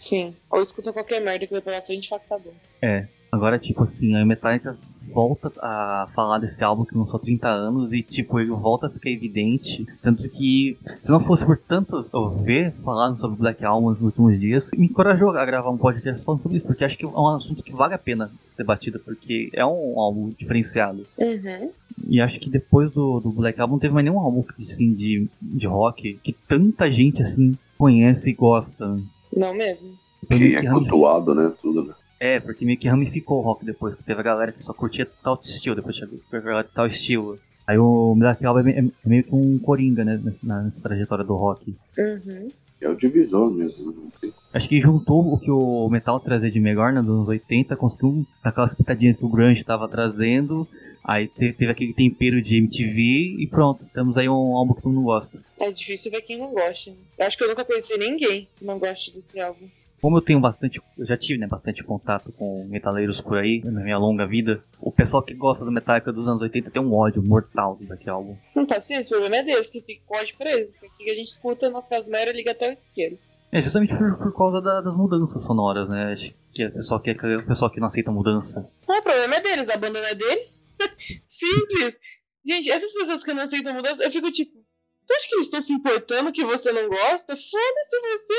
Sim. 0.00 0.34
Ou 0.50 0.60
escuta 0.62 0.92
qualquer 0.92 1.20
merda 1.20 1.46
que 1.46 1.52
vai 1.52 1.62
pela 1.62 1.80
frente 1.80 2.06
e 2.06 2.08
fala 2.08 2.20
que 2.20 2.28
tá 2.28 2.36
bom. 2.38 2.52
É. 2.82 3.06
Agora, 3.30 3.58
tipo 3.58 3.82
assim, 3.82 4.14
a 4.14 4.24
Metallica 4.24 4.76
volta 5.12 5.52
a 5.60 6.08
falar 6.14 6.38
desse 6.38 6.62
álbum 6.62 6.84
que 6.84 6.96
lançou 6.96 7.18
há 7.18 7.22
30 7.22 7.48
anos 7.48 7.92
e, 7.92 8.02
tipo, 8.02 8.38
ele 8.38 8.50
volta 8.50 8.86
a 8.86 8.90
ficar 8.90 9.10
evidente. 9.10 9.86
Tanto 10.02 10.28
que, 10.28 10.76
se 11.00 11.10
não 11.10 11.20
fosse 11.20 11.44
por 11.44 11.56
tanto 11.56 12.06
eu 12.12 12.30
ver 12.42 12.74
falando 12.84 13.18
sobre 13.18 13.38
Black 13.38 13.64
Album 13.64 13.90
nos 13.90 14.00
últimos 14.00 14.38
dias, 14.38 14.70
me 14.76 14.86
encorajou 14.86 15.30
a 15.30 15.44
gravar 15.44 15.70
um 15.70 15.78
podcast 15.78 16.24
falando 16.24 16.40
sobre 16.40 16.58
isso, 16.58 16.66
porque 16.66 16.84
acho 16.84 16.98
que 16.98 17.04
é 17.04 17.08
um 17.08 17.28
assunto 17.28 17.62
que 17.62 17.72
vale 17.72 17.94
a 17.94 17.98
pena 17.98 18.30
ser 18.46 18.56
debatido, 18.58 19.00
porque 19.00 19.50
é 19.52 19.64
um 19.64 19.98
álbum 19.98 20.30
diferenciado. 20.36 21.06
Uhum. 21.18 21.70
E 22.08 22.20
acho 22.20 22.38
que 22.38 22.50
depois 22.50 22.90
do, 22.90 23.20
do 23.20 23.30
Black 23.30 23.60
Album 23.60 23.74
não 23.74 23.80
teve 23.80 23.94
mais 23.94 24.04
nenhum 24.04 24.20
álbum 24.20 24.44
assim, 24.58 24.92
de, 24.92 25.28
de 25.40 25.66
rock 25.66 26.18
que 26.22 26.32
tanta 26.32 26.90
gente 26.90 27.22
assim 27.22 27.56
conhece 27.78 28.30
e 28.30 28.34
gosta. 28.34 28.98
Não 29.34 29.54
mesmo. 29.54 29.94
Que 30.28 30.56
é 30.56 30.70
cultuado, 30.70 31.34
né? 31.34 31.52
Tudo, 31.60 31.84
né? 31.84 31.94
É, 32.18 32.40
porque 32.40 32.64
meio 32.64 32.78
que 32.78 32.88
ramificou 32.88 33.38
o 33.38 33.42
rock 33.42 33.64
depois, 33.64 33.94
que 33.94 34.04
teve 34.04 34.20
a 34.20 34.24
galera 34.24 34.52
que 34.52 34.62
só 34.62 34.72
curtia 34.72 35.06
tal 35.22 35.38
estilo, 35.42 35.76
depois 35.76 35.96
chegou 35.96 36.18
a 36.32 36.38
galera 36.40 36.68
tal 36.72 36.86
estilo. 36.86 37.38
Aí 37.66 37.76
o 37.78 38.14
Black 38.16 38.44
Album 38.46 38.68
é 38.68 38.78
é 38.78 39.08
meio 39.08 39.24
que 39.24 39.34
um 39.34 39.58
coringa, 39.58 40.04
né, 40.04 40.20
nessa 40.42 40.80
trajetória 40.82 41.24
do 41.24 41.34
rock. 41.34 41.74
Uhum. 41.98 42.48
É 42.80 42.88
o 42.88 42.94
divisor 42.94 43.50
mesmo. 43.50 43.86
Não 43.90 44.10
tem 44.20 44.32
Acho 44.52 44.68
que 44.68 44.78
juntou 44.80 45.32
o 45.32 45.38
que 45.38 45.50
o 45.50 45.88
metal 45.88 46.20
trazia 46.20 46.50
de 46.50 46.60
melhor 46.60 46.92
né, 46.92 47.00
nos 47.00 47.10
anos 47.10 47.28
80, 47.28 47.74
conseguiu 47.76 48.24
aquelas 48.44 48.74
pitadinhas 48.74 49.16
que 49.16 49.24
o 49.24 49.28
grunge 49.28 49.60
estava 49.60 49.88
trazendo, 49.88 50.66
aí 51.02 51.26
te- 51.26 51.52
teve 51.54 51.72
aquele 51.72 51.92
tempero 51.92 52.40
de 52.40 52.56
MTV 52.58 53.36
e 53.38 53.46
pronto, 53.50 53.84
temos 53.92 54.16
aí 54.16 54.28
um 54.28 54.54
álbum 54.54 54.74
que 54.74 54.82
todo 54.82 54.92
mundo 54.92 55.04
gosta. 55.06 55.42
É 55.60 55.70
difícil 55.70 56.10
ver 56.12 56.20
quem 56.22 56.38
não 56.38 56.52
gosta. 56.52 56.90
né? 56.90 56.96
Eu 57.18 57.26
acho 57.26 57.36
que 57.36 57.44
eu 57.44 57.48
nunca 57.48 57.64
conheci 57.64 57.98
ninguém 57.98 58.46
que 58.56 58.64
não 58.64 58.78
goste 58.78 59.12
desse 59.12 59.40
álbum. 59.40 59.66
Como 60.06 60.18
eu 60.18 60.22
tenho 60.22 60.38
bastante, 60.38 60.80
eu 60.96 61.04
já 61.04 61.16
tive 61.16 61.36
né, 61.36 61.48
bastante 61.48 61.82
contato 61.82 62.30
com 62.30 62.64
metaleiros 62.68 63.20
por 63.20 63.38
aí 63.38 63.60
na 63.64 63.82
minha 63.82 63.98
longa 63.98 64.24
vida, 64.24 64.62
o 64.80 64.92
pessoal 64.92 65.20
que 65.20 65.34
gosta 65.34 65.64
do 65.64 65.72
Metallica 65.72 66.12
dos 66.12 66.28
anos 66.28 66.40
80 66.42 66.70
tem 66.70 66.80
um 66.80 66.94
ódio 66.94 67.20
mortal 67.24 67.76
daquele 67.80 68.10
álbum. 68.10 68.36
Não 68.54 68.64
paciência, 68.64 69.06
o 69.16 69.18
problema 69.20 69.38
é 69.38 69.42
deles, 69.42 69.68
que 69.68 69.80
fica 69.82 70.00
código 70.06 70.38
pra 70.38 70.52
eles. 70.52 70.70
Porque 70.78 71.02
que 71.02 71.10
a 71.10 71.14
gente 71.16 71.26
escuta 71.26 71.68
no 71.68 71.82
Casmera 71.82 72.30
liga 72.30 72.52
até 72.52 72.68
o 72.68 72.72
isqueiro. 72.72 73.18
É 73.50 73.60
justamente 73.60 73.98
por, 73.98 74.16
por 74.16 74.32
causa 74.32 74.62
da- 74.62 74.80
das 74.80 74.96
mudanças 74.96 75.42
sonoras, 75.42 75.88
né? 75.88 76.12
Acho 76.12 76.32
que 76.54 76.66
o 76.66 76.72
pessoal 76.74 77.00
que, 77.00 77.10
o 77.10 77.44
pessoal 77.44 77.68
que 77.72 77.80
não 77.80 77.88
aceita 77.88 78.12
mudança. 78.12 78.70
Ah, 78.86 78.98
o 78.98 79.02
problema 79.02 79.34
é 79.34 79.40
deles, 79.40 79.68
a 79.68 79.76
banda 79.76 80.00
não 80.00 80.06
é 80.08 80.14
deles. 80.14 80.64
Simples. 81.26 81.98
Gente, 82.46 82.70
essas 82.70 82.92
pessoas 82.92 83.24
que 83.24 83.34
não 83.34 83.42
aceitam 83.42 83.74
mudança, 83.74 84.04
eu 84.04 84.10
fico 84.12 84.30
tipo, 84.30 84.52
tu 84.52 85.12
acha 85.12 85.28
que 85.28 85.34
eles 85.34 85.46
estão 85.48 85.60
se 85.60 85.72
importando 85.72 86.30
que 86.30 86.44
você 86.44 86.70
não 86.70 86.88
gosta? 86.88 87.34
Foda-se 87.36 88.00
você, 88.00 88.34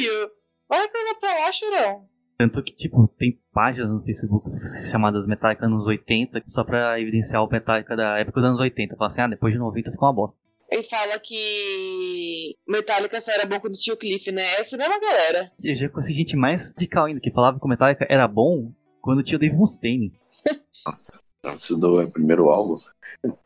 filho. 0.00 0.39
Vai 0.70 0.82
reclamar 0.82 1.18
pra 1.18 1.34
lá, 1.34 1.50
chorão. 1.50 2.08
Tanto 2.38 2.62
que, 2.62 2.72
tipo, 2.72 3.08
tem 3.18 3.38
páginas 3.52 3.90
no 3.90 4.02
Facebook 4.04 4.48
chamadas 4.88 5.26
Metallica 5.26 5.66
anos 5.66 5.84
80, 5.84 6.42
só 6.46 6.62
pra 6.62 6.98
evidenciar 7.00 7.44
o 7.44 7.50
Metallica 7.50 7.96
da 7.96 8.18
época 8.20 8.40
dos 8.40 8.48
anos 8.48 8.60
80. 8.60 8.96
Fala 8.96 9.08
assim, 9.08 9.20
ah, 9.20 9.26
depois 9.26 9.52
de 9.52 9.58
90 9.58 9.90
ficou 9.90 10.08
uma 10.08 10.14
bosta. 10.14 10.46
Ele 10.70 10.84
fala 10.84 11.18
que 11.18 12.56
Metallica 12.68 13.20
só 13.20 13.32
era 13.32 13.44
bom 13.44 13.58
quando 13.58 13.76
tinha 13.76 13.92
o 13.92 13.96
Cliff, 13.96 14.30
né? 14.30 14.42
Essa 14.60 14.76
mesma 14.76 15.00
galera. 15.00 15.52
Eu 15.62 15.74
já 15.74 15.88
conheci 15.88 16.14
gente 16.14 16.36
mais 16.36 16.70
radical 16.70 17.06
ainda, 17.06 17.20
que 17.20 17.32
falava 17.32 17.58
que 17.58 17.66
o 17.66 17.68
Metallica 17.68 18.06
era 18.08 18.28
bom 18.28 18.72
quando 19.02 19.24
tinha 19.24 19.36
o 19.36 19.40
Dave 19.40 19.56
Mustaine. 19.56 20.12
Nossa. 20.86 21.20
Antes 21.44 21.76
do 21.76 22.00
é, 22.00 22.10
primeiro 22.12 22.48
álbum. 22.48 22.78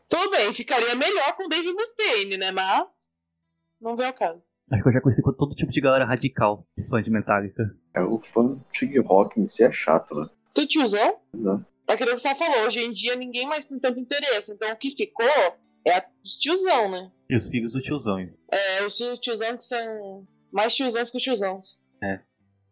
Tudo 0.07 0.29
bem, 0.29 0.53
ficaria 0.53 0.95
melhor 0.95 1.35
com 1.35 1.45
o 1.45 1.49
Dave 1.49 1.73
Mustaine, 1.73 2.37
né? 2.37 2.51
Mas 2.51 2.85
não 3.81 3.95
vem 3.95 4.05
ao 4.05 4.13
caso. 4.13 4.41
Acho 4.71 4.81
que 4.81 4.89
eu 4.89 4.93
já 4.93 5.01
conheci 5.01 5.21
com 5.21 5.31
todo 5.33 5.53
tipo 5.55 5.71
de 5.71 5.79
galera 5.81 6.05
radical, 6.05 6.65
de 6.77 6.87
fã 6.87 7.01
de 7.01 7.11
Metallica. 7.11 7.63
É, 7.93 8.01
o 8.01 8.19
fã 8.23 8.43
do 8.45 8.59
Tig 8.71 8.97
Rock 8.99 9.39
em 9.39 9.47
si 9.47 9.63
é 9.63 9.71
chato, 9.71 10.15
né? 10.15 10.27
Tu 10.55 10.65
tiozão? 10.67 11.17
Né? 11.33 11.63
É 11.87 11.93
aquilo 11.93 12.11
que 12.15 12.19
você 12.19 12.33
falou, 12.33 12.65
hoje 12.65 12.79
em 12.79 12.91
dia 12.91 13.15
ninguém 13.15 13.47
mais 13.47 13.67
tem 13.67 13.77
tanto 13.79 13.99
interesse. 13.99 14.53
Então 14.53 14.71
o 14.71 14.75
que 14.75 14.89
ficou 14.95 15.25
é 15.85 15.97
a- 15.97 16.05
os 16.23 16.37
tiozão, 16.37 16.89
né? 16.89 17.11
E 17.29 17.35
os 17.35 17.47
filhos 17.47 17.73
do 17.73 17.79
tiozão. 17.81 18.17
É, 18.51 18.83
os 18.85 18.97
tiozão 19.19 19.55
que 19.55 19.63
são 19.63 20.27
mais 20.51 20.73
tiozões 20.75 21.11
que 21.11 21.17
os 21.17 21.23
tiozãos. 21.23 21.83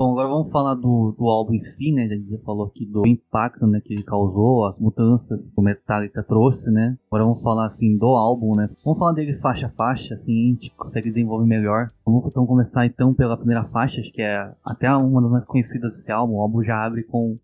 Bom, 0.03 0.11
agora 0.11 0.27
vamos 0.27 0.51
falar 0.51 0.75
do, 0.75 1.15
do 1.17 1.29
álbum 1.29 1.53
em 1.53 1.61
si, 1.61 1.93
né? 1.93 2.03
A 2.03 2.07
gente 2.09 2.29
já 2.29 2.37
falou 2.39 2.67
aqui 2.67 2.85
do 2.85 3.07
impacto 3.07 3.65
né, 3.65 3.79
que 3.79 3.93
ele 3.93 4.03
causou, 4.03 4.67
as 4.67 4.77
mudanças 4.77 5.49
que 5.49 5.57
o 5.57 5.63
Metallica 5.63 6.21
trouxe, 6.21 6.73
né? 6.73 6.97
Agora 7.07 7.23
vamos 7.23 7.41
falar 7.41 7.67
assim 7.67 7.97
do 7.97 8.07
álbum, 8.07 8.53
né? 8.53 8.69
Vamos 8.83 8.99
falar 8.99 9.13
dele 9.13 9.33
faixa 9.33 9.67
a 9.67 9.69
faixa, 9.69 10.13
assim, 10.13 10.33
a 10.33 10.49
gente 10.49 10.75
consegue 10.75 11.07
desenvolver 11.07 11.45
melhor. 11.45 11.87
Vamos 12.05 12.27
então 12.27 12.45
começar 12.45 12.85
então 12.85 13.13
pela 13.13 13.37
primeira 13.37 13.63
faixa, 13.63 14.01
acho 14.01 14.11
que 14.11 14.21
é 14.21 14.53
até 14.65 14.93
uma 14.93 15.21
das 15.21 15.31
mais 15.31 15.45
conhecidas 15.45 15.93
desse 15.93 16.11
álbum. 16.11 16.33
O 16.33 16.41
álbum 16.41 16.61
já 16.61 16.83
abre 16.83 17.03
com 17.03 17.39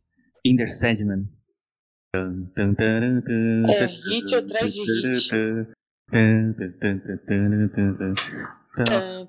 taran, 2.76 3.22
tum, 3.22 3.67
É, 3.69 3.86
hit 3.86 4.36
atrás 4.36 4.74
de 4.74 4.82
hit. 4.82 5.30
Então, 8.77 9.25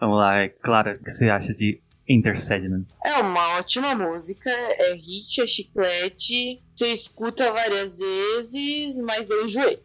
Vamos 0.00 0.16
lá, 0.18 0.38
é 0.38 0.48
claro, 0.48 0.92
o 0.94 1.02
que 1.02 1.10
você 1.10 1.28
acha 1.28 1.52
de 1.52 1.80
Enter 2.08 2.40
Sandman? 2.40 2.86
É 3.04 3.14
uma 3.18 3.58
ótima 3.58 3.94
música, 3.94 4.50
é 4.50 4.94
hit, 4.94 5.42
é 5.42 5.46
chiclete, 5.46 6.62
você 6.74 6.92
escuta 6.92 7.52
várias 7.52 7.98
vezes, 7.98 8.96
mas 9.04 9.28
eu 9.28 9.44
enjoei. 9.44 9.80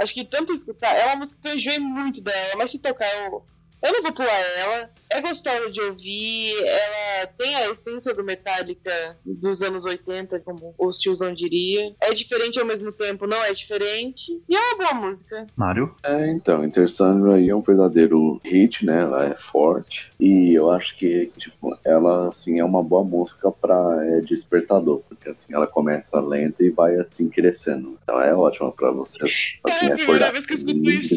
Acho 0.00 0.14
que 0.14 0.24
tanto 0.24 0.52
escutar, 0.52 0.94
é 0.94 1.06
uma 1.06 1.16
música 1.16 1.40
que 1.42 1.48
eu 1.48 1.56
enjoei 1.56 1.78
muito 1.80 2.22
dela, 2.22 2.56
mas 2.56 2.70
se 2.70 2.78
tocar 2.78 3.08
eu, 3.24 3.44
eu 3.82 3.92
não 3.92 4.02
vou 4.02 4.12
pular 4.12 4.40
ela. 4.60 4.90
É 5.10 5.22
gostosa 5.22 5.70
de 5.70 5.80
ouvir, 5.80 6.52
ela 6.62 7.26
tem 7.38 7.54
a 7.56 7.70
essência 7.70 8.14
do 8.14 8.22
Metallica 8.22 9.16
dos 9.24 9.62
anos 9.62 9.86
80, 9.86 10.40
como 10.40 10.74
o 10.76 10.90
tiozão 10.90 11.32
diria. 11.32 11.94
É 12.02 12.12
diferente 12.12 12.60
ao 12.60 12.66
mesmo 12.66 12.92
tempo, 12.92 13.26
não 13.26 13.42
é 13.42 13.54
diferente. 13.54 14.38
E 14.46 14.54
é 14.54 14.60
uma 14.60 14.76
boa 14.76 14.94
música. 15.06 15.46
Mário? 15.56 15.94
É, 16.02 16.30
então, 16.30 16.62
Intersandra 16.62 17.36
aí 17.36 17.48
é 17.48 17.54
um 17.56 17.62
verdadeiro 17.62 18.38
hit, 18.44 18.84
né? 18.84 19.00
Ela 19.00 19.26
é 19.30 19.34
forte. 19.50 20.10
E 20.20 20.52
eu 20.52 20.70
acho 20.70 20.94
que, 20.98 21.32
tipo, 21.38 21.74
ela, 21.86 22.28
assim, 22.28 22.58
é 22.60 22.64
uma 22.64 22.82
boa 22.84 23.02
música 23.02 23.50
pra 23.50 23.98
é, 24.02 24.20
despertador. 24.20 25.00
Porque, 25.08 25.30
assim, 25.30 25.54
ela 25.54 25.66
começa 25.66 26.20
lenta 26.20 26.62
e 26.62 26.68
vai, 26.70 26.96
assim, 26.96 27.30
crescendo. 27.30 27.98
Então 28.02 28.20
é 28.20 28.34
ótima 28.34 28.70
pra 28.72 28.90
você, 28.90 29.16
assim, 29.24 29.58
É 29.66 29.72
a 29.72 29.76
primeira 29.78 30.02
acordar. 30.02 30.32
vez 30.32 30.44
que 30.44 30.52
eu 30.52 30.56
escuto 30.56 30.90
isso. 30.90 31.14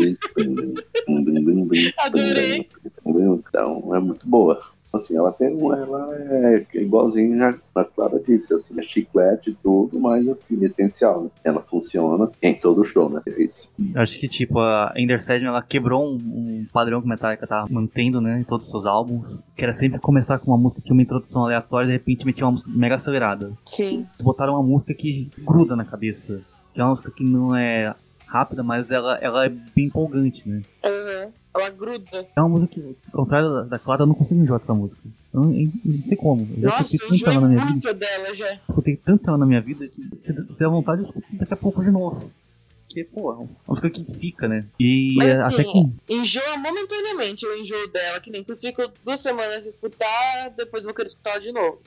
Adorei. 1.97 2.67
Então, 3.05 3.95
é 3.95 3.99
muito 3.99 4.27
boa. 4.27 4.59
Assim, 4.93 5.15
ela 5.15 5.31
tem 5.31 5.55
um, 5.55 5.73
ela 5.73 6.13
é 6.13 6.65
igualzinha 6.73 7.57
a 7.73 7.83
Clara 7.85 8.21
disse, 8.27 8.53
assim, 8.53 8.77
é 8.77 8.83
chiclete 8.83 9.51
e 9.51 9.53
tudo, 9.53 9.97
mas 9.97 10.27
assim, 10.27 10.61
essencial, 10.65 11.23
né? 11.23 11.29
Ela 11.45 11.61
funciona 11.61 12.29
em 12.41 12.53
todo 12.53 12.83
show, 12.83 13.09
né? 13.09 13.21
É 13.25 13.41
isso. 13.41 13.71
Acho 13.95 14.19
que, 14.19 14.27
tipo, 14.27 14.59
a 14.59 14.91
Ender 14.97 15.23
Sandman, 15.23 15.47
ela 15.47 15.63
quebrou 15.63 16.03
um, 16.03 16.15
um 16.15 16.67
padrão 16.73 16.99
que 16.99 17.07
a 17.07 17.09
Metallica 17.09 17.47
tava 17.47 17.69
mantendo, 17.71 18.19
né, 18.19 18.41
em 18.41 18.43
todos 18.43 18.65
os 18.65 18.71
seus 18.71 18.85
álbuns, 18.85 19.41
que 19.55 19.63
era 19.63 19.71
sempre 19.71 19.97
começar 19.97 20.39
com 20.39 20.51
uma 20.51 20.57
música 20.57 20.81
que 20.81 20.87
tinha 20.87 20.95
uma 20.95 21.03
introdução 21.03 21.45
aleatória 21.45 21.85
e 21.85 21.87
de 21.87 21.93
repente 21.93 22.25
metia 22.25 22.45
uma 22.45 22.51
música 22.51 22.69
mega 22.73 22.95
acelerada. 22.95 23.53
Sim. 23.65 24.05
Eles 24.13 24.23
botaram 24.23 24.53
uma 24.53 24.63
música 24.63 24.93
que 24.93 25.29
gruda 25.39 25.73
na 25.73 25.85
cabeça, 25.85 26.41
que 26.73 26.81
é 26.81 26.83
uma 26.83 26.89
música 26.89 27.09
que 27.11 27.23
não 27.23 27.55
é 27.55 27.95
rápida, 28.27 28.61
mas 28.61 28.91
ela, 28.91 29.17
ela 29.21 29.45
é 29.45 29.49
bem 29.49 29.85
empolgante, 29.85 30.47
né? 30.49 30.61
Aham. 30.83 31.31
Ela 31.53 31.69
gruda. 31.69 32.27
É 32.35 32.39
uma 32.39 32.49
música 32.49 32.73
que, 32.75 32.95
ao 33.07 33.11
contrário 33.11 33.49
da, 33.49 33.63
da 33.63 33.79
Clara, 33.79 34.03
eu 34.03 34.07
não 34.07 34.15
consigo 34.15 34.41
enjoar 34.41 34.59
dessa 34.59 34.73
música. 34.73 35.01
Eu 35.33 35.41
não, 35.41 35.53
eu 35.53 35.69
não 35.85 36.03
sei 36.03 36.17
como. 36.17 36.47
Eu 36.55 36.61
já 36.61 36.67
Nossa, 36.69 36.95
escutei 36.95 37.17
enjoei 37.17 37.35
ela 37.35 37.41
na 37.41 37.49
minha 37.49 37.65
vida. 37.65 37.93
dela 37.93 38.33
já. 38.33 38.59
Escutei 38.69 38.95
tanto 38.97 39.27
ela 39.29 39.37
na 39.37 39.45
minha 39.45 39.61
vida 39.61 39.87
que 39.87 40.01
se, 40.17 40.33
der 40.33 40.69
vontade 40.69 41.01
eu 41.01 41.05
escuto 41.05 41.27
daqui 41.33 41.53
a 41.53 41.57
pouco 41.57 41.81
de 41.81 41.91
novo. 41.91 42.31
Porque, 42.87 43.05
pô, 43.05 43.31
é 43.31 43.35
uma 43.37 43.49
música 43.67 43.89
que 43.89 44.03
fica, 44.05 44.47
né? 44.49 44.65
E 44.79 45.15
Mas 45.17 45.29
é, 45.29 45.41
assim, 45.43 45.53
até 45.55 45.63
que. 45.63 46.13
enjoa 46.13 46.57
momentaneamente 46.57 47.45
o 47.45 47.55
enjoo 47.57 47.87
dela, 47.89 48.19
que 48.19 48.29
nem 48.31 48.43
se 48.43 48.51
eu 48.51 48.57
fico 48.57 48.81
duas 49.05 49.19
semanas 49.21 49.63
sem 49.63 49.71
escutar, 49.71 50.49
depois 50.57 50.83
eu 50.83 50.89
vou 50.89 50.95
querer 50.95 51.07
escutar 51.07 51.31
ela 51.31 51.39
de 51.39 51.51
novo. 51.53 51.79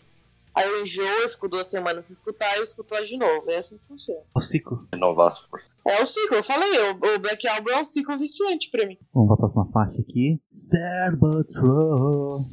Aí 0.54 0.68
eu 0.68 0.82
enjoo, 0.82 1.04
eu 1.04 1.28
fico 1.28 1.48
duas 1.48 1.66
semanas 1.66 2.06
sem 2.06 2.14
escutar, 2.14 2.56
eu 2.56 2.64
escuto 2.64 2.94
ela 2.94 3.04
de 3.04 3.16
novo. 3.16 3.50
É 3.50 3.56
assim 3.56 3.76
que 3.76 3.86
funciona. 3.86 4.20
O 4.34 4.40
ciclo. 4.40 4.86
Renovar 4.92 5.28
as 5.28 5.38
forças. 5.40 5.70
É 5.86 6.02
o 6.02 6.06
ciclo, 6.06 6.36
eu 6.36 6.44
falei, 6.44 6.70
o, 6.78 6.90
o 6.92 7.18
Black 7.18 7.46
Album 7.48 7.70
é 7.70 7.80
um 7.80 7.84
ciclo 7.84 8.16
viciante 8.16 8.70
pra 8.70 8.86
mim. 8.86 8.96
Vamos 9.12 9.28
pra 9.28 9.36
próxima 9.36 9.66
parte 9.66 10.00
aqui. 10.00 10.40
But 11.18 11.48
true. 11.48 12.44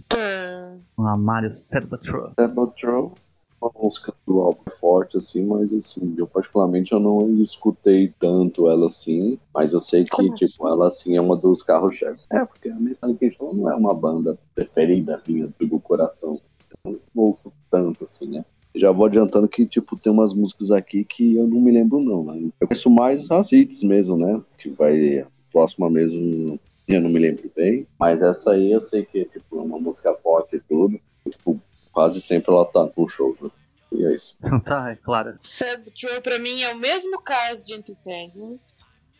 Ah, 0.98 1.18
Mario 1.18 1.52
Sad 1.52 1.88
but 1.88 2.02
true. 2.02 2.32
Sabatrow, 2.38 3.14
uma 3.62 3.72
música 3.80 4.14
do 4.26 4.40
álbum 4.40 4.62
é 4.68 4.72
forte, 4.72 5.18
assim, 5.18 5.46
mas 5.46 5.72
assim, 5.72 6.16
eu 6.18 6.26
particularmente 6.26 6.92
eu 6.92 7.00
não 7.00 7.40
escutei 7.42 8.14
tanto 8.20 8.70
ela 8.70 8.88
assim, 8.88 9.38
mas 9.54 9.74
eu 9.74 9.80
sei 9.80 10.04
que, 10.04 10.10
Como 10.10 10.34
tipo, 10.34 10.68
ela 10.68 10.88
assim 10.88 11.16
é 11.16 11.22
uma 11.22 11.36
dos 11.36 11.62
carros-chefes. 11.62 12.26
É, 12.32 12.44
porque 12.44 12.70
a 12.70 12.76
Metallica 12.76 13.26
então, 13.26 13.54
não 13.54 13.70
é 13.70 13.76
uma 13.76 13.94
banda 13.94 14.38
preferida 14.56 15.22
minha 15.28 15.48
do 15.60 15.80
coração. 15.80 16.42
Eu 16.86 17.00
não 17.14 17.24
ouço 17.24 17.54
tanto, 17.70 18.04
assim, 18.04 18.28
né? 18.28 18.46
Já 18.74 18.92
vou 18.92 19.06
adiantando 19.06 19.50
que, 19.50 19.66
tipo, 19.66 19.98
tem 19.98 20.12
umas 20.12 20.34
músicas 20.34 20.72
aqui 20.72 21.04
que 21.04 21.36
eu 21.36 21.46
não 21.46 21.60
me 21.60 21.72
lembro, 21.72 22.00
não, 22.00 22.24
né? 22.24 22.52
Eu 22.60 22.68
conheço 22.68 22.90
mais 22.90 23.30
as 23.30 23.52
hits 23.52 23.84
mesmo, 23.84 24.18
né? 24.18 24.42
Que 24.58 24.70
vai. 24.70 25.20
A 25.20 25.28
próxima 25.52 25.90
mesmo 25.90 26.58
eu 26.88 27.02
não 27.02 27.10
me 27.10 27.20
lembro 27.20 27.52
bem. 27.56 27.86
Mas 28.00 28.22
essa 28.22 28.52
aí 28.52 28.72
eu 28.72 28.80
sei 28.80 29.06
que 29.06 29.20
é, 29.20 29.26
tipo, 29.26 29.58
uma 29.58 29.80
música 29.80 30.14
forte 30.16 30.56
e 30.56 30.60
tudo. 30.62 31.00
Tipo, 31.30 31.60
quase 31.92 32.22
sempre 32.22 32.52
ela 32.52 32.66
tá 32.66 32.90
no 32.96 33.08
show, 33.10 33.36
né? 33.42 33.50
E 33.92 34.06
é 34.06 34.16
isso. 34.16 34.36
tá, 34.66 34.92
é 34.92 34.96
claro. 34.96 35.38
Sad 35.42 35.84
But 35.84 35.94
True 35.94 36.22
pra 36.22 36.40
mim 36.40 36.62
é 36.62 36.74
o 36.74 36.78
mesmo 36.78 37.22
caso 37.22 37.68
de 37.68 37.74
Enter 37.74 37.96
Sandman. 37.96 38.60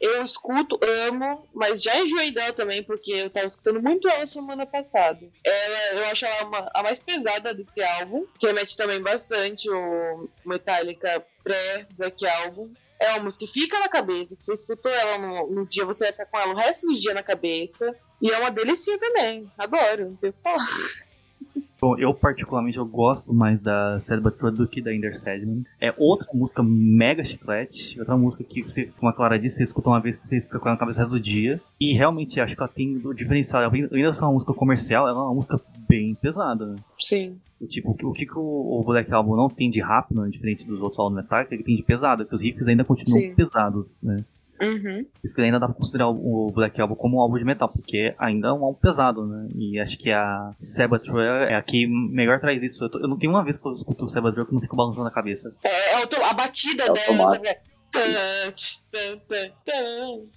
Eu 0.02 0.24
escuto, 0.24 0.80
amo, 1.08 1.48
mas 1.54 1.82
já 1.84 1.96
enjoei 2.00 2.32
dela 2.32 2.52
também, 2.54 2.82
porque 2.82 3.12
eu 3.12 3.30
tava 3.30 3.46
escutando 3.46 3.82
muito 3.84 4.08
ela 4.10 4.26
semana 4.26 4.66
passada. 4.66 5.20
Ela, 5.46 6.00
eu 6.00 6.06
acho 6.08 6.26
ela 6.26 6.46
uma- 6.48 6.72
a 6.74 6.82
mais 6.82 7.00
pesada 7.00 7.54
desse 7.54 7.84
álbum, 7.84 8.26
que 8.40 8.48
remete 8.48 8.76
também 8.76 9.00
bastante 9.00 9.70
o 9.70 10.28
Metallica 10.44 11.24
pré-Black 11.44 12.26
Album. 12.28 12.74
É 13.00 13.10
uma 13.12 13.26
música 13.26 13.46
que 13.46 13.52
fica 13.52 13.80
na 13.80 13.90
cabeça, 13.90 14.36
que 14.36 14.44
você 14.44 14.54
escutou 14.54 14.92
ela 14.92 15.18
no, 15.20 15.48
no 15.52 15.66
dia, 15.68 15.86
você 15.86 16.06
vai 16.06 16.14
ficar 16.14 16.26
com 16.26 16.40
ela 16.40 16.54
o 16.54 16.58
resto 16.58 16.88
do 16.88 17.00
dia 17.00 17.14
na 17.14 17.22
cabeça. 17.24 17.96
E 18.22 18.32
é 18.32 18.38
uma 18.40 18.52
delícia 18.52 18.98
também. 19.00 19.52
Adoro, 19.58 20.10
não 20.10 20.16
tenho 20.16 20.32
o 20.32 20.36
que 20.36 20.42
falar. 20.44 20.68
Bom, 21.82 21.98
eu 21.98 22.14
particularmente 22.14 22.78
eu 22.78 22.86
gosto 22.86 23.34
mais 23.34 23.60
da 23.60 24.00
Sad 24.00 24.22
But 24.22 24.36
True 24.36 24.52
do 24.52 24.68
que 24.68 24.84
da 24.84 24.94
Ender 24.94 25.18
Sandman. 25.18 25.64
É 25.80 25.92
outra 25.98 26.28
música 26.32 26.62
mega 26.62 27.24
chiclete, 27.24 27.98
outra 27.98 28.16
música 28.16 28.44
que 28.44 28.62
você, 28.62 28.86
como 29.00 29.10
a 29.10 29.14
Clara 29.14 29.40
disse, 29.40 29.58
você 29.58 29.64
escuta 29.64 29.90
uma 29.90 30.00
vez 30.00 30.20
você 30.20 30.40
fica 30.40 30.60
com 30.60 30.68
ela 30.68 30.76
na 30.76 30.80
cabeça 30.80 31.00
o 31.00 31.02
resto 31.02 31.14
do 31.14 31.20
dia. 31.20 31.60
E 31.80 31.94
realmente 31.94 32.40
acho 32.40 32.56
que 32.56 32.62
ela 32.62 32.72
tem 32.72 33.02
o 33.04 33.14
diferencial. 33.16 33.72
Ainda 33.74 34.14
só 34.14 34.26
uma 34.26 34.34
música 34.34 34.54
comercial, 34.54 35.08
ela 35.08 35.22
é 35.22 35.24
uma 35.24 35.34
música 35.34 35.60
bem 35.90 36.14
pesada. 36.14 36.68
né? 36.68 36.76
Sim. 37.00 37.40
Tipo, 37.68 37.92
o 37.92 38.14
que, 38.14 38.28
o 38.36 38.84
Black 38.86 39.12
Album 39.12 39.36
não 39.36 39.50
tem 39.50 39.70
de 39.70 39.82
rápido, 39.82 40.22
né, 40.22 40.30
diferente 40.30 40.66
dos 40.66 40.82
outros 40.82 41.00
álbuns 41.00 41.18
Metallica, 41.18 41.54
ele 41.54 41.64
tem 41.64 41.76
de 41.76 41.84
pesado, 41.84 42.26
que 42.26 42.34
os 42.34 42.42
riffs 42.42 42.68
ainda 42.68 42.84
continuam 42.84 43.22
Sim. 43.22 43.36
pesados, 43.36 44.02
né? 44.04 44.18
Uhum. 44.62 45.04
Por 45.04 45.20
isso 45.26 45.34
que 45.34 45.42
ainda 45.42 45.60
dá 45.60 45.68
pra 45.68 45.76
considerar 45.76 46.10
o 46.10 46.52
Black 46.54 46.80
Album 46.80 46.96
como 46.96 47.18
um 47.18 47.22
álbum 47.22 47.38
de 47.38 47.44
metal, 47.46 47.68
porque 47.70 48.14
ainda 48.18 48.50
é 48.50 48.52
um 48.54 48.64
álbum 48.64 48.80
pesado, 48.80 49.26
né? 49.26 49.48
E 49.56 49.80
acho 49.80 49.98
que 49.98 50.12
a 50.12 50.52
Sabathru 50.60 51.20
é 51.20 51.56
a 51.56 51.62
que 51.62 51.88
melhor 51.88 52.40
traz 52.40 52.62
isso. 52.62 52.86
Eu, 52.86 52.90
tô- 52.90 53.00
eu 53.00 53.08
não 53.08 53.18
tenho 53.18 53.32
uma 53.34 53.44
vez 53.44 53.58
que 53.58 53.68
eu 53.68 53.74
escuto 53.74 54.06
o 54.06 54.08
Sabathru 54.08 54.46
que 54.46 54.52
eu 54.52 54.56
não 54.56 54.62
fico 54.62 54.76
balançando 54.76 55.08
a 55.08 55.12
cabeça. 55.12 55.54
É, 55.64 55.94
é 55.94 56.04
a 56.30 56.34
batida 56.34 56.84
É 56.84 56.94
dela? 56.94 57.38
É. 57.46 57.62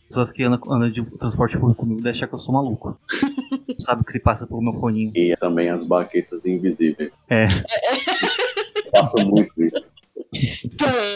Pessoas 0.08 0.32
que 0.32 0.42
andam, 0.42 0.60
andam 0.72 0.90
de 0.90 1.04
transporte 1.18 1.58
público 1.58 1.80
comigo 1.80 1.98
devem 2.00 2.10
achar 2.12 2.26
que 2.26 2.34
eu 2.34 2.38
sou 2.38 2.54
maluco. 2.54 2.98
Sabe 3.78 4.02
o 4.02 4.04
que 4.04 4.12
se 4.12 4.20
passa 4.20 4.46
pelo 4.46 4.60
meu 4.62 4.72
foninho. 4.72 5.12
E 5.14 5.37
também 5.37 5.68
as 5.70 5.84
baquetas 5.84 6.44
invisíveis. 6.46 7.12
É. 7.28 7.44
Eu 7.44 8.90
faço 9.00 9.26
muito 9.28 9.52
isso. 9.62 9.92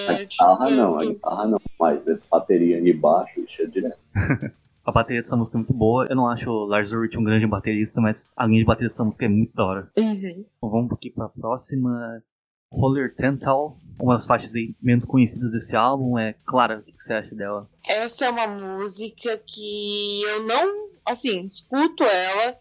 A 0.09 0.13
guitarra 0.15 0.71
não, 0.71 0.97
a 0.97 1.05
guitarra 1.05 1.47
não. 1.47 1.59
Mas 1.79 2.09
é 2.09 2.19
bateria 2.31 2.81
de 2.81 2.93
baixo, 2.93 3.41
isso 3.41 3.63
é 3.63 3.67
direto. 3.67 3.99
A 4.85 4.91
bateria 4.91 5.21
dessa 5.21 5.37
música 5.37 5.59
é 5.59 5.61
muito 5.61 5.75
boa. 5.75 6.07
Eu 6.09 6.17
não 6.17 6.27
acho 6.27 6.49
o 6.51 6.65
Lars 6.65 6.93
Ulrich 6.93 7.19
um 7.19 7.23
grande 7.23 7.47
baterista, 7.47 8.01
mas 8.01 8.31
a 8.35 8.47
linha 8.47 8.61
de 8.61 8.65
bateria 8.65 8.89
dessa 8.89 9.05
música 9.05 9.27
é 9.27 9.29
muito 9.29 9.55
da 9.55 9.67
hora. 9.67 9.93
Uhum. 9.99 10.47
Bom, 10.63 10.71
vamos 10.71 10.93
aqui 10.93 11.11
pra 11.11 11.29
próxima. 11.29 12.23
Roller 12.73 13.15
Tental. 13.15 13.77
Uma 14.01 14.15
das 14.15 14.25
faixas 14.25 14.55
aí 14.55 14.75
menos 14.81 15.05
conhecidas 15.05 15.53
desse 15.53 15.77
álbum 15.77 16.19
é 16.19 16.35
Clara. 16.47 16.79
O 16.79 16.83
que 16.83 16.93
que 16.93 17.03
você 17.03 17.13
acha 17.13 17.35
dela? 17.35 17.69
Essa 17.87 18.25
é 18.25 18.31
uma 18.31 18.47
música 18.47 19.39
que 19.45 20.23
eu 20.23 20.47
não, 20.47 20.89
assim, 21.05 21.45
escuto 21.45 22.03
ela, 22.03 22.57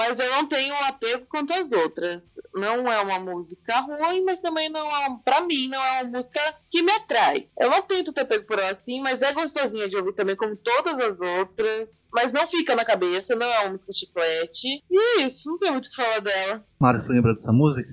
mas 0.00 0.18
eu 0.18 0.30
não 0.30 0.46
tenho 0.46 0.72
um 0.72 0.84
apego 0.86 1.26
quanto 1.26 1.52
as 1.52 1.72
outras. 1.72 2.40
Não 2.54 2.90
é 2.90 3.02
uma 3.02 3.18
música 3.18 3.80
ruim, 3.80 4.24
mas 4.24 4.40
também 4.40 4.70
não 4.70 4.88
é, 4.96 5.14
pra 5.22 5.42
mim, 5.42 5.68
não 5.68 5.78
é 5.78 6.00
uma 6.00 6.12
música 6.12 6.40
que 6.70 6.82
me 6.82 6.90
atrai. 6.92 7.50
Eu 7.60 7.68
não 7.68 7.82
tenho 7.82 8.04
tanto 8.04 8.18
apego 8.18 8.46
por 8.46 8.58
ela 8.58 8.70
assim, 8.70 9.02
mas 9.02 9.20
é 9.20 9.30
gostosinha 9.34 9.86
de 9.90 9.98
ouvir 9.98 10.14
também, 10.14 10.34
como 10.34 10.56
todas 10.56 10.98
as 10.98 11.20
outras. 11.20 12.06
Mas 12.14 12.32
não 12.32 12.46
fica 12.46 12.74
na 12.74 12.82
cabeça, 12.82 13.36
não 13.36 13.46
é 13.46 13.60
uma 13.60 13.72
música 13.72 13.92
chiclete. 13.92 14.82
E 14.90 14.98
é 14.98 15.26
isso, 15.26 15.50
não 15.50 15.58
tem 15.58 15.70
muito 15.70 15.84
o 15.84 15.90
que 15.90 15.96
falar 15.96 16.20
dela. 16.20 16.64
Clara, 16.78 16.98
você 16.98 17.12
lembra 17.12 17.34
dessa 17.34 17.52
música? 17.52 17.92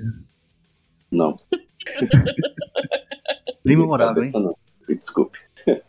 Não. 1.12 1.36
Bem 3.66 3.76
memorável, 3.76 4.24
hein? 4.24 4.32
Não. 4.32 4.58
Desculpe. 4.88 5.38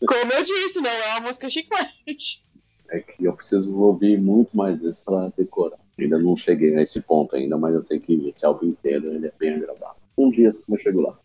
Como 0.04 0.32
eu 0.32 0.42
disse, 0.42 0.80
não 0.80 0.90
é 0.90 1.12
uma 1.12 1.28
música 1.28 1.48
chiclete. 1.48 2.44
É 2.90 2.98
que 2.98 3.24
eu 3.24 3.34
preciso 3.34 3.72
ouvir 3.76 4.20
muito 4.20 4.56
mais 4.56 4.80
vezes 4.80 4.98
pra 4.98 5.30
decorar. 5.36 5.78
Ainda 5.98 6.18
não 6.18 6.36
cheguei 6.36 6.70
nesse 6.74 7.00
ponto 7.00 7.34
ainda, 7.34 7.56
mas 7.58 7.74
eu 7.74 7.82
sei 7.82 7.98
que 7.98 8.28
esse 8.28 8.44
álbum 8.46 8.66
inteiro 8.66 9.06
ele 9.08 9.26
é 9.26 9.32
bem 9.38 9.54
agradável. 9.54 9.96
Um 10.16 10.30
dia 10.30 10.50
eu 10.68 10.78
chego 10.78 11.00
lá. 11.00 11.18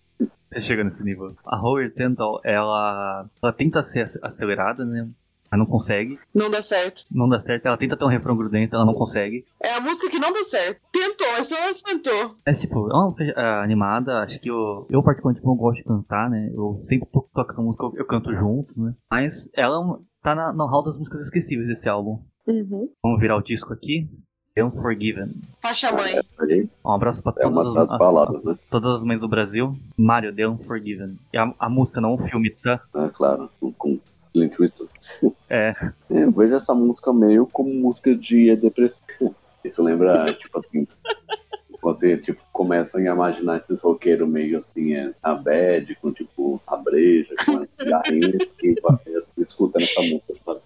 Você 0.52 0.62
chega 0.62 0.84
nesse 0.84 1.04
nível. 1.04 1.36
A 1.46 1.58
Roller 1.58 1.94
Tental, 1.94 2.40
ela, 2.44 3.28
ela 3.42 3.54
tenta 3.54 3.82
ser 3.82 4.02
ac- 4.02 4.20
acelerada, 4.22 4.86
né? 4.86 5.10
Mas 5.50 5.60
não 5.60 5.66
consegue. 5.68 6.20
Não 6.36 6.50
dá 6.50 6.62
certo. 6.64 7.04
Não 7.12 7.30
dá 7.30 7.40
certo. 7.40 7.68
Ela 7.68 7.78
tenta 7.78 7.96
ter 7.96 8.06
um 8.06 8.08
refrão 8.08 8.36
grudento, 8.36 8.76
ela 8.76 8.86
não 8.86 8.94
consegue. 8.96 9.46
É 9.64 9.76
a 9.76 9.82
música 9.82 10.10
que 10.10 10.18
não 10.20 10.34
deu 10.34 10.44
certo. 10.44 10.82
Tentou, 10.92 11.28
mas 11.38 11.48
pelo 11.48 11.62
menos 11.62 11.82
tentou. 11.84 12.36
Mas, 12.46 12.60
tipo, 12.62 12.90
é 12.90 12.94
uma 12.94 13.06
música 13.06 13.34
ah, 13.36 13.64
animada. 13.64 14.24
Acho 14.24 14.40
que 14.40 14.50
eu, 14.50 14.88
eu 14.90 15.04
particularmente, 15.04 15.46
não 15.46 15.56
gosto 15.56 15.78
de 15.78 15.84
cantar, 15.84 16.28
né? 16.30 16.52
Eu 16.54 16.78
sempre 16.82 17.08
to 17.12 17.28
toco 17.34 17.52
essa 17.52 17.62
música, 17.62 17.86
eu, 17.86 17.94
eu 17.98 18.06
canto 18.08 18.34
junto, 18.34 18.74
né? 18.80 18.96
Mas 19.12 19.48
ela 19.54 19.76
é 19.78 20.00
tá 20.24 20.34
na, 20.34 20.52
no 20.54 20.66
hall 20.66 20.84
das 20.84 20.98
músicas 20.98 21.22
esquecíveis 21.22 21.68
desse 21.68 21.88
álbum. 21.88 22.20
Uhum. 22.48 22.90
Vamos 23.04 23.20
virar 23.20 23.38
o 23.38 23.44
disco 23.44 23.74
aqui. 23.74 24.10
Unforgiven. 24.62 25.32
Faixa 25.62 25.92
mãe. 25.92 26.14
Aí 26.40 26.70
Um 26.86 26.92
abraço 26.92 27.24
pra 27.24 27.34
é 27.38 27.42
todas 27.42 27.74
das 27.74 27.92
as, 27.92 27.98
palavras, 27.98 28.44
né? 28.44 28.56
todas 28.70 28.96
as 28.96 29.04
mães 29.04 29.22
do 29.22 29.28
Brasil. 29.28 29.76
Mario, 29.98 30.34
The 30.36 30.48
Unforgiven. 30.48 31.18
E 31.34 31.38
a, 31.38 31.52
a 31.58 31.70
música 31.70 32.00
não, 32.00 32.14
o 32.14 32.18
filme, 32.20 32.52
tá? 32.52 32.80
É 32.96 33.10
claro, 33.10 33.50
com- 33.78 34.00
Clint 34.32 34.60
Eastwood. 34.60 34.92
É. 35.50 35.70
É, 35.70 35.84
eu 36.24 36.32
vejo 36.32 36.54
essa 36.56 36.74
música 36.76 37.12
meio 37.14 37.48
como 37.48 37.74
música 37.74 38.16
de 38.16 38.56
depressão. 38.56 39.36
Isso 39.64 39.82
lembra, 39.82 40.26
tipo 40.26 40.60
assim, 40.60 40.88
você 41.82 42.18
tipo, 42.18 42.42
começa 42.52 42.98
a 42.98 43.02
imaginar 43.02 43.58
esses 43.58 43.80
roqueiros 43.82 44.28
meio 44.28 44.60
assim, 44.60 44.94
é, 44.94 45.14
a 45.24 45.34
bad, 45.34 45.96
com 45.96 46.12
tipo 46.12 46.62
a 46.68 46.76
breja, 46.78 47.34
com 47.46 47.58
as 47.58 47.70
cigarrinhas, 47.80 48.54
que 48.58 48.76
você 48.82 49.42
escuta 49.42 49.80
nessa 49.80 50.02
música. 50.02 50.34
Fala, 50.46 50.62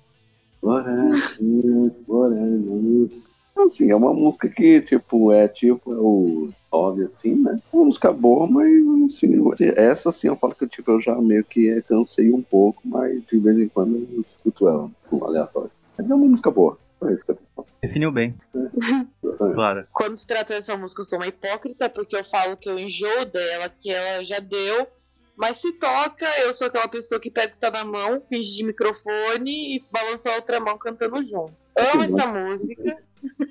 What 0.61 0.89
I 0.89 1.43
need, 1.43 1.93
what 2.07 2.35
I 2.35 2.39
need. 2.39 3.23
Assim, 3.65 3.91
é 3.91 3.95
uma 3.95 4.13
música 4.13 4.47
que, 4.47 4.81
tipo, 4.81 5.31
é 5.31 5.47
tipo, 5.47 5.93
é 5.93 5.97
o 5.97 6.49
óbvio 6.71 7.05
assim, 7.05 7.35
né? 7.35 7.59
É 7.73 7.75
uma 7.75 7.85
música 7.85 8.11
boa, 8.11 8.47
mas 8.47 8.71
assim, 9.05 9.35
essa 9.75 10.09
assim 10.09 10.27
eu 10.27 10.35
falo 10.35 10.55
que 10.55 10.67
tipo, 10.67 10.91
eu 10.91 11.01
já 11.01 11.15
meio 11.15 11.43
que 11.43 11.69
é, 11.69 11.81
cansei 11.81 12.31
um 12.31 12.41
pouco, 12.41 12.81
mas 12.85 13.25
de 13.25 13.39
vez 13.39 13.57
em 13.57 13.67
quando 13.67 13.95
eu 13.95 14.21
escuto 14.21 14.67
ela, 14.67 14.89
um 15.11 15.23
aleatório. 15.23 15.71
Mas 15.97 16.09
é 16.09 16.13
uma 16.13 16.25
música 16.25 16.51
boa, 16.51 16.77
é 17.03 17.13
isso 17.13 17.25
que 17.25 17.31
eu 17.31 17.35
tenho 17.35 17.47
que 17.47 17.55
falar. 17.55 17.67
Definiu 17.81 18.11
bem. 18.11 18.35
Exatamente. 18.53 19.07
Claro. 19.53 19.85
Quando 19.93 20.15
se 20.15 20.25
trata 20.25 20.55
dessa 20.55 20.75
música, 20.75 21.01
eu 21.01 21.05
sou 21.05 21.19
uma 21.19 21.27
hipócrita, 21.27 21.87
porque 21.89 22.15
eu 22.15 22.23
falo 22.23 22.57
que 22.57 22.67
eu 22.67 22.79
enjoo 22.79 23.25
dela, 23.25 23.69
que 23.69 23.91
ela 23.91 24.23
já 24.23 24.39
deu. 24.39 24.87
Mas 25.35 25.59
se 25.59 25.73
toca, 25.73 26.25
eu 26.39 26.51
sou 26.55 26.65
aquela 26.65 26.87
pessoa 26.87 27.21
que 27.21 27.29
pega 27.29 27.49
o 27.49 27.53
que 27.53 27.59
tá 27.59 27.69
na 27.69 27.85
mão, 27.85 28.19
finge 28.27 28.55
de 28.55 28.63
microfone 28.63 29.75
e 29.75 29.85
balança 29.91 30.31
a 30.31 30.35
outra 30.37 30.59
mão 30.59 30.75
cantando 30.77 31.23
junto. 31.23 31.53
Amo 31.93 32.03
essa 32.03 32.25
música. 32.25 32.97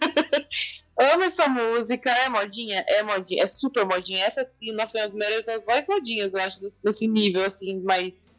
Amo 0.99 1.25
essa 1.25 1.47
música. 1.49 2.11
É 2.11 2.29
modinha? 2.29 2.85
É 2.89 3.03
modinha. 3.03 3.45
É 3.45 3.47
super 3.47 3.85
modinha. 3.85 4.25
Essa 4.25 4.51
e 4.63 4.73
Nothing 4.73 4.99
Else 4.99 5.17
Matters 5.17 5.45
são 5.45 5.55
as 5.55 5.67
mais 5.67 5.87
modinhas, 5.87 6.33
eu 6.33 6.41
acho, 6.41 6.73
nesse 6.83 7.07
nível, 7.07 7.45
assim, 7.45 7.81
mas. 7.85 8.33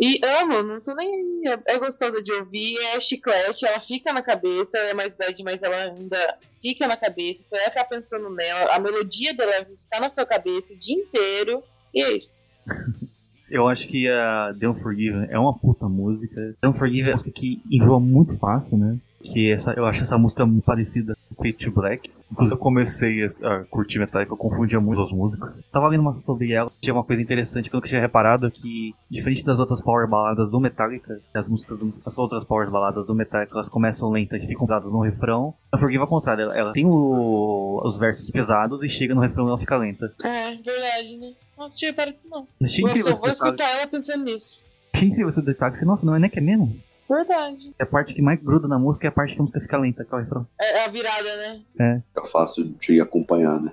E 0.00 0.20
amo, 0.40 0.62
não 0.62 0.80
tô 0.80 0.94
nem. 0.94 1.46
É, 1.46 1.74
é 1.74 1.78
gostosa 1.78 2.22
de 2.22 2.32
ouvir, 2.32 2.76
é 2.94 3.00
chiclete, 3.00 3.66
ela 3.66 3.80
fica 3.80 4.12
na 4.12 4.22
cabeça, 4.22 4.78
ela 4.78 4.88
é 4.90 4.94
mais 4.94 5.14
bad, 5.14 5.44
mas 5.44 5.62
ela 5.62 5.76
ainda 5.76 6.38
fica 6.60 6.88
na 6.88 6.96
cabeça. 6.96 7.44
Você 7.44 7.56
vai 7.56 7.66
ficar 7.66 7.84
pensando 7.84 8.28
nela. 8.30 8.74
A 8.74 8.80
melodia 8.80 9.34
dela 9.34 9.52
ficar 9.78 10.00
na 10.00 10.10
sua 10.10 10.26
cabeça 10.26 10.72
o 10.72 10.78
dia 10.78 10.96
inteiro. 10.96 11.62
E 11.94 12.02
é 12.02 12.16
isso. 12.16 12.42
Eu 13.50 13.66
acho 13.66 13.88
que 13.88 14.06
a 14.06 14.54
The 14.58 14.68
Unforgiven 14.68 15.26
é 15.30 15.38
uma 15.38 15.56
puta 15.56 15.88
música. 15.88 16.54
The 16.60 16.68
Unforgiven 16.68 17.04
é 17.04 17.06
uma 17.06 17.12
música 17.12 17.30
que 17.30 17.62
enjoa 17.70 17.98
muito 17.98 18.38
fácil, 18.38 18.76
né? 18.76 18.98
Que 19.22 19.50
essa, 19.50 19.72
eu 19.72 19.86
acho 19.86 20.02
essa 20.02 20.18
música 20.18 20.44
muito 20.44 20.64
parecida 20.64 21.16
to 21.58 21.70
Black. 21.72 22.10
Inclusive 22.30 22.56
eu 22.56 22.60
comecei 22.62 23.24
a, 23.24 23.64
curtir 23.70 23.98
Metallica, 23.98 24.32
eu 24.32 24.36
confundia 24.36 24.78
muito 24.78 25.00
as 25.00 25.10
músicas. 25.10 25.62
Tava 25.72 25.88
lendo 25.88 26.00
uma 26.00 26.14
sobre 26.18 26.52
ela, 26.52 26.70
tinha 26.78 26.92
uma 26.92 27.02
coisa 27.02 27.22
interessante 27.22 27.70
que 27.70 27.74
eu 27.74 27.78
nunca 27.78 27.88
tinha 27.88 28.00
reparado, 28.02 28.46
é 28.46 28.50
que 28.50 28.94
diferente 29.10 29.42
das 29.44 29.58
outras 29.58 29.80
power 29.80 30.06
baladas 30.06 30.50
do 30.50 30.60
Metallica, 30.60 31.22
as 31.32 31.48
músicas, 31.48 31.78
do- 31.78 31.94
as 32.04 32.18
outras 32.18 32.44
power 32.44 32.70
baladas 32.70 33.06
do 33.06 33.14
Metallica, 33.14 33.54
elas 33.54 33.70
começam 33.70 34.10
lentas 34.10 34.44
e 34.44 34.46
ficam 34.46 34.66
dadas 34.66 34.92
no 34.92 35.00
refrão. 35.00 35.54
A 35.72 35.78
Forgive 35.78 35.98
é 36.00 36.02
ao 36.02 36.06
contrário, 36.06 36.42
ela, 36.44 36.58
ela 36.58 36.72
tem 36.74 36.84
o- 36.84 37.80
os 37.82 37.96
versos 37.96 38.30
pesados 38.30 38.82
e 38.82 38.88
chega 38.90 39.14
no 39.14 39.22
refrão 39.22 39.46
e 39.46 39.48
ela 39.48 39.58
fica 39.58 39.76
lenta. 39.78 40.12
É, 40.22 40.54
verdade, 40.56 41.16
né? 41.18 41.32
Nossa, 41.56 41.76
tinha 41.76 41.90
reparado 41.90 42.14
disso 42.14 42.28
não. 42.30 42.46
Achei 42.62 42.84
Eu 42.84 42.88
só 42.88 42.94
vou 42.94 43.04
detalhe. 43.12 43.32
escutar 43.32 43.70
ela 43.78 43.86
pensando 43.86 44.24
nisso. 44.24 44.68
Achei 44.92 45.08
incrível 45.08 45.28
esse 45.28 45.42
detalhe. 45.42 45.74
Nossa, 45.86 46.04
não 46.04 46.14
é 46.14 46.18
nem 46.18 46.28
que 46.28 46.38
é 46.38 46.42
mesmo? 46.42 46.76
Verdade. 47.08 47.74
É 47.78 47.82
a 47.84 47.86
parte 47.86 48.12
que 48.14 48.20
mais 48.20 48.38
gruda 48.42 48.68
na 48.68 48.78
música 48.78 49.06
é 49.06 49.08
a 49.08 49.12
parte 49.12 49.32
que 49.34 49.38
a 49.40 49.42
música 49.42 49.60
fica 49.60 49.78
lenta, 49.78 50.04
que 50.04 50.12
é 50.12 50.16
o 50.16 50.20
refrão. 50.20 50.46
É 50.60 50.84
a 50.84 50.88
virada, 50.88 51.36
né? 51.78 52.02
Fica 52.14 52.26
fácil 52.28 52.64
de 52.78 53.00
acompanhar, 53.00 53.60
né? 53.60 53.72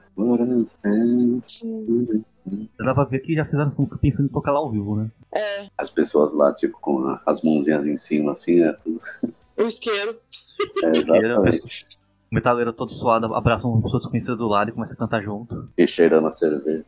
Sim. 1.46 2.24
Dá 2.78 2.94
pra 2.94 3.04
ver 3.06 3.20
que 3.20 3.34
já 3.36 3.44
fizeram 3.44 3.68
essa 3.68 3.82
música 3.82 3.98
pensando 4.00 4.28
em 4.28 4.32
tocar 4.32 4.52
lá 4.52 4.60
ao 4.60 4.72
vivo, 4.72 4.96
né? 4.96 5.10
É, 5.34 5.68
As 5.78 5.90
pessoas 5.90 6.34
lá, 6.34 6.54
tipo, 6.54 6.78
com 6.80 7.18
as 7.26 7.42
mãozinhas 7.42 7.86
em 7.86 7.98
cima, 7.98 8.32
assim, 8.34 8.60
né? 8.62 8.74
Tudo. 8.84 9.02
o 9.60 9.64
isqueiro. 9.68 10.16
É, 10.84 10.90
exatamente. 10.96 11.88
O 12.32 12.36
metaleiro 12.36 12.74
todo 12.74 12.92
suado 12.92 13.34
abraça 13.34 13.68
uma 13.68 13.82
pessoa 13.82 14.00
desconhecida 14.00 14.36
do 14.36 14.48
lado 14.48 14.70
e 14.70 14.74
começa 14.74 14.94
a 14.94 14.98
cantar 14.98 15.22
junto. 15.22 15.70
E 15.78 15.88
cheirando 15.88 16.28
a 16.28 16.32
cerveja. 16.32 16.86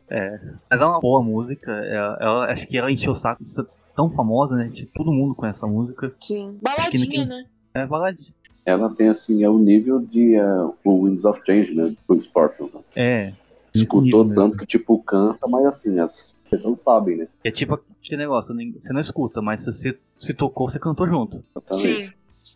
Mas 0.70 0.80
é 0.80 0.84
uma 0.84 1.00
boa 1.00 1.22
música. 1.22 1.72
é- 1.72 1.96
ela- 2.20 2.52
acho 2.52 2.66
que 2.66 2.76
ela 2.76 2.90
encheu 2.90 3.12
o 3.12 3.16
saco 3.16 3.42
de 3.42 3.50
tão 3.98 4.08
famosa, 4.08 4.54
né? 4.54 4.68
De 4.68 4.86
todo 4.86 5.10
mundo 5.12 5.34
conhece 5.34 5.58
essa 5.58 5.66
música. 5.66 6.14
Sim. 6.20 6.52
Que 6.54 6.62
Baladinha, 6.62 7.04
naquele- 7.04 7.24
né? 7.26 7.44
É 7.74 7.84
baladinha. 7.86 8.32
Ela 8.64 8.88
tem, 8.94 9.08
assim, 9.08 9.42
é 9.42 9.48
o 9.50 9.58
nível 9.58 9.98
de 10.00 10.38
uh, 10.38 10.72
o 10.84 11.04
Winds 11.06 11.24
of 11.24 11.40
Change, 11.44 11.74
né? 11.74 11.96
Do 12.08 12.20
Scorpion. 12.20 12.68
né? 12.72 12.80
É. 12.94 13.32
Escutou 13.74 14.22
nível 14.24 14.34
tanto 14.36 14.56
que, 14.58 14.66
tipo, 14.66 15.02
cansa, 15.02 15.46
mas 15.48 15.66
assim, 15.66 15.98
as 15.98 16.36
pessoas 16.48 16.80
sabem, 16.82 17.16
né? 17.16 17.28
É 17.42 17.50
tipo 17.50 17.74
aquele 17.74 18.22
negócio, 18.22 18.54
nem- 18.54 18.72
você 18.72 18.92
não 18.92 19.00
escuta, 19.00 19.42
mas 19.42 19.62
se 19.64 19.72
você 19.72 19.98
se 20.16 20.32
tocou, 20.34 20.68
você 20.68 20.78
cantou 20.78 21.06
junto. 21.08 21.42
Exatamente. 21.56 22.06
Sim. 22.06 22.12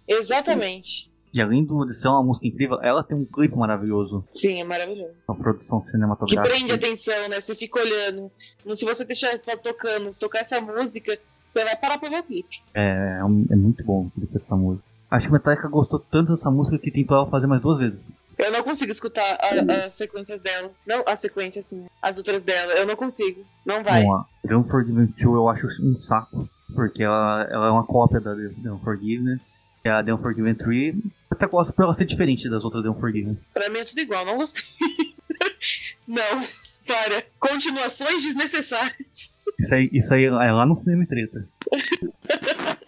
Exatamente. 0.06 1.10
E 1.34 1.40
além 1.40 1.64
do, 1.64 1.86
de 1.86 1.94
ser 1.94 2.08
uma 2.08 2.22
música 2.22 2.46
incrível, 2.46 2.78
ela 2.82 3.02
tem 3.02 3.16
um 3.16 3.24
clipe 3.24 3.56
maravilhoso. 3.56 4.22
Sim, 4.30 4.60
é 4.60 4.64
maravilhoso. 4.64 5.14
Uma 5.26 5.34
produção 5.36 5.78
Que 5.78 5.86
cinematográfica. 5.86 6.54
prende 6.56 6.72
atenção, 6.72 7.28
né? 7.30 7.40
Você 7.40 7.54
fica 7.54 7.80
olhando. 7.80 8.30
Se 8.76 8.84
você 8.84 9.02
deixar 9.04 9.38
tocando, 9.38 10.14
tocar 10.14 10.40
essa 10.40 10.60
música, 10.60 11.18
você 11.52 11.64
vai 11.64 11.76
parar 11.76 11.98
pra 11.98 12.08
ver 12.08 12.20
o 12.20 12.22
clipe. 12.24 12.62
É, 12.74 12.82
é, 12.82 13.18
é 13.20 13.56
muito 13.56 13.84
bom 13.84 14.06
o 14.06 14.10
clipe 14.10 14.32
dessa 14.32 14.56
música. 14.56 14.88
Acho 15.10 15.26
que 15.26 15.30
o 15.30 15.34
Metallica 15.34 15.68
gostou 15.68 15.98
tanto 16.00 16.30
dessa 16.32 16.50
música 16.50 16.78
que 16.78 16.90
tentou 16.90 17.16
ela 17.18 17.26
fazer 17.26 17.46
mais 17.46 17.60
duas 17.60 17.78
vezes. 17.78 18.16
Eu 18.38 18.50
não 18.50 18.62
consigo 18.62 18.90
escutar 18.90 19.20
a- 19.22 19.84
as 19.86 19.92
sequências 19.94 20.40
dela. 20.40 20.70
Não, 20.86 21.04
a 21.06 21.14
sequência, 21.14 21.60
assim, 21.60 21.84
as 22.00 22.16
outras 22.16 22.42
dela. 22.42 22.72
Eu 22.72 22.86
não 22.86 22.96
consigo. 22.96 23.44
Não 23.64 23.84
vai. 23.84 24.02
Bom, 24.04 24.14
a 24.14 24.26
The 24.48 24.56
Unforgiven 24.56 25.04
2 25.06 25.18
eu 25.22 25.48
acho 25.50 25.66
um 25.82 25.96
saco, 25.96 26.48
porque 26.74 27.02
ela, 27.02 27.46
ela 27.50 27.66
é 27.66 27.70
uma 27.70 27.84
cópia 27.86 28.20
da 28.20 28.34
The 28.34 28.70
Unforgiven? 28.72 29.38
E 29.84 29.88
a 29.88 30.02
The 30.02 30.14
Unforgiven 30.14 30.54
3, 30.54 30.94
eu 30.96 31.02
até 31.30 31.46
gosto 31.46 31.74
por 31.74 31.82
ela 31.82 31.92
ser 31.92 32.06
diferente 32.06 32.48
das 32.48 32.64
outras 32.64 32.82
The 32.82 32.88
Unforgiven. 32.88 33.38
Pra 33.52 33.68
mim 33.68 33.80
é 33.80 33.84
tudo 33.84 34.00
igual, 34.00 34.24
não 34.24 34.38
gostei. 34.38 34.62
não, 36.08 36.44
para. 36.86 37.24
Continuações 37.38 38.22
desnecessárias. 38.22 39.36
Isso 39.58 39.74
aí, 39.74 39.90
isso 39.92 40.14
aí 40.14 40.24
é 40.24 40.30
lá 40.30 40.66
no 40.66 40.76
Cinema 40.76 41.04
e 41.04 41.06
Treta. 41.06 41.48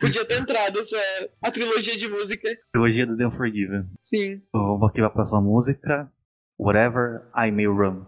Podia 0.00 0.24
ter 0.24 0.40
entrado 0.40 0.80
essa, 0.80 0.96
a 1.42 1.50
trilogia 1.50 1.94
de 1.94 2.08
música. 2.08 2.48
Trilogia 2.72 3.06
do 3.06 3.16
The 3.18 3.26
Unforgiven. 3.26 3.86
Sim. 4.00 4.40
Vou 4.50 4.86
aqui 4.86 4.98
pra 4.98 5.10
próxima 5.10 5.42
música. 5.42 6.10
Whatever 6.58 7.22
I 7.36 7.50
May 7.50 7.66
Run. 7.66 8.06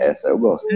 Essa 0.00 0.28
eu 0.28 0.38
gosto. 0.38 0.66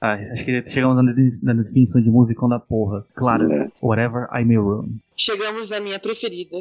Ah, 0.00 0.14
acho 0.14 0.44
que 0.44 0.64
chegamos 0.64 0.96
na 1.04 1.12
de- 1.12 1.44
na 1.44 1.52
definição 1.52 2.00
de 2.00 2.10
musicão 2.10 2.48
da 2.48 2.58
porra. 2.58 3.06
Claro, 3.14 3.50
É, 3.52 3.70
Whatever 3.82 4.28
I 4.34 4.44
May 4.44 4.56
Run. 4.56 4.98
Chegamos 5.16 5.68
na 5.68 5.78
minha 5.80 5.98
preferida. 5.98 6.56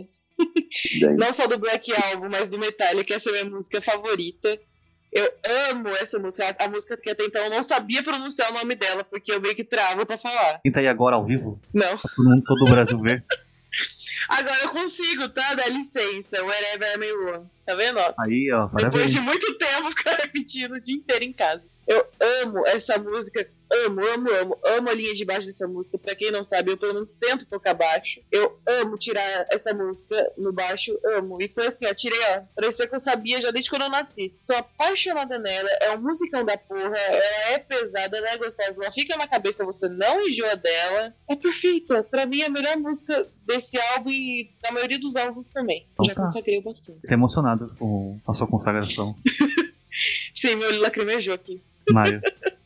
Não 1.18 1.34
só 1.34 1.48
do 1.48 1.58
Black 1.58 1.92
Album, 2.12 2.30
mas 2.30 2.50
do 2.50 2.58
Metallica. 2.60 3.14
Essa 3.16 3.30
é 3.30 3.42
a 3.42 3.44
minha 3.44 3.56
música 3.56 3.82
favorita. 3.82 4.58
Eu 5.12 5.28
amo 5.72 5.90
essa 6.02 6.20
música. 6.20 6.56
A 6.60 6.68
música 6.70 6.96
que 6.98 7.10
até 7.10 7.24
então 7.26 7.44
eu 7.46 7.50
não 7.50 7.64
sabia 7.64 8.04
pronunciar 8.04 8.52
o 8.52 8.54
nome 8.54 8.76
dela, 8.76 9.04
porque 9.04 9.32
eu 9.32 9.42
meio 9.42 9.56
que 9.56 9.64
travo 9.64 10.06
pra 10.06 10.18
falar. 10.18 10.60
Quem 10.62 10.72
tá 10.72 10.80
aí 10.80 10.88
agora 10.88 11.16
ao 11.16 11.26
vivo? 11.26 11.60
Não. 11.74 11.98
Todo, 11.98 12.30
mundo, 12.30 12.44
todo 12.46 12.62
o 12.62 12.72
Brasil 12.72 13.00
ver. 13.02 13.24
Agora 14.30 14.58
eu 14.64 14.70
consigo, 14.70 15.30
tá? 15.30 15.56
Dá 15.56 15.66
licença. 15.70 16.38
Wherever 16.44 16.94
I 16.94 16.98
may 17.00 17.12
roam. 17.14 17.50
Tá 17.66 17.74
vendo? 17.76 17.98
ó? 18.00 18.14
Aí, 18.20 18.52
ó, 18.52 18.66
Depois 18.66 18.84
parabéns. 18.84 19.12
de 19.12 19.22
muito 19.22 19.58
tempo 19.58 19.90
ficar 19.98 20.16
repetindo 20.18 20.74
o 20.74 20.82
dia 20.82 20.96
inteiro 20.96 21.24
em 21.26 21.34
casa. 21.34 21.64
Eu 21.90 22.06
amo 22.44 22.68
essa 22.68 23.00
música. 23.00 23.50
Amo, 23.86 24.00
amo, 24.14 24.30
amo. 24.42 24.60
Amo 24.78 24.90
a 24.90 24.94
linha 24.94 25.14
de 25.16 25.26
baixo 25.26 25.48
dessa 25.48 25.68
música. 25.68 25.98
Pra 25.98 26.14
quem 26.14 26.30
não 26.30 26.44
sabe, 26.44 26.72
eu 26.72 26.78
pelo 26.78 26.94
menos 26.94 27.14
tento 27.14 27.48
tocar 27.48 27.74
baixo. 27.74 28.22
Eu 28.32 28.60
amo 28.82 28.96
tirar 28.96 29.48
essa 29.52 29.74
música 29.74 30.16
no 30.38 30.54
baixo. 30.54 30.96
Amo. 31.18 31.40
E 31.42 31.48
foi 31.48 31.66
assim, 31.66 31.88
ó. 31.88 31.94
Tirei, 31.96 32.20
ó. 32.36 32.42
Parecia 32.56 32.88
que 32.88 32.96
eu 32.96 33.00
sabia 33.00 33.42
já 33.42 33.50
desde 33.50 33.72
quando 33.72 33.82
eu 33.84 33.90
nasci. 33.90 34.36
Sou 34.40 34.56
apaixonada 34.56 35.40
nela. 35.40 35.70
É 35.82 35.98
um 35.98 36.02
musicão 36.02 36.46
da 36.46 36.56
porra. 36.60 36.96
Ela 36.96 37.54
é 37.54 37.58
pesada, 37.58 38.18
ela 38.18 38.30
é 38.30 38.38
gostosa. 38.38 38.76
Ela 38.80 38.92
fica 38.92 39.18
na 39.18 39.28
cabeça, 39.28 39.66
você 39.66 39.90
não 39.90 40.28
enjoa 40.28 40.56
dela. 40.56 41.16
É 41.28 41.36
perfeita. 41.36 42.04
Pra 42.04 42.28
mim, 42.28 42.42
é 42.42 42.46
a 42.46 42.50
melhor 42.52 42.78
música 42.78 43.28
desse 43.48 43.80
álbum 43.96 44.12
e 44.12 44.52
da 44.62 44.72
maioria 44.72 45.00
dos 45.00 45.16
álbuns 45.16 45.52
também. 45.52 45.88
Então 45.94 46.06
já 46.06 46.14
tá. 46.14 46.22
consagrei 46.22 46.62
bastante. 46.62 47.02
Fiquei 47.02 47.16
emocionado 47.16 47.76
com 47.80 48.20
a 48.28 48.34
sua 48.34 48.46
consagração, 48.46 49.16
Sim, 50.36 50.56
meu 50.56 50.70
olho 50.70 50.82
lacrimejou 50.82 51.34
aqui. 51.34 51.62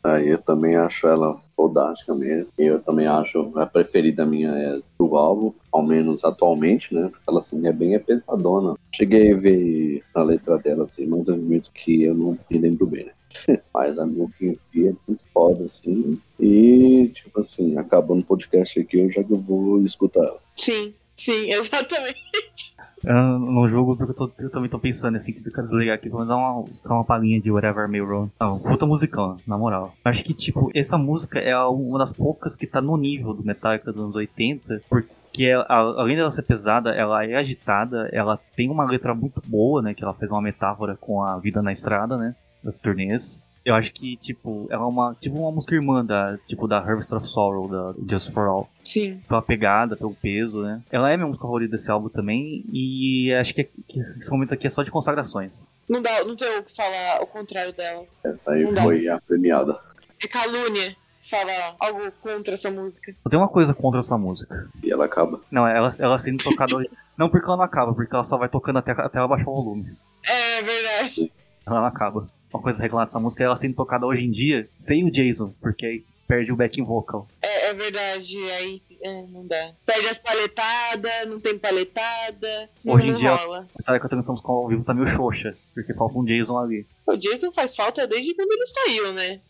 Aí 0.04 0.28
eu 0.30 0.38
também 0.38 0.76
acho 0.76 1.08
ela 1.08 1.40
fodástica 1.56 2.14
mesmo. 2.14 2.48
E 2.60 2.66
eu 2.66 2.80
também 2.82 3.08
acho 3.08 3.52
a 3.56 3.66
preferida 3.66 4.26
minha 4.26 4.50
é 4.50 4.80
do 5.00 5.16
álbum, 5.16 5.54
ao 5.72 5.86
menos 5.86 6.26
atualmente, 6.26 6.94
né? 6.94 7.04
Porque 7.10 7.24
ela 7.28 7.40
assim 7.40 7.66
é 7.66 7.72
bem 7.72 7.96
é 7.96 8.00
pesadona. 8.00 8.76
Cheguei 8.94 9.34
a 9.34 9.38
ver 9.38 10.04
a 10.14 10.24
letra 10.24 10.58
dela 10.58 10.84
assim, 10.84 11.08
mas 11.08 11.30
é 11.30 11.36
muito 11.36 11.72
que 11.72 12.04
eu 12.04 12.14
não 12.14 12.38
me 12.50 12.58
lembro 12.58 12.86
bem, 12.86 13.06
né? 13.06 13.12
Mas 13.74 13.98
a 13.98 14.06
música 14.06 14.46
em 14.46 14.54
si 14.56 14.88
é 14.88 14.94
muito 15.08 15.24
foda, 15.34 15.66
assim. 15.66 16.20
E, 16.40 17.10
tipo 17.16 17.40
assim, 17.40 17.76
acabando 17.80 18.22
o 18.22 18.26
podcast 18.26 18.80
aqui, 18.80 19.00
eu 19.00 19.12
já 19.12 19.24
que 19.24 19.34
eu 19.34 19.40
vou 19.40 19.84
escutar 19.84 20.24
ela. 20.24 20.40
Sim, 20.54 20.94
sim, 21.16 21.50
exatamente. 21.54 22.76
Eu 23.04 23.14
não 23.40 23.68
julgo 23.68 23.98
porque 23.98 24.12
eu, 24.12 24.16
tô- 24.16 24.32
eu 24.40 24.50
também 24.50 24.70
tô 24.70 24.80
pensando 24.80 25.18
assim, 25.18 25.34
que 25.34 25.40
eu 25.46 25.52
quero 25.52 25.64
desligar 25.64 25.96
aqui, 25.96 26.08
vamos 26.08 26.28
dar 26.28 26.38
uma, 26.38 26.66
só 26.82 26.94
uma 26.96 27.04
palhinha 27.04 27.40
de 27.42 27.52
Whatever 27.52 27.90
May 27.90 28.00
Run. 28.00 28.30
Não, 28.40 28.58
puta 28.60 28.86
musicão, 28.86 29.38
na 29.46 29.58
moral. 29.58 29.94
Acho 30.06 30.24
que, 30.24 30.34
tipo, 30.34 30.72
essa 30.74 30.98
música 30.98 31.38
é 31.40 31.58
uma 31.66 32.00
das 32.00 32.14
poucas 32.14 32.56
que 32.56 32.66
tá 32.66 32.80
no 32.82 32.96
nível 32.96 33.34
do 33.34 33.44
Metallica 33.44 33.92
dos 33.92 34.00
anos 34.02 34.16
80, 34.16 34.82
porque 34.90 35.44
ela- 35.44 35.66
a- 35.68 36.02
além 36.02 36.16
dela 36.16 36.32
ser 36.32 36.44
pesada, 36.44 36.92
ela 36.92 37.26
é 37.26 37.36
agitada, 37.36 38.08
ela 38.14 38.40
tem 38.56 38.70
uma 38.70 38.86
letra 38.86 39.14
muito 39.14 39.42
boa, 39.46 39.82
né, 39.82 39.94
que 39.94 40.02
ela 40.04 40.14
faz 40.14 40.32
uma 40.32 40.42
metáfora 40.42 40.96
com 40.96 41.22
a 41.22 41.38
vida 41.40 41.62
na 41.62 41.74
estrada, 41.74 42.18
né, 42.18 42.36
das 42.64 42.80
turnês. 42.80 43.42
Eu 43.66 43.76
acho 43.76 43.94
que, 43.94 44.18
tipo, 44.18 44.68
ela 44.70 44.84
é 44.84 44.86
uma, 44.86 45.16
tipo 45.20 45.38
uma 45.40 45.52
música 45.52 45.74
irmã 45.74 46.04
da, 46.06 46.38
tipo, 46.46 46.68
da 46.68 46.80
Harvest 46.80 47.14
of 47.16 47.26
Sorrow, 47.26 47.68
da 47.70 47.94
Just 48.10 48.34
For 48.34 48.48
All 48.48 48.70
Sim. 48.84 49.22
pela 49.28 49.42
pegada, 49.42 49.96
pelo 49.96 50.14
peso, 50.14 50.62
né? 50.62 50.82
Ela 50.92 51.12
é 51.12 51.16
minha 51.16 51.28
música 51.28 51.44
favorita 51.44 51.72
desse 51.72 51.90
álbum 51.90 52.10
também, 52.10 52.66
e 52.74 53.34
acho 53.34 53.54
que, 53.54 53.64
que 53.88 54.00
esse 54.00 54.30
momento 54.32 54.54
aqui 54.54 54.68
é 54.68 54.70
só 54.70 54.84
de 54.84 54.92
consagrações. 54.92 55.66
Não, 55.90 56.02
dá, 56.02 56.26
não 56.26 56.36
tem 56.36 56.58
o 56.60 56.64
que 56.64 56.76
falar 56.76 57.22
o 57.22 57.28
contrário 57.28 57.72
dela. 57.74 58.06
Essa 58.24 58.52
aí 58.52 58.64
Não 58.66 58.74
dá. 58.74 58.84
foi 58.84 59.08
a 59.08 59.22
premiada. 59.22 59.80
É 60.22 60.28
calúnia. 60.28 60.96
falar 61.30 61.76
algo 61.80 62.12
contra 62.22 62.54
essa 62.56 62.70
música. 62.70 63.14
Eu 63.24 63.32
tenho 63.32 63.42
uma 63.42 63.50
coisa 63.50 63.74
contra 63.74 64.00
essa 64.02 64.18
música. 64.18 64.70
E 64.84 64.92
ela 64.92 65.06
acaba. 65.06 65.40
Não, 65.50 65.66
ela, 65.66 65.90
ela 66.00 66.18
sendo 66.20 66.44
tocada 66.44 66.76
hoje. 66.76 66.90
Não 67.18 67.30
porque 67.30 67.46
ela 67.46 67.56
não 67.58 67.64
acaba, 67.64 67.94
porque 67.94 68.14
ela 68.14 68.24
só 68.24 68.38
vai 68.38 68.50
tocando 68.50 68.80
até, 68.80 68.92
até 68.92 69.20
ela 69.20 69.28
baixar 69.28 69.50
o 69.50 69.56
volume. 69.56 69.96
É 70.28 70.64
verdade. 70.64 71.32
Ela 71.66 71.80
não 71.80 71.86
acaba. 71.86 72.28
Uma 72.54 72.62
coisa 72.62 72.78
a 72.80 72.84
reclamar 72.84 73.06
dessa 73.08 73.20
música 73.20 73.44
é 73.44 73.46
ela 73.48 73.56
sendo 73.56 73.76
tocada 73.76 74.06
hoje 74.06 74.24
em 74.26 74.30
dia 74.32 74.70
sem 74.78 75.04
o 75.04 75.12
Jason, 75.12 75.56
porque 75.60 75.86
aí 75.86 76.06
perde 76.28 76.52
o 76.52 76.56
backing 76.56 76.84
vocal. 76.84 77.28
É, 77.42 77.70
é 77.70 77.74
verdade. 77.74 78.38
Aí 78.60 78.82
é, 79.02 79.24
não 79.24 79.46
dá. 79.48 79.74
Perde 79.86 80.08
as 80.10 80.20
paletadas, 80.20 81.26
não 81.28 81.40
tem 81.40 81.58
paletada. 81.58 82.70
Não, 82.84 82.94
Hoje 82.96 83.08
em 83.08 83.12
não 83.12 83.20
dia- 83.20 83.34
rola. 83.34 83.58
A 83.74 83.78
Metallica 83.80 84.04
cantando 84.04 84.20
essa 84.22 84.32
música 84.32 84.52
ao 84.52 84.68
vivo 84.68 84.84
tá 84.86 84.94
meio 84.94 85.08
xoxa, 85.08 85.58
porque 85.74 85.94
falta 85.96 86.18
um 86.20 86.24
Jason 86.24 86.58
ali. 86.60 86.86
O 87.08 87.16
Jason 87.18 87.52
faz 87.52 87.76
falta 87.76 88.06
desde 88.08 88.36
quando 88.36 88.52
ele 88.52 88.68
saiu, 88.68 89.14
né? 89.14 89.42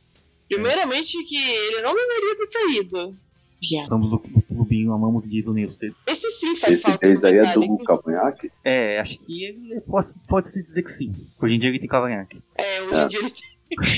Primeiramente 0.48 1.24
que 1.26 1.36
ele 1.38 1.82
não 1.82 1.96
deveria 1.96 2.38
ter 2.38 2.48
saído. 2.52 3.18
Já. 3.64 3.84
Estamos 3.84 4.10
do, 4.10 4.18
do 4.18 4.42
clubinho, 4.42 4.92
amamos 4.94 5.28
Jason 5.28 5.54
Newsted. 5.54 5.96
Esse 6.08 6.30
sim 6.32 6.56
faz 6.58 6.74
Esse 6.74 6.82
falta. 6.82 7.08
no 7.14 7.26
aí 7.26 7.38
é 7.38 7.54
do 7.54 7.78
cavanhaque? 7.84 8.52
É, 8.64 9.00
acho 9.00 9.20
que 9.20 9.44
ele 9.46 9.82
pode, 9.82 10.08
pode 10.28 10.50
se 10.50 10.62
dizer 10.62 10.84
que 10.84 10.92
sim. 10.92 11.12
Hoje 11.42 11.56
em 11.56 11.60
dia 11.60 11.70
ele 11.70 11.80
tem 11.80 11.88
cavanhaque. 11.90 12.42
É, 12.56 12.82
hoje 12.82 13.00
É. 13.00 13.04
em 13.04 13.08
dia 13.08 13.20
ele 13.20 13.32
tem... 13.32 13.54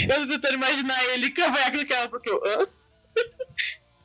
Eu 0.09 0.27
tô 0.27 0.33
tentando 0.33 0.53
imaginar 0.55 0.95
ele 1.15 1.31
cavanhaque 1.31 1.77
naquela 1.77 2.07
porque 2.07 2.29
eu. 2.29 2.41
Hã? 2.45 2.67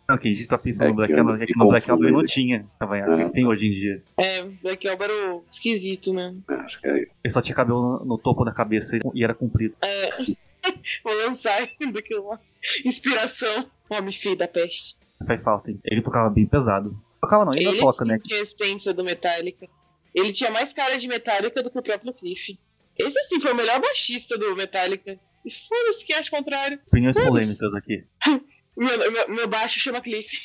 Não, 0.08 0.18
que 0.18 0.28
a 0.28 0.32
gente 0.32 0.48
tá 0.48 0.58
pensando 0.58 0.86
É 0.86 0.90
no 0.90 0.96
Black 0.96 1.12
que 1.14 1.20
Album, 1.20 1.34
é 1.36 1.46
que 1.46 1.56
no 1.56 1.68
Black 1.68 1.88
ele 1.90 2.10
não 2.10 2.24
tinha 2.24 2.66
cavanhaque, 2.80 3.10
É. 3.12 3.20
ele 3.20 3.30
tem 3.30 3.46
hoje 3.46 3.66
em 3.68 3.70
dia. 3.70 4.02
É, 4.18 4.42
Black 4.62 4.88
Album 4.88 5.04
era 5.04 5.34
o 5.36 5.44
esquisito 5.48 6.12
mesmo. 6.12 6.42
É, 6.50 6.54
acho 6.54 6.80
que 6.80 6.88
é 6.88 7.02
isso. 7.04 7.14
Ele 7.22 7.32
só 7.32 7.40
tinha 7.40 7.54
cabelo 7.54 7.98
no, 8.00 8.04
no 8.04 8.18
topo 8.18 8.44
da 8.44 8.52
cabeça 8.52 8.98
e 9.14 9.22
era 9.22 9.34
comprido. 9.34 9.76
Vou 11.04 11.14
lançar 11.26 11.56
daqui 11.92 12.14
uma 12.16 12.40
inspiração. 12.84 13.66
Homem 13.88 14.12
feio 14.12 14.36
da 14.36 14.46
peste. 14.48 14.96
Faz 15.26 15.42
falta, 15.42 15.70
hein? 15.70 15.78
Ele 15.84 16.02
tocava 16.02 16.30
bem 16.30 16.46
pesado. 16.46 16.98
Tocava 17.20 17.44
não, 17.44 17.52
ele, 17.52 17.62
Ele 17.62 17.68
ainda 17.70 17.80
toca, 17.80 18.04
né? 18.04 18.18
tinha 18.22 18.38
a 18.38 18.42
essência 18.42 18.92
do 18.94 19.04
Metallica. 19.04 19.68
Ele 20.14 20.32
tinha 20.32 20.50
mais 20.50 20.72
cara 20.72 20.98
de 20.98 21.06
Metallica 21.06 21.62
do 21.62 21.70
que 21.70 21.78
o 21.78 21.82
próprio 21.82 22.12
Cliff. 22.12 22.58
Esse 22.98 23.28
sim 23.28 23.40
foi 23.40 23.52
o 23.52 23.56
melhor 23.56 23.80
baixista 23.80 24.36
do 24.36 24.56
Metallica. 24.56 25.18
E 25.44 25.50
foda-se 25.50 26.04
quem 26.04 26.16
acha 26.16 26.28
o 26.28 26.36
contrário. 26.36 26.80
Opiniões 26.86 27.16
polêmicas 27.16 27.74
aqui. 27.74 28.04
Meu, 28.76 29.12
meu, 29.12 29.28
meu 29.28 29.48
baixo 29.48 29.78
chama 29.78 30.00
Cliff. 30.00 30.38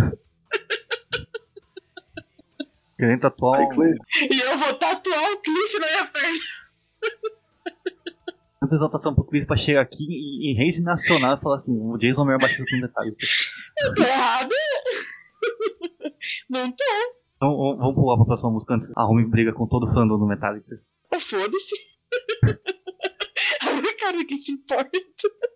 Querendo 2.98 3.20
tatuar 3.20 3.60
E 3.60 4.40
eu 4.40 4.58
vou 4.58 4.74
tatuar 4.74 5.32
o 5.32 5.36
Cliff 5.38 5.78
na 5.78 5.86
minha 5.86 6.06
perna. 6.06 6.38
tanta 8.62 8.74
exaltação 8.76 9.14
pro 9.14 9.24
Cliff 9.24 9.46
pra 9.46 9.56
chegar 9.56 9.82
aqui 9.82 10.04
em, 10.04 10.52
em 10.52 10.54
rede 10.54 10.80
nacional 10.80 11.36
e 11.36 11.40
falar 11.40 11.56
assim: 11.56 11.76
o 11.76 11.96
Jason 11.96 12.20
é 12.20 12.24
o 12.24 12.26
melhor 12.26 12.40
baixista 12.40 12.64
do 12.64 12.80
Metallica. 12.80 13.26
Eu 13.84 13.94
tô 13.94 14.02
errada. 14.02 14.54
Não 16.48 16.70
tô. 16.70 16.84
Então 17.36 17.76
vamos 17.76 17.94
pular 17.94 18.16
pra 18.16 18.26
próxima 18.26 18.50
música 18.50 18.74
antes 18.74 18.92
arrume 18.96 19.26
briga 19.26 19.52
com 19.52 19.66
todo 19.66 19.92
fã 19.92 20.06
do 20.06 20.26
Metallica. 20.26 20.80
Mas 21.10 21.24
Foda-se. 21.24 21.74
A 23.62 23.96
cara 23.98 24.24
que 24.24 24.38
se 24.38 24.52
importa. 24.52 24.90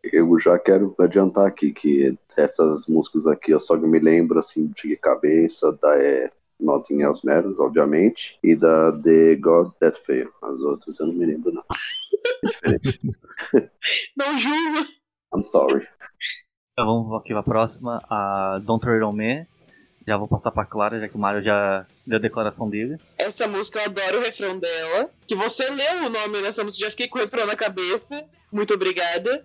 Eu 0.04 0.38
já 0.38 0.58
quero 0.58 0.94
adiantar 0.98 1.46
aqui 1.46 1.72
que 1.72 2.16
essas 2.36 2.86
músicas 2.88 3.26
aqui 3.26 3.50
eu 3.52 3.60
só 3.60 3.76
me 3.76 3.98
lembro 3.98 4.38
assim 4.38 4.68
de 4.68 4.96
cabeça 4.96 5.72
da 5.82 5.96
é, 5.98 6.30
Nothing 6.58 7.02
Else 7.02 7.24
Matters, 7.24 7.58
obviamente, 7.58 8.38
e 8.42 8.56
da 8.56 8.92
The 8.92 9.36
God 9.36 9.72
That 9.80 10.00
Fail. 10.04 10.30
As 10.42 10.60
outras 10.60 10.98
eu 10.98 11.06
não 11.06 11.14
me 11.14 11.26
lembro, 11.26 11.52
não. 11.52 11.62
É 12.42 12.78
diferente. 12.78 13.00
Não 14.16 14.38
julgo. 14.38 14.88
I'm 15.34 15.42
sorry. 15.42 15.86
Então 16.72 16.86
vamos 16.86 17.20
aqui 17.20 17.32
pra 17.32 17.42
próxima, 17.42 18.02
a 18.08 18.60
Don't 18.62 18.82
Tread 18.84 19.02
On 19.02 19.12
Me. 19.12 19.46
Já 20.06 20.16
vou 20.16 20.28
passar 20.28 20.52
pra 20.52 20.64
Clara, 20.64 21.00
já 21.00 21.08
que 21.08 21.16
o 21.16 21.18
Mario 21.18 21.42
já 21.42 21.84
deu 22.06 22.18
a 22.18 22.20
declaração 22.20 22.70
dele. 22.70 22.96
Essa 23.18 23.48
música, 23.48 23.80
eu 23.80 23.86
adoro 23.86 24.18
o 24.18 24.22
refrão 24.22 24.56
dela. 24.56 25.10
Que 25.26 25.34
você 25.34 25.68
leu 25.68 26.04
o 26.04 26.08
nome 26.10 26.42
dessa 26.42 26.62
música, 26.62 26.84
já 26.84 26.90
fiquei 26.90 27.08
com 27.08 27.18
o 27.18 27.22
refrão 27.22 27.44
na 27.46 27.56
cabeça. 27.56 28.24
Muito 28.52 28.72
obrigada. 28.74 29.44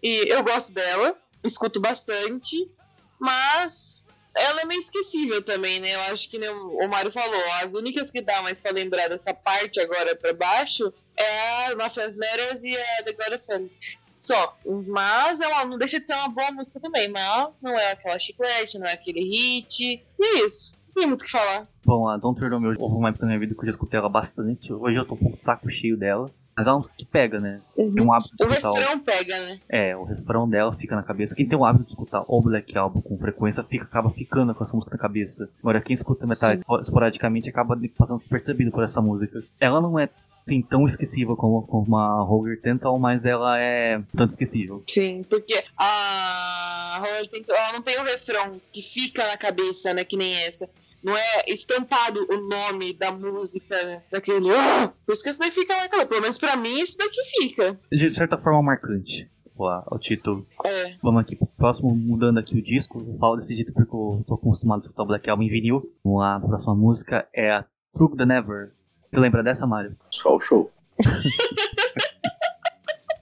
E 0.00 0.32
eu 0.32 0.44
gosto 0.44 0.72
dela, 0.72 1.16
escuto 1.42 1.80
bastante. 1.80 2.70
Mas 3.18 4.04
ela 4.36 4.60
é 4.60 4.64
meio 4.66 4.80
esquecível 4.80 5.42
também, 5.42 5.80
né? 5.80 5.92
Eu 5.94 6.00
acho 6.12 6.30
que 6.30 6.38
o 6.38 6.88
Mário 6.88 7.10
falou, 7.10 7.42
as 7.64 7.74
únicas 7.74 8.10
que 8.10 8.20
dá 8.20 8.42
mais 8.42 8.60
pra 8.60 8.70
lembrar 8.70 9.08
dessa 9.08 9.34
parte 9.34 9.80
agora 9.80 10.14
pra 10.14 10.34
baixo 10.34 10.92
é 11.16 11.74
Nothing 11.74 12.18
Matters 12.18 12.62
e 12.62 12.76
a 12.76 13.04
The 13.04 13.12
God 13.12 13.40
of 13.40 13.46
Fun. 13.46 13.68
Só. 14.08 14.56
Mas 14.86 15.40
ela 15.40 15.64
não 15.64 15.78
deixa 15.78 16.00
de 16.00 16.06
ser 16.06 16.14
uma 16.14 16.28
boa 16.28 16.50
música 16.52 16.80
também. 16.80 17.08
Mas 17.08 17.60
não 17.60 17.78
é 17.78 17.92
aquela 17.92 18.18
chiclete, 18.18 18.78
não 18.78 18.86
é 18.86 18.92
aquele 18.92 19.20
hit. 19.20 20.02
E 20.18 20.24
é 20.24 20.44
isso. 20.44 20.80
Não 20.88 20.94
tem 20.94 21.06
muito 21.06 21.22
o 21.22 21.24
que 21.24 21.30
falar. 21.30 21.66
Bom, 21.84 22.08
a 22.08 22.16
Don't 22.16 22.42
On 22.42 22.60
Me 22.60 22.68
houve 22.78 22.96
uma 22.96 23.10
época 23.10 23.24
na 23.24 23.28
minha 23.28 23.40
vida 23.40 23.54
que 23.54 23.60
eu 23.60 23.66
já 23.66 23.70
escutei 23.70 23.98
ela 23.98 24.08
bastante. 24.08 24.72
Hoje 24.72 24.96
eu 24.96 25.06
tô 25.06 25.14
um 25.14 25.18
pouco 25.18 25.36
de 25.36 25.42
saco 25.42 25.68
cheio 25.68 25.96
dela. 25.96 26.30
Mas 26.56 26.66
é 26.66 26.70
uma 26.70 26.78
música 26.78 26.94
que 26.96 27.04
pega, 27.04 27.38
né? 27.38 27.60
Tem 27.74 28.00
um 28.00 28.10
hábito 28.10 28.34
de 28.34 28.42
O 28.42 28.48
escutar 28.48 28.70
o... 28.70 28.74
refrão 28.74 28.98
pega, 29.00 29.38
né? 29.40 29.60
É, 29.68 29.94
o 29.94 30.04
refrão 30.04 30.48
dela 30.48 30.72
fica 30.72 30.96
na 30.96 31.02
cabeça. 31.02 31.34
Quem 31.34 31.46
tem 31.46 31.58
o 31.58 31.66
hábito 31.66 31.84
de 31.84 31.90
escutar 31.90 32.24
o 32.26 32.40
Black 32.40 32.78
Album 32.78 33.02
com 33.02 33.18
frequência 33.18 33.62
fica, 33.64 33.84
acaba 33.84 34.08
ficando 34.08 34.54
com 34.54 34.64
essa 34.64 34.74
música 34.74 34.96
na 34.96 35.02
cabeça. 35.02 35.50
Agora, 35.60 35.82
quem 35.82 35.92
escuta 35.92 36.26
Metallica 36.26 36.64
esporadicamente 36.80 37.50
acaba 37.50 37.78
passando 37.98 38.16
despercebido 38.16 38.70
por 38.70 38.82
essa 38.82 39.02
música. 39.02 39.44
Ela 39.60 39.82
não 39.82 39.98
é 39.98 40.08
assim, 40.46 40.62
tão 40.62 40.84
esquecível 40.84 41.36
como, 41.36 41.62
como 41.62 41.96
a 41.96 42.22
Roger 42.22 42.60
Tental, 42.60 42.98
mas 42.98 43.26
ela 43.26 43.60
é 43.60 44.00
tanto 44.16 44.30
esquecível. 44.30 44.82
Sim, 44.88 45.24
porque 45.28 45.62
a 45.76 47.00
Roger 47.00 47.28
tem, 47.28 47.44
ela 47.48 47.72
não 47.72 47.82
tem 47.82 47.98
um 47.98 48.04
refrão 48.04 48.60
que 48.72 48.80
fica 48.80 49.26
na 49.26 49.36
cabeça, 49.36 49.92
né? 49.92 50.04
Que 50.04 50.16
nem 50.16 50.32
essa. 50.44 50.70
Não 51.02 51.16
é 51.16 51.44
estampado 51.48 52.26
o 52.30 52.48
nome 52.48 52.92
da 52.92 53.12
música, 53.12 53.80
né, 53.84 54.02
daquele. 54.10 54.50
Ah! 54.50 54.92
Por 55.04 55.12
isso 55.12 55.22
que 55.22 55.30
isso 55.30 55.38
daí 55.38 55.50
fica 55.50 55.76
na 55.76 55.88
cabeça. 55.88 56.06
Pelo 56.08 56.22
menos 56.22 56.38
pra 56.38 56.56
mim, 56.56 56.80
isso 56.80 56.96
daqui 56.96 57.20
fica. 57.40 57.78
De 57.90 58.14
certa 58.14 58.38
forma, 58.38 58.62
marcante. 58.62 59.28
O, 59.56 59.94
o 59.94 59.98
título. 59.98 60.46
É. 60.64 60.96
Vamos 61.02 61.22
aqui 61.22 61.34
pro 61.34 61.46
próximo, 61.46 61.94
mudando 61.94 62.38
aqui 62.38 62.58
o 62.58 62.62
disco. 62.62 63.04
Eu 63.06 63.14
falo 63.14 63.36
desse 63.36 63.54
jeito 63.54 63.72
porque 63.72 63.94
eu 63.94 64.24
tô 64.26 64.34
acostumado 64.34 64.80
a 64.80 64.82
escutar 64.82 65.02
o 65.02 65.06
Black 65.06 65.28
Album 65.30 65.44
em 65.44 65.48
vinil. 65.48 65.92
Vamos 66.04 66.20
lá, 66.20 66.36
a 66.36 66.40
próxima 66.40 66.74
música 66.74 67.26
é 67.32 67.52
a 67.52 67.64
Truck 67.94 68.16
the 68.16 68.26
Never. 68.26 68.72
Você 69.16 69.20
lembra 69.20 69.42
dessa, 69.42 69.66
Mário? 69.66 69.96
Só 70.10 70.36
o 70.36 70.40
show. 70.42 70.70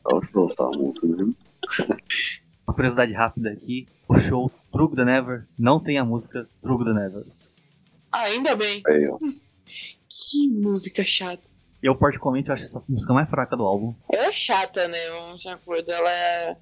Só 0.03 0.19
o 0.19 0.23
show, 0.25 0.49
só 0.49 0.67
a 0.67 0.77
música 0.77 1.07
mesmo. 1.07 1.37
Uma 2.67 2.75
curiosidade 2.75 3.13
rápida 3.13 3.53
aqui: 3.53 3.87
o 4.09 4.19
show 4.19 4.51
Truck 4.73 4.97
the 4.97 5.05
Never 5.05 5.47
não 5.57 5.79
tem 5.79 5.97
a 5.97 6.05
música 6.05 6.49
Truck 6.61 6.85
the 6.85 6.93
Never. 6.93 7.25
Ainda 8.11 8.57
bem. 8.57 8.83
Aí, 8.89 9.09
ó. 9.09 9.21
Que 9.65 10.49
música 10.51 11.05
chata. 11.05 11.45
Eu, 11.81 11.95
particularmente, 11.95 12.51
acho 12.51 12.65
essa 12.65 12.83
música 12.89 13.15
mais 13.15 13.31
fraca 13.31 13.57
do 13.57 13.63
álbum. 13.63 13.95
Ela 14.13 14.27
é 14.27 14.33
chata, 14.33 14.89
né? 14.89 14.99
Vamos 15.11 15.43
de 15.43 15.49
acordo. 15.49 15.93
Ela 15.93 16.11
é 16.11 16.57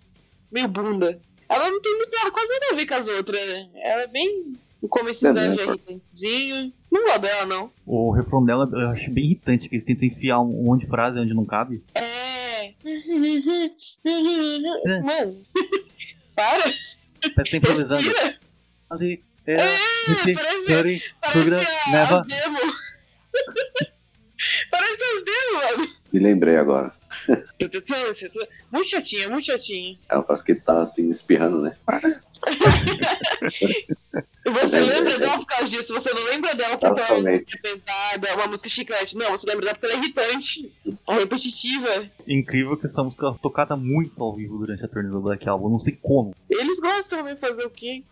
meio 0.51 0.69
bunda. 0.69 1.19
Ela 1.49 1.71
não 1.71 1.81
tem 1.81 1.97
muito 1.97 2.13
nada, 2.17 2.31
quase 2.31 2.53
nada 2.53 2.67
a 2.71 2.77
ver 2.77 2.87
com 2.87 2.95
as 2.97 3.09
outras, 3.09 3.47
né? 3.47 3.71
Ela 3.77 4.03
é 4.03 4.09
bem. 4.09 4.53
O 4.83 4.89
começo 4.89 5.27
É, 5.27 5.33
dela 5.33 5.49
né? 5.49 5.55
já 5.57 5.63
é 5.63 5.67
irritantezinho. 5.67 6.73
Não 6.91 7.05
gosto 7.05 7.21
dela, 7.21 7.47
não. 7.47 7.71
O 7.87 8.11
refrão 8.11 8.45
dela 8.45 8.69
eu 8.73 8.89
acho 8.91 9.11
bem 9.13 9.25
irritante, 9.25 9.69
que 9.69 9.75
eles 9.77 9.85
tentam 9.85 10.07
enfiar 10.07 10.41
um 10.41 10.65
monte 10.65 10.83
de 10.83 10.89
frase 10.89 11.19
onde 11.21 11.33
não 11.33 11.45
cabe. 11.45 11.83
É. 11.95 12.75
Mano. 15.03 15.45
Para. 16.35 16.63
Parece 17.35 17.45
que 17.45 17.51
tá 17.51 17.57
improvisando. 17.59 18.03
Assim, 18.91 19.19
é, 19.47 19.55
É, 19.55 19.57
parece- 19.57 20.35
sorry, 20.67 21.03
Parece 21.21 21.95
a, 21.95 22.19
as 22.19 22.27
demo. 22.27 22.59
Parece 24.71 25.03
as 25.03 25.25
demo, 25.25 25.79
mano. 25.79 25.89
Me 26.13 26.21
lembrei 26.21 26.57
agora. 26.57 26.93
Muito 28.71 28.89
chatinha, 28.89 29.29
muito 29.29 29.47
chatinha. 29.47 29.99
Ela 30.09 30.23
parece 30.23 30.45
que 30.45 30.55
tá 30.55 30.83
assim, 30.83 31.11
espirrando, 31.11 31.61
né? 31.61 31.77
Você 34.45 34.77
É, 34.77 34.81
lembra 34.81 35.13
é, 35.13 35.19
dela 35.19 35.39
por 35.39 35.47
causa 35.47 35.69
disso? 35.69 35.95
Você 35.95 36.13
não 36.13 36.25
lembra 36.25 36.55
dela 36.55 36.77
porque 36.77 37.01
ela 37.01 37.11
é 37.11 37.21
uma 37.21 37.31
música 37.31 37.59
pesada, 37.63 38.35
uma 38.35 38.47
música 38.49 38.69
chiclete. 38.69 39.17
Não, 39.17 39.31
você 39.31 39.47
lembra 39.47 39.67
dela 39.67 39.79
porque 39.79 39.87
ela 39.87 39.95
é 39.95 39.99
irritante. 40.05 40.73
Ou 41.07 41.15
repetitiva. 41.15 42.11
Incrível 42.27 42.77
que 42.77 42.87
essa 42.87 43.05
música 43.05 43.29
é 43.29 43.35
tocada 43.41 43.77
muito 43.77 44.23
ao 44.23 44.35
vivo 44.35 44.59
durante 44.59 44.85
a 44.85 44.89
turnê 44.89 45.11
do 45.11 45.21
Black 45.21 45.49
Album. 45.49 45.71
Não 45.71 45.79
sei 45.79 45.97
como. 46.03 46.35
Eles 46.51 46.81
gostam 46.81 47.23
de 47.23 47.37
fazer 47.37 47.65
o 47.65 47.71
quê? 47.71 48.03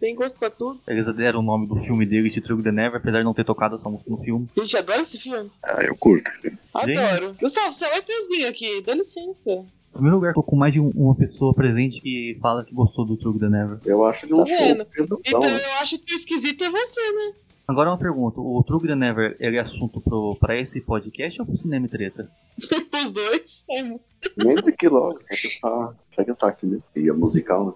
Tem 0.00 0.14
gosto 0.14 0.38
pra 0.38 0.48
tudo. 0.48 0.80
Eles 0.88 1.06
deram 1.14 1.40
o 1.40 1.42
nome 1.42 1.66
do 1.66 1.76
filme 1.76 2.06
deles 2.06 2.32
de 2.32 2.40
Truck 2.40 2.62
the 2.62 2.72
Never, 2.72 2.96
apesar 2.98 3.18
de 3.18 3.24
não 3.24 3.34
ter 3.34 3.44
tocado 3.44 3.74
essa 3.74 3.88
música 3.90 4.10
no 4.10 4.16
filme. 4.18 4.48
Gente, 4.56 4.76
adora 4.76 5.02
esse 5.02 5.18
filme. 5.18 5.50
Ah, 5.62 5.82
eu 5.82 5.94
curto. 5.94 6.30
Adoro. 6.72 7.36
Gustavo, 7.40 7.72
você 7.72 7.84
é 7.84 7.98
ETzinho 7.98 8.48
aqui, 8.48 8.82
dá 8.82 8.94
licença. 8.94 9.50
Em 9.52 9.92
primeiro 9.92 10.16
lugar, 10.16 10.32
tô 10.32 10.42
com 10.42 10.56
mais 10.56 10.72
de 10.72 10.80
um- 10.80 10.90
uma 10.94 11.14
pessoa 11.14 11.52
presente 11.52 12.00
que 12.00 12.38
fala 12.40 12.64
que 12.64 12.72
gostou 12.74 13.04
do 13.04 13.16
Truck 13.16 13.38
the 13.38 13.48
Never. 13.50 13.78
Eu 13.84 14.04
acho 14.04 14.26
que 14.26 14.34
Tá 14.34 14.40
um 14.42 14.46
show 14.46 14.56
vendo? 14.56 14.86
Então 15.26 15.40
né? 15.40 15.46
eu 15.48 15.82
acho 15.82 15.98
que 15.98 16.14
o 16.14 16.16
esquisito 16.16 16.64
é 16.64 16.70
você, 16.70 17.00
né? 17.12 17.32
Agora 17.68 17.90
uma 17.90 17.98
pergunta: 17.98 18.40
o 18.40 18.62
Truck 18.64 18.86
the 18.86 18.94
Never 18.94 19.36
ele 19.38 19.56
é 19.56 19.60
assunto 19.60 20.00
pro, 20.00 20.36
pra 20.40 20.58
esse 20.58 20.80
podcast 20.80 21.40
ou 21.40 21.46
pro 21.46 21.56
Cinema 21.56 21.86
e 21.86 21.88
Treta? 21.88 22.30
Os 23.04 23.12
dois. 23.12 23.64
É, 23.70 23.82
Nem 23.82 24.54
daqui 24.64 24.88
logo. 24.88 25.18
Já 25.30 25.36
que 25.36 25.60
tá, 25.60 26.34
tá 26.34 26.48
aqui 26.48 26.66
nesse 26.66 26.90
dia 26.94 27.12
musical, 27.12 27.66
né? 27.66 27.72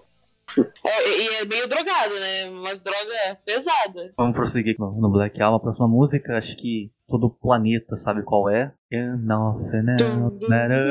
É, 0.57 1.09
e 1.21 1.27
é 1.41 1.45
meio 1.45 1.67
drogado, 1.67 2.13
né? 2.19 2.49
Umas 2.49 2.79
drogas 2.81 3.37
pesadas. 3.45 4.11
Vamos 4.17 4.35
prosseguir 4.35 4.75
no 4.79 5.09
Black 5.11 5.41
Album. 5.41 5.57
A 5.57 5.59
próxima 5.59 5.87
música, 5.87 6.37
acho 6.37 6.55
que 6.57 6.91
todo 7.07 7.27
o 7.27 7.29
planeta 7.29 7.95
sabe 7.97 8.23
qual 8.23 8.49
é. 8.49 8.73
And 8.93 9.17
nothing 9.17 9.91
else 10.01 10.47
matters. 10.49 10.87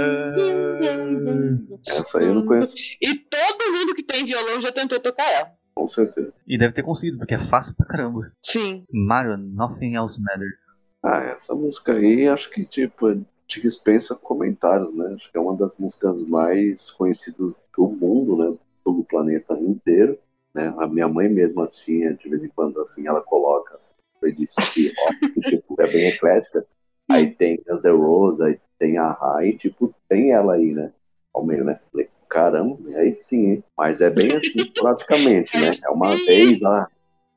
Essa 1.89 2.19
aí 2.19 2.27
eu 2.27 2.35
não 2.35 2.47
conheço, 2.47 2.75
E 3.01 3.15
todo 3.15 3.73
mundo 3.73 3.95
que 3.95 4.03
tem 4.03 4.25
violão 4.25 4.61
já 4.61 4.73
tentou 4.73 5.01
tocar 5.01 5.25
ela. 5.33 5.53
com 5.75 5.89
certeza. 5.89 6.33
E 6.47 6.57
deve 6.59 6.73
ter 6.75 6.83
conseguido, 6.83 7.19
porque 7.19 7.35
é 7.35 7.39
fácil 7.39 7.75
pra 7.77 7.87
caramba. 7.87 8.33
Sim. 8.43 8.85
Mario, 8.93 9.37
Nothing 9.37 9.95
Else 9.97 10.21
Matters. 10.23 10.61
Ah, 11.03 11.23
essa 11.35 11.55
música 11.55 11.93
aí, 11.93 12.29
acho 12.29 12.51
que, 12.51 12.65
tipo, 12.65 13.15
te 13.47 13.61
dispensa 13.61 14.15
comentários, 14.15 14.95
né? 14.97 15.15
Acho 15.17 15.31
que 15.31 15.37
é 15.37 15.41
uma 15.41 15.57
das 15.57 15.77
músicas 15.79 16.25
mais 16.27 16.91
conhecidas 16.93 17.55
do 17.77 17.89
mundo, 17.89 18.37
né? 18.37 18.57
Do 18.85 19.05
planeta 19.05 19.55
inteiro, 19.55 20.18
né? 20.55 20.72
A 20.78 20.87
minha 20.87 21.09
mãe 21.09 21.28
mesma 21.28 21.66
tinha, 21.66 22.14
de 22.14 22.28
vez 22.28 22.45
em 22.45 22.49
quando, 22.49 22.80
assim, 22.80 23.07
ela 23.07 23.20
coloca, 23.20 23.76
assim, 23.76 23.95
playlist 24.20 24.57
de 24.74 24.93
rock, 24.99 25.32
que, 25.32 25.41
tipo, 25.57 25.80
é 25.80 25.87
bem 25.87 26.07
eclética. 26.07 26.66
Aí 27.11 27.30
tem 27.30 27.61
a 27.68 27.76
Zé 27.76 27.91
Rose, 27.91 28.43
aí 28.43 28.59
tem 28.78 28.97
a 28.99 29.11
Rai, 29.11 29.53
tipo, 29.53 29.95
tem 30.09 30.32
ela 30.32 30.55
aí, 30.55 30.72
né? 30.72 30.93
Ao 31.32 31.45
meio, 31.45 31.64
né? 31.64 31.80
Falei, 31.91 32.09
caramba, 32.28 32.78
aí 32.97 33.12
sim, 33.12 33.47
hein? 33.47 33.64
Mas 33.76 34.01
é 34.01 34.11
bem 34.11 34.28
assim, 34.28 34.70
praticamente, 34.74 35.59
né? 35.61 35.70
É 35.87 35.91
uma 35.91 36.09
vez 36.09 36.62
a, 36.62 36.89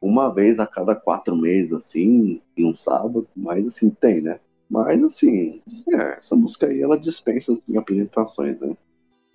uma 0.02 0.34
vez 0.34 0.60
a 0.60 0.68
cada 0.68 0.96
quatro 0.96 1.36
meses, 1.36 1.74
assim, 1.74 2.42
em 2.56 2.66
um 2.66 2.74
sábado, 2.74 3.28
mas 3.36 3.66
assim, 3.68 3.90
tem, 3.90 4.22
né? 4.22 4.40
Mas 4.70 5.02
assim, 5.04 5.62
é, 5.94 6.18
essa 6.18 6.36
música 6.36 6.68
aí, 6.68 6.82
ela 6.82 7.00
dispensa 7.00 7.54
assim, 7.54 7.78
apresentações, 7.78 8.60
né? 8.60 8.76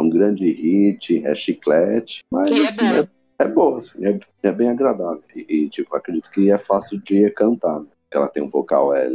Um 0.02 0.10
grande 0.10 0.50
hit, 0.50 1.24
é 1.24 1.34
chiclete, 1.34 2.20
mas 2.30 2.50
E 2.50 2.54
é 2.54 2.68
assim, 2.68 3.00
é, 3.38 3.44
é 3.44 3.48
boa, 3.48 3.78
assim, 3.78 4.04
é, 4.04 4.18
é 4.42 4.52
bem 4.52 4.68
agradável. 4.68 5.22
E, 5.34 5.46
e, 5.48 5.68
tipo, 5.68 5.94
acredito 5.96 6.30
que 6.30 6.50
é 6.50 6.58
fácil 6.58 7.00
de 7.00 7.30
cantar. 7.30 7.80
Né? 7.80 7.86
Ela 8.10 8.28
tem 8.28 8.42
um 8.42 8.50
vocal 8.50 8.94
é, 8.94 9.08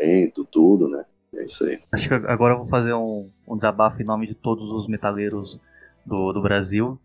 lento, 0.00 0.44
tudo, 0.50 0.88
né? 0.88 1.04
É 1.34 1.44
isso 1.44 1.64
aí. 1.64 1.78
Acho 1.90 2.08
que 2.08 2.14
agora 2.14 2.54
eu 2.54 2.58
vou 2.58 2.66
fazer 2.66 2.92
um, 2.92 3.30
um 3.48 3.56
desabafo 3.56 4.02
em 4.02 4.04
nome 4.04 4.26
de 4.26 4.34
todos 4.34 4.70
os 4.70 4.86
metaleiros 4.86 5.60
do, 6.04 6.32
do 6.32 6.42
Brasil. 6.42 6.98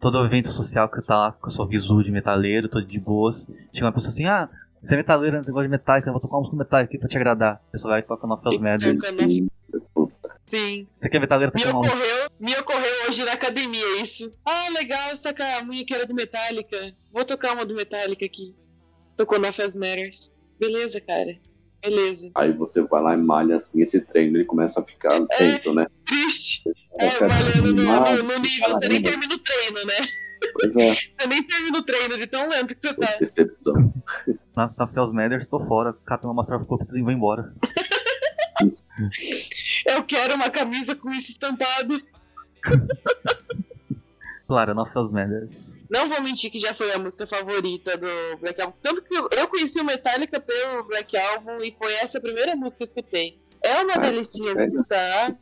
Todo 0.00 0.24
evento 0.24 0.48
social 0.48 0.88
que 0.88 0.98
eu 0.98 1.02
tá 1.02 1.16
lá 1.16 1.32
com 1.32 1.46
a 1.46 1.50
sua 1.50 1.66
visu 1.66 2.02
de 2.02 2.10
metaleiro, 2.10 2.68
todo 2.68 2.86
de 2.86 2.98
boas. 2.98 3.46
Chega 3.72 3.86
uma 3.86 3.92
pessoa 3.92 4.08
assim, 4.08 4.26
ah, 4.26 4.48
você 4.82 4.94
é 4.94 4.96
metaleiro, 4.98 5.42
você 5.42 5.50
gosta 5.50 5.66
de 5.66 5.70
metálica, 5.70 6.08
eu 6.08 6.12
vou 6.12 6.20
tocar 6.20 6.36
uma 6.36 6.40
música 6.40 6.56
metálica 6.56 6.90
aqui 6.90 6.98
pra 6.98 7.08
te 7.08 7.16
agradar. 7.16 7.54
A 7.68 7.72
pessoa 7.72 7.92
vai 7.92 8.00
e 8.00 8.04
toca 8.04 8.26
no 8.26 8.36
Fels 8.38 8.58
Matters. 8.58 9.00
Toca, 9.00 9.26
né? 9.26 9.46
Sim. 10.44 10.86
Você 10.96 11.08
quer 11.08 11.18
metaleiro, 11.20 11.50
Me 11.54 11.60
toca 11.62 11.72
uma 11.74 11.80
música. 11.80 11.96
ocorreu, 11.96 12.28
me 12.38 12.54
ocorreu 12.56 13.08
hoje 13.08 13.24
na 13.24 13.32
academia 13.32 14.02
isso. 14.02 14.30
Ah, 14.44 14.68
legal, 14.74 15.10
você 15.10 15.22
toca 15.22 15.56
a 15.58 15.62
minha 15.64 15.84
que 15.84 15.94
era 15.94 16.04
do 16.06 16.14
Metallica. 16.14 16.94
Vou 17.12 17.24
tocar 17.24 17.54
uma 17.54 17.64
do 17.64 17.74
Metallica 17.74 18.24
aqui. 18.26 18.54
Tocou 19.16 19.38
na 19.38 19.50
Fast 19.52 19.78
Matters. 19.78 20.30
Beleza, 20.60 21.00
cara. 21.00 21.36
Beleza. 21.82 22.30
Aí 22.34 22.52
você 22.52 22.82
vai 22.82 23.02
lá 23.02 23.14
e 23.14 23.20
malha 23.20 23.56
assim, 23.56 23.82
esse 23.82 24.00
treino 24.00 24.36
ele 24.38 24.44
começa 24.44 24.80
a 24.80 24.84
ficar 24.84 25.18
lento, 25.18 25.74
né? 25.74 25.86
Triste. 26.06 26.62
É, 26.98 27.08
Fica 27.10 27.28
valendo 27.28 27.74
no, 27.74 27.82
no- 27.82 28.22
no 28.22 28.38
nível. 28.38 28.68
Você 28.68 28.88
nem 28.88 29.02
termina 29.02 29.34
o 29.34 29.38
treino, 29.38 29.84
né? 29.86 30.06
Pois 30.60 30.76
é, 30.76 30.94
Você 31.20 31.26
nem 31.28 31.42
termina 31.42 31.78
o 31.78 31.82
treino 31.82 32.16
de 32.18 32.26
tão 32.26 32.48
lento 32.48 32.74
que 32.74 32.80
você 32.80 32.94
tá. 32.94 33.16
decepção. 33.18 33.94
Na, 34.56 34.72
na 34.76 34.86
Fels 34.86 35.12
Matters, 35.12 35.46
tô 35.48 35.58
fora, 35.60 35.92
cato 36.06 36.26
uma 36.26 36.34
Master 36.34 36.58
of 36.58 36.66
Puppets 36.68 36.94
e 36.94 37.02
vou 37.02 37.12
embora. 37.12 37.52
Eu 39.86 40.02
quero 40.04 40.34
uma 40.34 40.50
camisa 40.50 40.94
com 40.94 41.10
isso 41.10 41.30
estampado. 41.32 42.00
Claro, 44.46 44.74
no 44.74 44.84
Fels 44.86 45.10
Matters. 45.10 45.80
Não 45.90 46.08
vou 46.08 46.20
mentir 46.22 46.50
que 46.50 46.58
já 46.58 46.74
foi 46.74 46.92
a 46.92 46.98
música 46.98 47.26
favorita 47.26 47.96
do 47.96 48.36
Black 48.40 48.60
Album. 48.60 48.76
Tanto 48.82 49.02
que 49.02 49.14
eu, 49.16 49.48
conheci 49.48 49.80
o 49.80 49.84
Metallica 49.84 50.38
pelo 50.38 50.84
Black 50.84 51.16
Album 51.16 51.62
e 51.62 51.74
foi 51.78 51.92
essa 51.94 52.18
a 52.18 52.20
primeira 52.20 52.54
música 52.54 52.78
que 52.78 52.82
eu 52.82 52.86
escutei. 52.86 53.38
É 53.62 53.80
uma 53.82 53.94
Ah, 53.94 53.98
delicinha 53.98 54.52
de 54.52 54.58
sério? 54.58 54.74
escutar. 54.74 55.36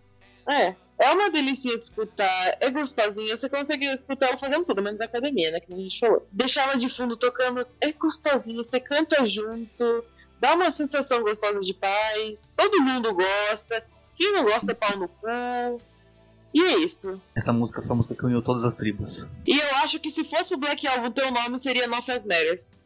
É. 0.48 0.76
É 1.00 1.10
uma 1.10 1.30
delicinha 1.30 1.76
de 1.76 1.82
escutar, 1.82 2.56
é 2.60 2.70
gostosinha, 2.70 3.36
você 3.36 3.48
consegue 3.48 3.86
escutar 3.86 4.28
ela 4.28 4.38
fazendo 4.38 4.64
tudo, 4.64 4.80
menos 4.80 5.00
na 5.00 5.06
academia, 5.06 5.50
né? 5.50 5.58
Que 5.58 5.74
a 5.74 5.76
gente 5.76 5.98
falou. 5.98 6.24
Deixar 6.30 6.62
ela 6.62 6.76
de 6.76 6.88
fundo 6.88 7.16
tocando 7.16 7.66
é 7.80 7.92
gostosinha, 7.92 8.56
você 8.62 8.78
canta 8.78 9.26
junto, 9.26 10.04
dá 10.42 10.54
uma 10.56 10.72
sensação 10.72 11.22
gostosa 11.22 11.60
de 11.60 11.72
paz, 11.72 12.50
todo 12.56 12.82
mundo 12.82 13.14
gosta, 13.14 13.86
quem 14.16 14.32
não 14.32 14.42
gosta 14.44 14.72
é 14.72 14.74
pau 14.74 14.98
no 14.98 15.06
cu. 15.08 15.80
E 16.52 16.60
é 16.60 16.78
isso. 16.80 17.18
Essa 17.34 17.52
música 17.52 17.80
foi 17.80 17.92
a 17.92 17.94
música 17.94 18.14
que 18.14 18.26
uniu 18.26 18.42
todas 18.42 18.64
as 18.64 18.74
tribos. 18.74 19.26
E 19.46 19.56
eu 19.56 19.76
acho 19.84 19.98
que 20.00 20.10
se 20.10 20.24
fosse 20.24 20.48
pro 20.50 20.58
Black 20.58 20.86
Album, 20.86 21.10
teu 21.12 21.30
nome 21.30 21.58
seria 21.58 21.86
Nothing 21.86 22.10
Else 22.10 22.28
Matters. 22.28 22.78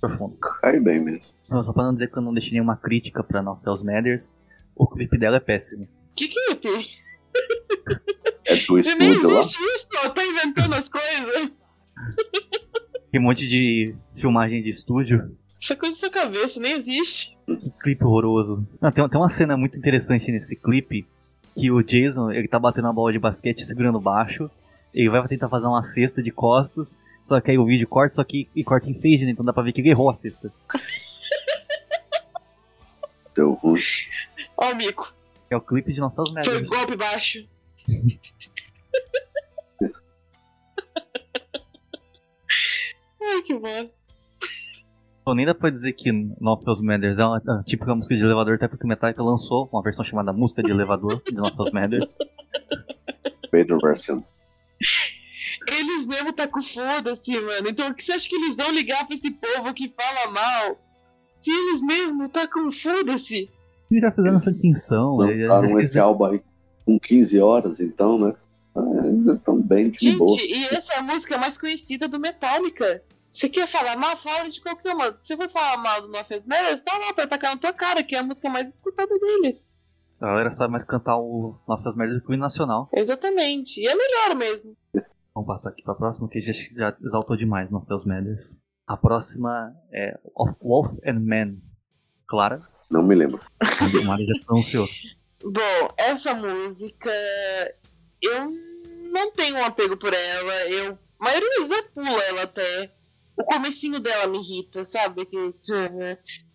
Profundo. 0.00 0.36
Cai 0.36 0.80
bem 0.80 1.04
mesmo. 1.04 1.30
Não, 1.48 1.62
Só 1.62 1.72
pra 1.72 1.82
não 1.84 1.92
dizer 1.92 2.10
que 2.10 2.16
eu 2.16 2.22
não 2.22 2.32
deixei 2.32 2.52
nenhuma 2.52 2.76
crítica 2.76 3.22
pra 3.22 3.42
No 3.42 3.56
Fels 3.56 3.82
Matters, 3.82 4.36
o 4.74 4.86
clipe 4.86 5.18
dela 5.18 5.36
é 5.36 5.40
péssimo. 5.40 5.86
Que 6.16 6.28
clipe? 6.28 6.68
É 8.46 8.56
do 8.56 8.74
Nem 8.74 8.80
estúdio 8.80 9.30
lá. 9.30 9.40
existe 9.40 9.58
isso, 9.62 9.88
ó, 10.04 10.08
tá 10.08 10.24
inventando 10.24 10.74
as 10.74 10.88
coisas. 10.88 11.50
Tem 13.10 13.20
um 13.20 13.24
monte 13.24 13.46
de 13.46 13.94
filmagem 14.14 14.62
de 14.62 14.68
estúdio. 14.70 15.36
Isso 15.62 15.72
é 15.74 15.76
coisa 15.76 15.94
da 15.94 16.00
sua 16.00 16.10
cabeça, 16.10 16.58
nem 16.58 16.72
existe. 16.72 17.38
Que 17.46 17.70
clipe 17.80 18.04
horroroso. 18.04 18.66
Não, 18.80 18.90
tem, 18.90 19.08
tem 19.08 19.20
uma 19.20 19.28
cena 19.28 19.56
muito 19.56 19.78
interessante 19.78 20.32
nesse 20.32 20.56
clipe 20.56 21.06
que 21.56 21.70
o 21.70 21.80
Jason, 21.84 22.32
ele 22.32 22.48
tá 22.48 22.58
batendo 22.58 22.88
a 22.88 22.92
bola 22.92 23.12
de 23.12 23.20
basquete 23.20 23.64
segurando 23.64 24.00
baixo. 24.00 24.50
Ele 24.92 25.08
vai 25.08 25.24
tentar 25.28 25.48
fazer 25.48 25.68
uma 25.68 25.84
cesta 25.84 26.20
de 26.20 26.32
costas, 26.32 26.98
só 27.22 27.40
que 27.40 27.52
aí 27.52 27.58
o 27.58 27.64
vídeo 27.64 27.86
corta, 27.86 28.16
só 28.16 28.24
que 28.24 28.48
e 28.56 28.64
corta 28.64 28.90
em 28.90 28.94
fade, 28.94 29.24
né? 29.24 29.30
Então 29.30 29.44
dá 29.44 29.52
pra 29.52 29.62
ver 29.62 29.72
que 29.72 29.80
ele 29.80 29.90
errou 29.90 30.10
a 30.10 30.14
cesta. 30.14 30.52
Deu 33.32 33.52
ruim. 33.52 33.80
Ó, 34.56 34.72
o 34.72 34.74
mico. 34.74 35.14
É 35.48 35.56
o 35.56 35.60
clipe 35.60 35.92
de 35.92 36.00
No 36.00 36.10
Fels 36.10 36.30
Foi 36.44 36.64
golpe 36.64 36.96
baixo. 36.96 37.46
Ai, 43.22 43.42
que 43.42 43.56
bosta. 43.56 44.01
Então 45.22 45.34
nem 45.34 45.46
dá 45.46 45.54
pra 45.54 45.70
dizer 45.70 45.92
que 45.92 46.10
No 46.12 46.56
Fels 46.58 46.80
Matters 46.80 47.18
é 47.18 47.24
uma 47.24 47.38
é 47.38 47.62
típica 47.64 47.94
música 47.94 48.14
de 48.16 48.22
elevador, 48.22 48.54
até 48.56 48.66
porque 48.66 48.84
o 48.84 48.88
Metallica 48.88 49.22
lançou 49.22 49.68
uma 49.72 49.80
versão 49.82 50.04
chamada 50.04 50.32
Música 50.32 50.62
de 50.62 50.72
Elevador, 50.72 51.22
de 51.24 51.32
No 51.34 51.46
Fels 51.54 51.70
Matters. 51.70 52.16
Pedro 53.50 53.78
versão. 53.78 54.22
Eles 55.78 56.06
mesmo 56.06 56.32
tá 56.32 56.48
com 56.48 56.60
foda-se, 56.62 57.38
mano. 57.40 57.68
Então 57.68 57.88
o 57.88 57.94
que 57.94 58.02
você 58.02 58.12
acha 58.12 58.28
que 58.28 58.34
eles 58.34 58.56
vão 58.56 58.70
ligar 58.72 59.06
pra 59.06 59.14
esse 59.14 59.30
povo 59.30 59.72
que 59.72 59.92
fala 59.96 60.32
mal? 60.32 60.80
Se 61.38 61.50
eles 61.50 61.82
mesmo 61.82 62.28
tá 62.28 62.48
com 62.48 62.70
foda-se. 62.72 63.48
Eles 63.90 64.02
já 64.02 64.10
fizeram 64.10 64.36
essa 64.38 64.50
intenção. 64.50 65.22
eles 65.24 65.40
Lançaram 65.40 65.64
esse 65.66 65.76
fizeram- 65.88 66.06
álbum 66.08 66.24
aí 66.24 66.42
com 66.84 66.98
15 66.98 67.38
horas, 67.40 67.78
então, 67.78 68.18
né? 68.18 68.34
Ah, 68.74 69.06
eles 69.06 69.26
estão 69.26 69.60
bem 69.60 69.90
de 69.90 70.00
Gente, 70.08 70.18
boa. 70.18 70.36
e 70.40 70.64
essa 70.74 70.94
é 70.94 70.98
a 70.98 71.02
música 71.02 71.38
mais 71.38 71.56
conhecida 71.58 72.08
do 72.08 72.18
Metallica. 72.18 73.02
Você 73.32 73.48
quer 73.48 73.66
falar 73.66 73.96
mal? 73.96 74.14
Fala 74.16 74.48
de 74.50 74.60
qualquer 74.60 74.94
uma. 74.94 75.16
Se 75.20 75.34
for 75.36 75.48
falar 75.48 75.78
mal 75.78 76.02
do 76.02 76.08
Nothing 76.08 76.46
Matters, 76.46 76.82
tá 76.82 76.96
lá 76.98 77.14
pra 77.14 77.24
atacar 77.24 77.52
na 77.52 77.56
tua 77.60 77.72
cara, 77.72 78.02
que 78.02 78.14
é 78.14 78.18
a 78.18 78.22
música 78.22 78.50
mais 78.50 78.68
escutada 78.68 79.18
dele. 79.18 79.62
A 80.20 80.26
galera 80.26 80.50
sabe 80.50 80.70
mais 80.72 80.84
cantar 80.84 81.16
o 81.16 81.58
No 81.66 81.76
Fels 81.82 81.96
Matters 81.96 82.20
do 82.20 82.26
que 82.26 82.32
o 82.34 82.36
nacional. 82.36 82.88
Exatamente. 82.92 83.80
E 83.80 83.88
é 83.88 83.94
melhor 83.94 84.36
mesmo. 84.36 84.76
Vamos 85.34 85.46
passar 85.48 85.70
aqui 85.70 85.82
pra 85.82 85.94
próxima, 85.94 86.28
que 86.28 86.40
já, 86.40 86.52
já 86.52 86.96
exaltou 87.02 87.34
demais 87.36 87.70
no 87.70 87.80
Fels 87.86 88.04
Matters. 88.04 88.58
A 88.86 88.96
próxima 88.98 89.74
é 89.92 90.18
Of- 90.36 90.58
Wolf 90.62 90.90
and 91.06 91.20
Man. 91.20 91.56
Clara, 92.28 92.62
Não 92.90 93.02
me 93.02 93.14
lembro. 93.14 93.40
o 94.00 94.04
Mário 94.04 94.26
já 94.26 94.44
pronunciou. 94.44 94.86
Bom, 95.42 95.94
essa 95.96 96.34
música. 96.34 97.10
Eu 98.22 98.50
não 99.10 99.32
tenho 99.32 99.56
um 99.56 99.64
apego 99.64 99.96
por 99.96 100.12
ela. 100.12 100.54
Eu. 100.70 100.98
A 101.20 101.24
maioria 101.24 101.48
eu 101.60 101.82
pulo 101.94 102.20
ela 102.28 102.42
até. 102.42 102.92
O 103.36 103.44
comecinho 103.44 103.98
dela 103.98 104.26
me 104.26 104.38
irrita, 104.38 104.84
sabe? 104.84 105.24
Que. 105.24 105.36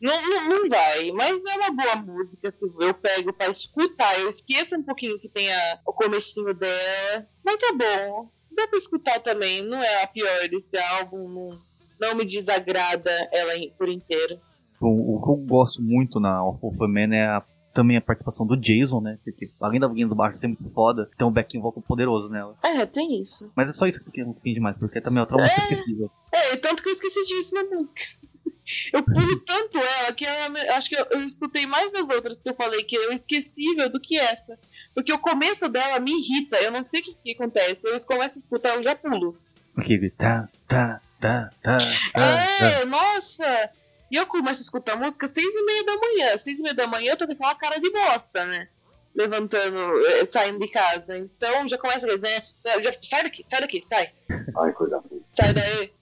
Não, 0.02 0.30
não, 0.30 0.50
não 0.50 0.70
vai. 0.70 1.12
Mas 1.12 1.44
é 1.44 1.56
uma 1.58 1.72
boa 1.72 1.96
música. 1.96 2.52
Se 2.52 2.66
eu 2.80 2.94
pego 2.94 3.34
pra 3.34 3.48
escutar, 3.50 4.20
eu 4.20 4.30
esqueço 4.30 4.76
um 4.78 4.84
pouquinho 4.84 5.20
que 5.20 5.28
tem 5.28 5.52
a, 5.52 5.80
o 5.86 5.92
comecinho 5.94 6.54
dela. 6.54 7.28
Mas 7.44 7.58
tá 7.58 7.74
bom. 7.74 8.30
Dá 8.52 8.68
pra 8.68 8.78
escutar 8.78 9.20
também. 9.22 9.64
Não 9.64 9.82
é 9.82 10.04
a 10.04 10.08
pior 10.08 10.48
desse 10.50 10.78
álbum. 10.78 11.28
Não, 11.28 11.62
não 12.00 12.16
me 12.16 12.26
desagrada 12.26 13.12
ela 13.34 13.54
por 13.78 13.90
inteiro. 13.90 14.40
O, 14.80 15.20
que 15.22 15.32
eu 15.32 15.36
gosto 15.48 15.82
muito 15.82 16.20
na 16.20 16.44
and 16.84 16.88
Man 16.88 17.16
é 17.16 17.26
a- 17.26 17.44
também 17.78 17.96
a 17.96 18.02
participação 18.02 18.44
do 18.48 18.58
Jason, 18.58 19.00
né? 19.00 19.20
Porque 19.24 19.52
além 19.62 19.80
da 19.80 19.88
voguinha 19.88 20.08
do 20.08 20.16
baixo 20.16 20.40
ser 20.40 20.48
muito 20.48 20.68
foda, 20.74 21.08
tem 21.16 21.28
um 21.28 21.32
backing 21.32 21.62
vocal 21.62 21.84
poderoso 21.84 22.28
nela. 22.30 22.58
É, 22.64 22.84
tem 22.88 23.22
isso. 23.22 23.52
Mas 23.56 23.70
é 23.70 23.72
só 23.74 23.86
isso 23.86 24.04
que 24.04 24.12
tem, 24.12 24.34
tem 24.34 24.54
demais, 24.56 24.76
porque 24.78 25.00
também 25.00 25.20
é 25.20 25.22
outra 25.22 25.38
música 25.38 25.60
esquecível. 25.60 26.10
É, 26.32 26.56
tanto 26.58 26.82
que 26.82 26.90
eu 26.90 26.94
esqueci 26.94 27.24
disso 27.26 27.54
na 27.54 27.64
música. 27.66 28.02
Eu 28.94 29.02
pulo 29.02 29.40
tanto 29.46 29.78
ela 29.78 30.12
que 30.12 30.26
me- 30.50 30.60
acho 30.72 30.90
que 30.90 30.96
eu, 30.98 31.06
eu 31.12 31.24
escutei 31.24 31.66
mais 31.66 31.94
das 31.94 32.10
outras 32.10 32.42
que 32.42 32.50
eu 32.50 32.54
falei 32.54 32.84
que 32.84 32.98
é 32.98 33.14
esquecível 33.16 33.90
do 33.90 33.98
que 33.98 34.18
essa. 34.20 34.60
Porque 34.94 35.14
o 35.14 35.20
começo 35.20 35.70
dela 35.70 36.02
me 36.02 36.12
irrita. 36.12 36.58
Eu 36.58 36.72
não 36.72 36.84
sei 36.84 37.00
o 37.00 37.04
que, 37.04 37.16
que 37.24 37.32
acontece. 37.32 37.88
Eu 37.88 37.98
começo 38.06 38.38
a 38.38 38.42
escutar, 38.42 38.76
eu 38.76 38.84
já 38.84 38.94
pulo. 38.94 39.38
Aquele 39.78 40.10
tá, 40.10 40.50
tá, 40.68 41.00
tá, 41.18 41.50
tá, 41.64 41.76
tá, 41.78 41.86
tá. 42.14 42.36
É, 42.82 42.84
nossa! 42.86 43.70
E 44.10 44.16
eu 44.16 44.26
começo 44.26 44.62
a 44.62 44.64
escutar 44.64 44.93
a 44.93 44.97
música 44.97 45.26
às 45.26 45.32
seis 45.32 45.53
e 45.53 45.66
meia 45.66 45.84
da 45.86 45.95
manhã. 45.97 46.38
Seis 46.38 46.60
e 46.60 46.64
meia 46.64 46.76
da 46.76 46.88
manhã 46.88 47.12
eu 47.12 47.18
tô 47.18 47.28
com 47.28 47.34
aquela 47.34 47.55
cara 47.55 47.80
de 47.80 47.91
bosta, 47.91 48.45
né? 48.45 48.70
Levantando, 49.16 49.78
eh, 50.08 50.26
saindo 50.26 50.60
de 50.60 50.68
casa. 50.70 51.18
Então 51.18 51.68
já 51.68 51.78
começa 51.78 52.05
a 52.05 52.16
dizer, 52.16 52.22
né? 52.22 52.82
já, 52.82 52.91
sai 53.01 53.24
daqui, 53.24 53.43
sai 53.43 53.62
daqui, 53.62 53.82
sai. 53.84 54.12
Ai, 54.58 54.74
coisa 54.74 54.99
ruim. 54.99 55.24
Sai 55.34 55.53
daí. 55.53 55.93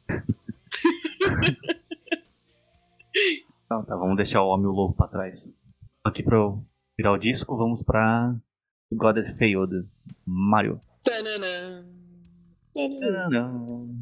Então 3.66 3.84
tá, 3.84 3.96
vamos 3.96 4.18
deixar 4.18 4.44
o 4.44 4.50
Homem 4.50 4.68
Lobo 4.68 4.94
pra 4.94 5.08
trás. 5.08 5.54
Aqui 6.04 6.22
pra 6.22 6.38
eu 6.38 6.64
virar 6.98 7.14
o 7.14 7.18
disco, 7.18 7.58
vamos 7.58 7.82
pra 7.82 8.36
God 8.92 9.18
Has 9.18 9.38
Failed, 9.38 9.88
Mario. 10.26 10.80
Tananã. 11.02 11.86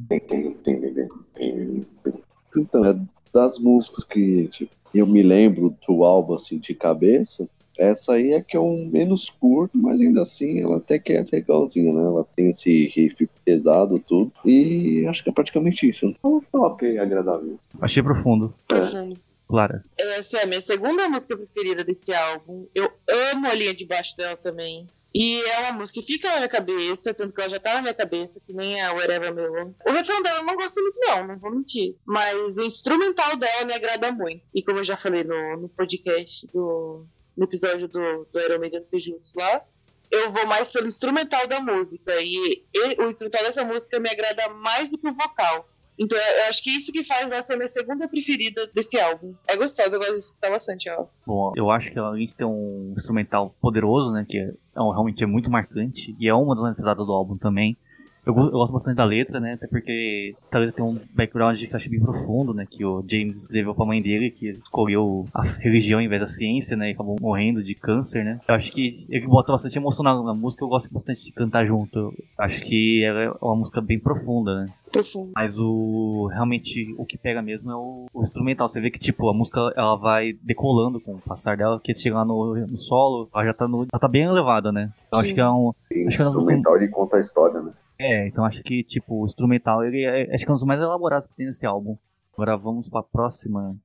Tem, 0.10 0.20
tem, 0.20 0.54
tem, 0.56 0.82
tem, 0.82 1.08
tem, 1.34 1.82
tem. 2.04 2.26
Então, 2.58 2.84
é 2.86 2.94
das 3.34 3.58
músicas 3.58 4.04
que 4.04 4.48
tipo, 4.50 4.72
eu 4.94 5.08
me 5.08 5.24
lembro 5.24 5.76
do 5.88 6.04
álbum 6.04 6.36
assim 6.36 6.60
de 6.60 6.74
cabeça, 6.74 7.50
essa 7.78 8.14
aí 8.14 8.34
é 8.34 8.42
que 8.42 8.56
é 8.56 8.60
um 8.60 8.86
menos 8.86 9.30
curto, 9.30 9.78
mas 9.78 10.00
ainda 10.00 10.22
assim 10.22 10.62
ela 10.62 10.78
até 10.78 11.00
que 11.00 11.14
é 11.14 11.26
legalzinha, 11.32 11.92
né? 11.92 12.04
Ela 12.04 12.24
tem 12.36 12.50
esse 12.50 12.88
riff 12.90 13.28
pesado, 13.44 14.00
tudo. 14.00 14.32
E 14.46 15.06
acho 15.08 15.24
que 15.24 15.30
é 15.30 15.34
praticamente 15.34 15.88
isso. 15.90 16.06
Então 16.06 16.40
tá 16.52 16.60
ok, 16.60 17.00
agradável. 17.00 17.60
Achei 17.82 18.04
profundo, 18.04 18.54
Profundo. 18.68 19.18
Clara. 19.48 19.84
Essa 20.00 20.40
é 20.40 20.44
a 20.44 20.48
minha 20.48 20.62
segunda 20.62 21.10
música 21.10 21.36
preferida 21.36 21.84
desse 21.84 22.14
álbum. 22.14 22.66
Eu 22.74 22.90
amo 23.32 23.48
a 23.48 23.54
linha 23.54 23.74
de 23.74 23.86
baixo 23.86 24.16
dela 24.16 24.38
também. 24.38 24.88
E 25.16 25.42
é 25.44 25.60
uma 25.60 25.74
música 25.74 26.00
que 26.02 26.14
fica 26.14 26.28
na 26.30 26.38
minha 26.38 26.50
cabeça, 26.50 27.14
tanto 27.14 27.34
que 27.34 27.40
ela 27.40 27.50
já 27.50 27.60
tá 27.60 27.76
na 27.76 27.82
minha 27.82 27.94
cabeça, 27.94 28.42
que 28.44 28.52
nem 28.52 28.82
a 28.82 28.94
Wherever 28.94 29.34
Me 29.34 29.44
Alone. 29.44 29.76
O 29.88 29.92
refrão 29.92 30.24
dela 30.24 30.40
eu 30.40 30.46
não 30.46 30.56
gosto 30.56 30.82
muito, 30.82 31.00
não, 31.02 31.28
não 31.28 31.40
vou 31.40 31.52
mentir. 31.52 31.96
Mas 32.04 32.58
o 32.58 32.64
instrumental 32.64 33.38
dela 33.38 33.66
me 33.66 33.74
agrada 33.74 34.12
muito. 34.12 34.44
E 34.56 34.64
como 34.64 34.80
eu 34.80 34.84
já 34.84 34.98
falei 34.98 35.24
no, 35.24 35.58
no 35.58 35.70
podcast, 35.70 36.48
do, 36.48 37.06
no 37.38 37.44
episódio 37.44 37.88
do, 37.88 38.26
do 38.26 38.60
Maiden 38.60 38.84
Ser 38.84 39.00
Juntos 39.00 39.36
lá, 39.36 39.64
eu 40.10 40.32
vou 40.32 40.48
mais 40.48 40.72
pelo 40.72 40.88
instrumental 40.88 41.46
da 41.46 41.60
música. 41.60 42.14
E, 42.20 42.66
e 42.74 43.02
o 43.02 43.08
instrumental 43.08 43.44
dessa 43.44 43.64
música 43.64 44.00
me 44.00 44.10
agrada 44.10 44.50
mais 44.50 44.90
do 44.90 44.98
que 44.98 45.08
o 45.08 45.14
vocal. 45.14 45.70
Então 45.98 46.18
eu 46.18 46.50
acho 46.50 46.64
que 46.64 46.70
isso 46.70 46.92
que 46.92 47.04
faz 47.04 47.30
ela 47.30 47.44
ser 47.44 47.54
a 47.54 47.58
minha 47.58 47.68
segunda 47.68 48.08
preferida 48.08 48.68
desse 48.74 49.00
álbum. 49.00 49.34
É 49.48 49.56
gostosa, 49.56 49.96
eu 49.96 50.00
gosto 50.00 50.14
de 50.14 50.20
escutar 50.20 50.50
bastante 50.50 50.90
ela. 50.90 51.08
Bom, 51.26 51.54
eu 51.56 51.70
acho 51.70 51.92
que 51.92 52.00
além 52.00 52.26
de 52.26 52.36
ter 52.36 52.46
um 52.46 52.94
instrumental 52.96 53.56
poderoso, 53.62 54.12
né, 54.12 54.26
que 54.28 54.38
é, 54.38 54.46
é 54.46 54.54
realmente 54.76 55.24
é 55.24 55.28
muito 55.28 55.52
marcante, 55.52 56.16
e 56.20 56.28
é 56.28 56.34
uma 56.34 56.56
das 56.56 56.64
mais 56.64 56.76
pesadas 56.76 57.06
do 57.06 57.14
álbum 57.14 57.38
também. 57.38 57.78
Eu, 58.26 58.34
eu 58.36 58.52
gosto 58.52 58.74
bastante 58.74 58.96
da 58.96 59.06
letra, 59.06 59.40
né, 59.40 59.54
até 59.54 59.68
porque 59.68 60.36
a 60.52 60.58
letra 60.58 60.76
tem 60.76 60.86
um 60.86 61.00
background 61.14 61.60
que 61.60 61.72
eu 61.72 61.76
acho 61.76 61.90
bem 61.90 62.00
profundo, 62.00 62.54
né, 62.54 62.66
que 62.70 62.86
o 62.86 63.04
James 63.06 63.42
escreveu 63.42 63.76
pra 63.76 63.86
mãe 63.86 64.02
dele, 64.02 64.32
que 64.32 64.50
escolheu 64.50 65.26
a 65.34 65.44
religião 65.60 66.00
em 66.00 66.08
vez 66.08 66.22
da 66.22 66.28
ciência, 66.28 66.78
né, 66.78 66.90
e 66.90 66.94
acabou 66.94 67.18
morrendo 67.20 67.64
de 67.64 67.76
câncer, 67.76 68.24
né. 68.24 68.40
Eu 68.48 68.56
acho 68.56 68.72
que 68.72 69.06
ele 69.10 69.28
bota 69.28 69.52
bastante 69.52 69.78
emoção 69.78 70.04
na, 70.04 70.24
na 70.24 70.34
música, 70.34 70.64
eu 70.64 70.70
gosto 70.70 70.92
bastante 70.94 71.24
de 71.26 71.32
cantar 71.32 71.66
junto. 71.66 71.98
Eu 71.98 72.14
acho 72.38 72.62
que 72.62 73.04
ela 73.04 73.22
é 73.24 73.32
uma 73.42 73.56
música 73.56 73.82
bem 73.82 74.00
profunda, 74.00 74.62
né. 74.62 74.74
Profundo. 74.92 75.32
Mas 75.36 75.58
o 75.58 76.28
realmente 76.32 76.94
o 77.00 77.06
que 77.06 77.18
pega 77.18 77.42
mesmo 77.42 77.72
é 77.72 77.76
o, 77.76 78.06
o 78.14 78.22
instrumental. 78.22 78.70
Você 78.70 78.80
vê 78.80 78.92
que 78.92 79.00
tipo 79.00 79.28
a 79.28 79.34
música 79.34 79.74
ela 79.76 79.96
vai 79.96 80.34
decolando 80.44 81.00
com 81.02 81.16
o 81.16 81.20
passar 81.20 81.58
dela, 81.58 81.80
que 81.84 81.96
chega 81.96 82.18
lá 82.18 82.24
no, 82.24 82.56
no 82.56 82.78
solo, 82.78 83.28
ela 83.34 83.44
já 83.44 83.54
tá 83.56 83.68
no, 83.68 83.88
ela 83.92 84.00
tá 84.00 84.08
bem 84.08 84.24
elevada, 84.24 84.72
né? 84.72 84.94
Eu 85.12 85.20
acho 85.20 85.30
Sim. 85.30 85.34
que 85.34 85.42
é 85.42 85.50
um 85.50 85.70
Acho 85.70 85.76
que 85.90 86.22
elas 86.22 86.34
não 86.36 86.42
instrumental 86.42 86.78
de 86.78 86.88
conta 86.90 87.18
a 87.18 87.20
história, 87.20 87.60
né? 87.60 87.72
É, 88.06 88.28
então 88.28 88.46
acho 88.46 88.62
que 88.64 88.84
tipo 88.84 89.22
o 89.22 89.26
instrumental 89.26 89.84
ele 89.84 90.04
é, 90.04 90.34
acho 90.34 90.44
que 90.46 90.50
é 90.52 90.54
um 90.54 90.56
dos 90.56 90.64
mais 90.64 90.80
elaborados 90.80 91.28
que 91.28 91.36
tem 91.36 91.46
nesse 91.48 91.66
álbum. 91.66 91.98
Agora 92.34 92.58
vamos 92.58 92.90
pra 92.90 93.04
próxima, 93.04 93.76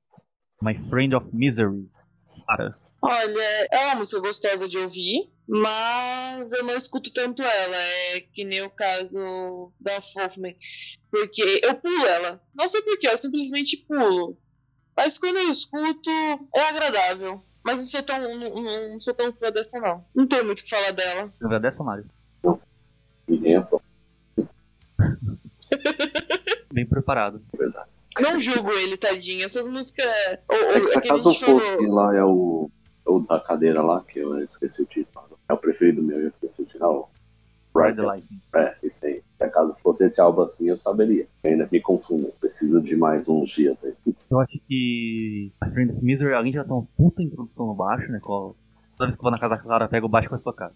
My 0.61 0.75
Friend 0.77 1.15
of 1.15 1.29
Misery. 1.35 1.89
Cara, 2.47 2.77
Olha, 3.01 3.67
é 3.71 3.85
uma 3.85 3.95
música 3.97 4.19
gostosa 4.19 4.67
de 4.67 4.77
ouvir, 4.77 5.31
mas 5.47 6.51
eu 6.51 6.65
não 6.65 6.75
escuto 6.75 7.13
tanto 7.13 7.41
ela. 7.41 7.75
É 8.15 8.21
que 8.33 8.43
nem 8.43 8.61
o 8.61 8.69
caso 8.69 9.71
da 9.79 10.01
Fofman. 10.01 10.53
Porque 11.09 11.61
eu 11.63 11.75
pulo 11.75 12.05
ela. 12.05 12.41
Não 12.53 12.67
sei 12.67 12.81
porquê, 12.81 13.07
eu 13.07 13.17
simplesmente 13.17 13.77
pulo. 13.87 14.37
Mas 14.97 15.17
quando 15.17 15.37
eu 15.37 15.49
escuto, 15.49 16.09
é 16.53 16.61
agradável. 16.69 17.41
Mas 17.63 17.79
não 17.79 17.85
sou 17.85 18.03
tão, 18.03 18.19
não, 18.19 18.37
não- 18.55 18.89
não 18.93 19.01
sou 19.01 19.13
tão 19.13 19.31
fã 19.31 19.49
dessa, 19.49 19.79
não. 19.79 20.03
Não 20.13 20.27
tenho 20.27 20.43
muito 20.45 20.59
o 20.59 20.63
que 20.63 20.69
falar 20.69 20.91
dela. 20.91 21.33
lembra 21.39 21.59
dessa, 21.59 21.81
Mário? 21.83 22.05
Bem 26.79 26.85
preparado. 26.85 27.41
Não 28.21 28.39
julgo 28.39 28.71
ele, 28.71 28.95
tadinho. 28.95 29.43
Essas 29.45 29.67
músicas. 29.67 30.05
Ou, 30.47 30.57
ou, 30.57 30.93
É 30.93 31.01
que 31.01 31.07
se 31.07 31.23
gente 31.23 31.45
fosse 31.45 31.75
falou. 31.75 31.93
lá, 31.93 32.15
é 32.15 32.23
o, 32.23 32.71
é 33.05 33.09
o 33.09 33.19
da 33.19 33.37
cadeira 33.41 33.81
lá, 33.81 34.01
que 34.01 34.19
eu 34.19 34.41
esqueci 34.41 34.81
o 34.81 34.85
título. 34.85 35.37
É 35.49 35.53
o 35.53 35.57
preferido 35.57 36.01
meu, 36.01 36.21
eu 36.21 36.29
esqueci 36.29 36.61
o 36.61 36.65
título. 36.65 37.09
Ride 37.75 37.97
the 37.97 38.01
Lightning. 38.01 38.41
É, 38.55 38.75
isso 38.81 39.05
aí. 39.05 39.21
Se 39.37 39.43
acaso 39.43 39.75
fosse 39.83 40.05
esse 40.05 40.21
álbum 40.21 40.41
assim, 40.43 40.69
eu 40.69 40.77
saberia. 40.77 41.27
Eu 41.43 41.51
ainda 41.51 41.67
me 41.69 41.81
confundo. 41.81 42.31
Preciso 42.39 42.81
de 42.81 42.95
mais 42.95 43.27
uns 43.27 43.51
dias 43.51 43.83
aí. 43.83 43.93
Eu 44.31 44.39
acho 44.39 44.57
que 44.65 45.51
a 45.59 45.67
Friend 45.67 45.91
of 45.91 46.01
Misery, 46.03 46.33
além 46.33 46.51
de 46.53 46.57
ela 46.59 46.65
ter 46.65 46.73
uma 46.73 46.87
puta 46.95 47.21
introdução 47.21 47.67
no 47.67 47.75
baixo, 47.75 48.09
né? 48.09 48.19
Qual... 48.21 48.55
Toda 48.97 49.07
vez 49.07 49.15
que 49.15 49.19
eu 49.19 49.23
vou 49.23 49.31
na 49.31 49.39
casa 49.39 49.55
da 49.55 49.61
Clara, 49.61 49.89
pega 49.89 50.05
o 50.05 50.09
baixo 50.09 50.27
e 50.27 50.29
começa 50.29 50.49
a 50.49 50.51
tocar. 50.51 50.71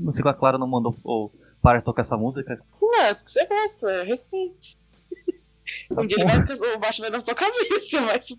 Não 0.00 0.10
sei 0.10 0.22
qual 0.22 0.34
a 0.34 0.36
Clara 0.36 0.58
não 0.58 0.66
mandou 0.66 0.96
ou 1.04 1.32
para 1.66 1.78
de 1.78 1.84
tocar 1.84 2.02
essa 2.02 2.16
música. 2.16 2.62
Não, 2.80 3.00
é 3.00 3.12
porque 3.12 3.28
você 3.32 3.44
gosta, 3.44 3.90
é 3.90 4.04
respeito. 4.04 4.68
Um 5.90 6.06
dia 6.06 6.18
o 6.24 6.78
baixo 6.78 7.02
vai 7.02 7.10
na 7.10 7.18
sua 7.18 7.34
cabeça, 7.34 8.00
mas. 8.02 8.36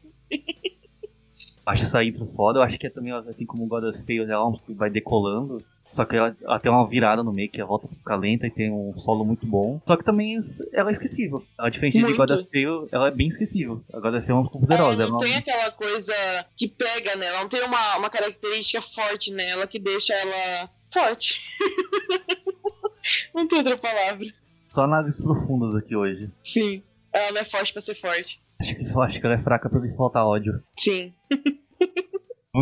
Acho 1.65 1.83
essa 1.83 2.01
intro 2.01 2.25
foda. 2.25 2.59
Eu 2.59 2.63
acho 2.63 2.79
que 2.79 2.87
é 2.87 2.89
também, 2.89 3.11
assim 3.11 3.45
como 3.45 3.65
o 3.65 3.67
God 3.67 3.83
of 3.83 4.01
Fail, 4.05 4.23
ela 4.23 4.49
vai 4.69 4.89
decolando. 4.89 5.57
Só 5.91 6.05
que 6.05 6.15
ela, 6.15 6.35
ela 6.41 6.57
tem 6.57 6.71
uma 6.71 6.87
virada 6.87 7.21
no 7.21 7.33
meio, 7.33 7.49
que 7.49 7.61
a 7.61 7.65
volta 7.65 7.89
fica 7.93 8.15
lenta 8.15 8.47
e 8.47 8.49
tem 8.49 8.71
um 8.71 8.95
solo 8.95 9.25
muito 9.25 9.45
bom. 9.45 9.81
Só 9.85 9.97
que 9.97 10.05
também 10.05 10.39
ela 10.71 10.89
é 10.89 10.93
esquecível. 10.93 11.45
Ela, 11.59 11.69
diferente 11.69 11.97
de 11.97 12.03
Muito. 12.03 12.15
God 12.15 12.31
of 12.31 12.47
Fail, 12.49 12.87
ela 12.93 13.09
é 13.09 13.11
bem 13.11 13.27
esquecível. 13.27 13.83
A 13.91 13.99
God 13.99 14.15
of 14.15 14.25
Fail 14.25 14.37
é 14.37 14.39
uma 14.39 14.43
música 14.43 14.57
É, 14.57 14.61
poderosa. 14.61 15.07
não 15.07 15.17
ela 15.17 15.25
tem 15.25 15.35
aquela 15.35 15.71
coisa 15.71 16.13
que 16.55 16.69
pega 16.69 17.13
nela, 17.17 17.41
não 17.41 17.49
tem 17.49 17.61
uma, 17.63 17.97
uma 17.97 18.09
característica 18.09 18.81
forte 18.81 19.31
nela 19.31 19.67
que 19.67 19.79
deixa 19.79 20.13
ela 20.13 20.69
forte. 20.89 21.41
não 23.33 23.47
tem 23.47 23.59
outra 23.59 23.77
palavra. 23.77 24.27
Só 24.63 24.83
análises 24.83 25.21
profundas 25.21 25.75
aqui 25.75 25.95
hoje. 25.95 26.29
Sim. 26.43 26.83
Ela 27.13 27.31
não 27.31 27.41
é 27.41 27.45
forte 27.45 27.73
pra 27.73 27.81
ser 27.81 27.95
forte. 27.95 28.41
Acho 28.59 28.75
que, 28.75 28.83
acho 28.83 29.19
que 29.19 29.25
ela 29.25 29.35
é 29.35 29.39
fraca 29.39 29.69
porque 29.69 29.89
falta 29.95 30.23
ódio. 30.23 30.63
Sim. 30.77 31.13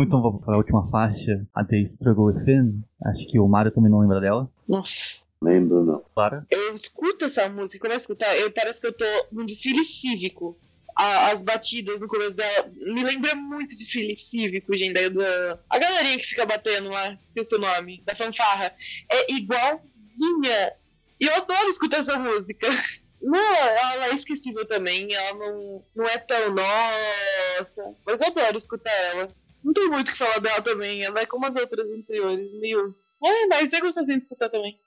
Então 0.02 0.20
vamos 0.20 0.44
para 0.44 0.54
a 0.54 0.58
última 0.58 0.84
faixa, 0.90 1.46
a 1.54 1.64
The 1.64 1.78
Struggle 1.78 2.26
Within. 2.26 2.84
Acho 3.02 3.26
que 3.28 3.38
o 3.38 3.48
Mario 3.48 3.72
também 3.72 3.90
não 3.90 4.00
lembra 4.00 4.20
dela. 4.20 4.50
Nossa. 4.68 5.20
Lembro, 5.40 5.84
não. 5.84 6.04
Claro. 6.14 6.44
Eu 6.50 6.74
escuto 6.74 7.24
essa 7.24 7.48
música, 7.48 7.80
quando 7.80 7.92
eu 7.92 7.96
escutar, 7.96 8.36
eu, 8.36 8.50
parece 8.50 8.80
que 8.80 8.86
eu 8.86 8.92
tô 8.92 9.04
num 9.32 9.46
desfile 9.46 9.82
cívico. 9.84 10.58
A- 10.96 11.30
as 11.30 11.42
batidas 11.42 12.00
no 12.00 12.08
começo 12.08 12.34
dela 12.34 12.72
me 12.74 13.04
lembra 13.04 13.34
muito 13.34 13.76
desfile 13.76 14.16
cívico, 14.16 14.72
gente. 14.76 14.94
Da, 14.94 15.08
da- 15.10 15.58
a 15.70 15.78
galerinha 15.78 16.16
que 16.18 16.24
fica 16.24 16.46
batendo 16.46 16.88
lá, 16.88 17.18
esqueci 17.22 17.54
o 17.54 17.58
nome, 17.58 18.02
da 18.06 18.14
fanfarra. 18.16 18.74
É 19.12 19.32
igualzinha. 19.32 20.72
E 21.20 21.26
eu 21.26 21.34
adoro 21.34 21.68
escutar 21.68 21.98
essa 22.00 22.18
música. 22.18 22.66
Não, 23.20 23.38
ela 23.40 24.08
é 24.08 24.14
esquecível 24.14 24.64
também, 24.66 25.08
ela 25.12 25.38
não, 25.38 25.82
não 25.96 26.06
é 26.06 26.16
tão 26.18 26.54
nossa. 26.54 27.94
Mas 28.06 28.20
eu 28.20 28.28
adoro 28.28 28.56
escutar 28.56 28.92
ela. 29.14 29.28
Não 29.64 29.72
tem 29.72 29.88
muito 29.88 30.10
o 30.10 30.12
que 30.12 30.18
falar 30.18 30.38
dela 30.38 30.60
também, 30.62 31.02
ela 31.02 31.18
é 31.20 31.26
como 31.26 31.44
as 31.46 31.56
outras 31.56 31.90
anteriores, 31.90 32.52
meio. 32.60 32.94
É, 33.24 33.46
mas 33.48 33.72
é 33.72 33.80
gostosinho 33.80 34.18
de 34.18 34.24
escutar 34.24 34.48
também. 34.48 34.78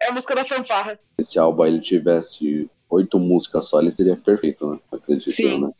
É 0.00 0.08
a 0.08 0.12
música 0.12 0.34
da 0.36 0.44
fanfarra. 0.44 0.92
Se 1.18 1.22
esse 1.30 1.38
álbum 1.40 1.64
ele 1.64 1.80
tivesse 1.80 2.70
oito 2.90 3.18
músicas 3.18 3.66
só, 3.66 3.80
ele 3.80 3.90
seria 3.90 4.16
perfeito, 4.16 4.70
né? 4.70 4.78
Acredito, 4.92 5.30
Sim. 5.30 5.60
né? 5.60 5.70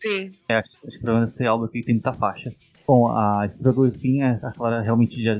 Sim. 0.00 0.32
É, 0.48 0.56
acho, 0.56 0.78
acho 0.86 0.98
que 0.98 1.04
pelo 1.04 1.16
menos 1.16 1.32
esse 1.32 1.46
álbum 1.46 1.64
aqui 1.64 1.82
tem 1.82 1.94
muita 1.94 2.12
faixa. 2.12 2.52
Bom, 2.86 3.08
a 3.10 3.44
Estrela 3.46 3.88
do 3.88 3.92
Fim, 3.92 4.22
a 4.22 4.52
Clara 4.52 4.80
realmente 4.80 5.22
já 5.22 5.38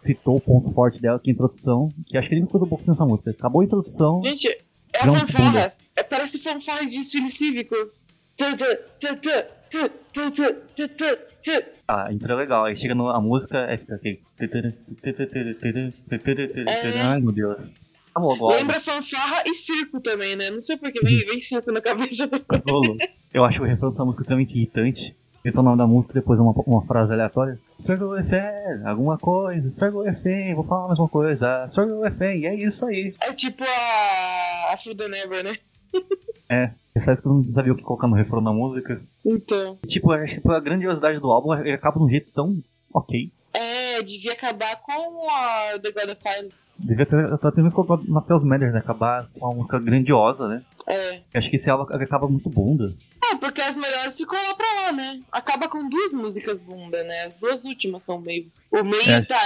citou 0.00 0.36
o 0.36 0.40
ponto 0.40 0.70
forte 0.74 1.00
dela, 1.00 1.18
que 1.18 1.30
é 1.30 1.32
a 1.32 1.34
introdução, 1.34 1.88
que 2.06 2.18
acho 2.18 2.28
que 2.28 2.34
ele 2.34 2.42
me 2.42 2.48
coisa 2.48 2.66
um 2.66 2.68
pouco 2.68 2.84
nessa 2.86 3.06
música. 3.06 3.30
Acabou 3.30 3.62
a 3.62 3.64
introdução. 3.64 4.20
Gente, 4.24 4.48
é 4.48 4.58
a 4.98 5.14
fanfarra. 5.14 5.74
É, 5.96 6.02
parece 6.02 6.38
fanfarra 6.38 6.84
de 6.84 6.98
desfile 6.98 7.30
cívico. 7.30 7.74
Ah, 11.86 12.12
entra 12.12 12.34
legal. 12.34 12.64
Aí 12.64 12.76
chega 12.76 12.94
no, 12.94 13.08
a 13.08 13.20
música, 13.20 13.66
aí 13.66 13.78
fica 13.78 13.94
aquele. 13.94 14.22
Ai, 17.04 17.20
meu 17.20 17.32
Deus. 17.32 17.70
Tá. 18.14 18.20
Lembra 18.56 18.80
fanfarra 18.80 19.42
e 19.46 19.54
circo 19.54 20.00
também, 20.00 20.36
né? 20.36 20.50
Não 20.50 20.62
sei 20.62 20.76
porque 20.76 21.00
vem, 21.04 21.18
vem 21.20 21.40
circo 21.40 21.72
na 21.72 21.80
cabeça. 21.80 22.28
Rolo. 22.68 22.96
Eu 23.32 23.44
acho 23.44 23.62
o 23.62 23.66
refrão 23.66 23.90
dessa 23.90 24.04
música 24.04 24.22
extremamente 24.22 24.54
irritante. 24.56 25.16
Então 25.44 25.62
o 25.62 25.64
nome 25.64 25.78
da 25.78 25.86
música, 25.86 26.14
depois 26.14 26.38
uma, 26.38 26.52
uma 26.66 26.86
frase 26.86 27.12
aleatória. 27.12 27.58
Circle 27.76 28.22
FM, 28.22 28.86
alguma 28.86 29.18
coisa. 29.18 29.70
Circle 29.70 30.12
FM, 30.14 30.54
vou 30.54 30.64
falar 30.64 30.88
mais 30.88 30.98
uma 30.98 31.08
coisa. 31.08 31.66
Circle 31.68 32.10
FM, 32.10 32.44
é 32.44 32.54
isso 32.54 32.86
aí. 32.86 33.14
É 33.20 33.32
tipo 33.32 33.64
a, 33.64 34.72
a 34.72 34.76
Fruda 34.76 35.08
Never, 35.08 35.42
né? 35.44 35.56
É. 36.48 36.70
Essa 36.94 37.06
vez 37.06 37.20
que 37.20 37.26
eu 37.26 37.32
não 37.32 37.44
sabia 37.44 37.72
o 37.72 37.76
que 37.76 37.82
colocar 37.82 38.06
no 38.06 38.14
refrão 38.14 38.42
da 38.42 38.52
música. 38.52 39.02
Então. 39.24 39.78
E, 39.82 39.88
tipo, 39.88 40.12
eu 40.12 40.22
acho 40.22 40.40
que 40.40 40.48
a 40.48 40.60
grandiosidade 40.60 41.18
do 41.18 41.30
álbum 41.30 41.54
ele 41.54 41.72
acaba 41.72 41.98
de 41.98 42.04
um 42.04 42.08
jeito 42.08 42.30
tão 42.32 42.62
ok. 42.92 43.32
É, 43.54 44.02
devia 44.02 44.32
acabar 44.32 44.76
com 44.82 45.28
a 45.30 45.78
The 45.78 45.90
God 45.90 46.10
of 46.10 46.22
Fire. 46.22 46.48
Devia 46.78 47.06
ter, 47.06 47.32
até 47.32 47.62
mesmo 47.62 47.84
colocado 47.84 48.10
na 48.10 48.22
Feels 48.22 48.44
Matters, 48.44 48.72
né? 48.72 48.78
Acabar 48.78 49.28
com 49.38 49.46
uma 49.46 49.54
música 49.54 49.78
grandiosa, 49.78 50.48
né? 50.48 50.62
É. 50.88 51.16
Eu 51.16 51.20
acho 51.34 51.50
que 51.50 51.56
esse 51.56 51.70
álbum 51.70 51.84
acaba 51.94 52.26
muito 52.26 52.48
bunda. 52.48 52.92
É, 53.30 53.36
porque 53.36 53.60
as 53.60 53.76
melhores 53.76 54.01
ficam 54.16 54.38
lá 54.48 54.54
pra 54.54 54.66
lá, 54.86 54.92
né? 54.92 55.20
Acaba 55.30 55.68
com 55.68 55.88
duas 55.88 56.12
músicas 56.12 56.60
bunda, 56.62 57.02
né? 57.04 57.22
As 57.24 57.36
duas 57.36 57.64
últimas 57.64 58.02
são 58.04 58.20
meio. 58.20 58.46
O 58.70 58.82
meio 58.84 59.10
É. 59.10 59.20
tá. 59.22 59.36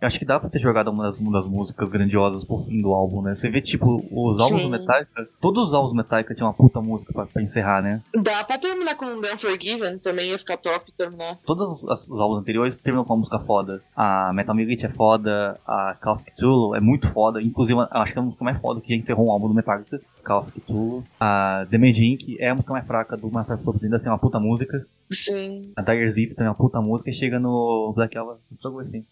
Acho 0.00 0.18
que 0.18 0.24
dá 0.24 0.40
pra 0.40 0.48
ter 0.48 0.58
jogado 0.58 0.88
uma 0.90 1.04
das, 1.04 1.18
uma 1.18 1.30
das 1.32 1.46
músicas 1.46 1.88
grandiosas 1.88 2.44
pro 2.44 2.56
fim 2.56 2.80
do 2.80 2.92
álbum, 2.92 3.20
né? 3.22 3.34
Você 3.34 3.50
vê, 3.50 3.60
tipo, 3.60 4.02
os 4.10 4.40
álbuns 4.40 4.62
Sim. 4.62 4.70
do 4.70 4.78
Metallica, 4.78 5.28
todos 5.40 5.68
os 5.68 5.74
álbuns 5.74 5.92
Metallica 5.92 6.34
tinham 6.34 6.48
uma 6.48 6.54
puta 6.54 6.80
música 6.80 7.12
pra, 7.12 7.26
pra 7.26 7.42
encerrar, 7.42 7.82
né? 7.82 8.00
Dá 8.14 8.42
pra 8.44 8.56
terminar 8.58 8.94
com 8.96 9.20
The 9.20 9.34
Unforgiven, 9.34 9.98
também 9.98 10.30
ia 10.30 10.38
ficar 10.38 10.56
top 10.56 10.90
terminar. 10.92 11.38
Todos 11.44 11.82
os, 11.84 12.08
os 12.08 12.20
álbuns 12.20 12.40
anteriores 12.40 12.78
terminam 12.78 13.04
com 13.04 13.12
uma 13.12 13.18
música 13.18 13.38
foda. 13.38 13.82
A 13.94 14.32
Metal 14.32 14.54
Millet 14.56 14.86
é 14.86 14.88
foda, 14.88 15.60
a 15.66 15.94
Call 16.00 16.14
of 16.14 16.24
Cthulhu 16.24 16.74
é 16.74 16.80
muito 16.80 17.06
foda. 17.12 17.40
Inclusive, 17.42 17.78
acho 17.90 18.12
que 18.12 18.18
é 18.18 18.22
a 18.22 18.24
música 18.24 18.42
mais 18.44 18.58
foda 18.58 18.80
que 18.80 18.88
já 18.88 18.96
encerrou 18.96 19.28
um 19.28 19.30
álbum 19.30 19.48
do 19.48 19.54
Metallica. 19.54 20.00
Call 20.24 20.40
of 20.40 20.52
Cthulhu. 20.52 21.02
A 21.20 21.66
The 21.70 21.78
Mad 21.78 21.96
Inc. 21.98 22.36
é 22.38 22.48
a 22.48 22.54
música 22.54 22.72
mais 22.72 22.86
fraca 22.86 23.16
do 23.16 23.30
Master 23.30 23.56
of 23.56 23.64
Puppets, 23.64 23.84
ainda 23.84 23.98
é 24.08 24.12
uma 24.12 24.18
puta 24.18 24.38
música. 24.40 24.86
Sim. 25.10 25.72
A 25.76 25.82
Dire 25.82 26.08
Ziff 26.10 26.34
também 26.34 26.48
é 26.48 26.50
uma 26.50 26.56
puta 26.56 26.80
música. 26.80 27.10
E 27.10 27.14
chega 27.14 27.38
no 27.38 27.92
Black 27.94 28.16
Album, 28.16 28.36
Struggle 28.52 28.80
assim. 28.80 29.04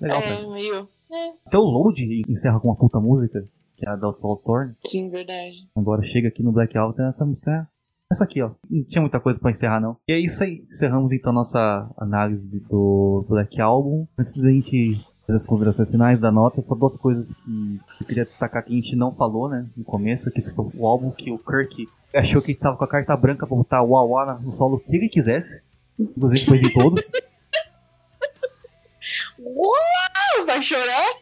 Legal, 0.00 0.18
é, 0.18 0.22
parece. 0.22 0.50
meio. 0.52 0.88
É, 1.12 1.32
Até 1.46 1.58
o 1.58 1.62
Load 1.62 2.22
encerra 2.28 2.60
com 2.60 2.68
uma 2.68 2.76
puta 2.76 3.00
música, 3.00 3.44
que 3.76 3.86
é 3.86 3.90
a 3.90 3.96
da 3.96 4.12
Thorn. 4.12 4.74
sim, 4.86 5.10
verdade. 5.10 5.68
Agora 5.74 6.02
chega 6.02 6.28
aqui 6.28 6.42
no 6.42 6.52
Black 6.52 6.76
Album, 6.78 6.94
tem 6.94 7.06
essa 7.06 7.26
música. 7.26 7.68
Essa 8.10 8.24
aqui, 8.24 8.42
ó. 8.42 8.50
Não 8.68 8.82
tinha 8.84 9.00
muita 9.00 9.20
coisa 9.20 9.38
pra 9.38 9.50
encerrar, 9.50 9.80
não. 9.80 9.96
E 10.08 10.12
é 10.12 10.18
isso 10.18 10.42
aí. 10.42 10.64
Encerramos 10.70 11.12
então 11.12 11.32
nossa 11.32 11.88
análise 11.96 12.60
do 12.60 13.24
Black 13.28 13.60
Album. 13.60 14.06
Antes 14.18 14.42
da 14.42 14.50
gente 14.50 15.00
fazer 15.26 15.36
as 15.36 15.46
considerações 15.46 15.90
finais 15.90 16.20
da 16.20 16.32
nota, 16.32 16.60
só 16.60 16.74
duas 16.74 16.96
coisas 16.96 17.32
que 17.34 17.80
eu 18.00 18.06
queria 18.06 18.24
destacar 18.24 18.64
que 18.64 18.72
a 18.72 18.74
gente 18.74 18.96
não 18.96 19.12
falou, 19.12 19.48
né? 19.48 19.64
No 19.76 19.84
começo, 19.84 20.30
que 20.30 20.40
esse 20.40 20.54
foi 20.54 20.66
o 20.74 20.86
álbum 20.86 21.10
que 21.12 21.30
o 21.30 21.38
Kirk 21.38 21.88
achou 22.14 22.42
que 22.42 22.52
ele 22.52 22.58
tava 22.58 22.76
com 22.76 22.84
a 22.84 22.88
carta 22.88 23.16
branca 23.16 23.46
pra 23.46 23.56
botar 23.56 23.82
o 23.82 23.90
Wawa 23.90 24.40
no 24.42 24.52
solo 24.52 24.80
que 24.80 24.96
ele 24.96 25.08
quisesse. 25.08 25.62
Inclusive 25.98 26.40
depois 26.40 26.62
de 26.62 26.72
todos. 26.72 27.12
Uau, 29.38 30.46
vai 30.46 30.62
chorar? 30.62 31.20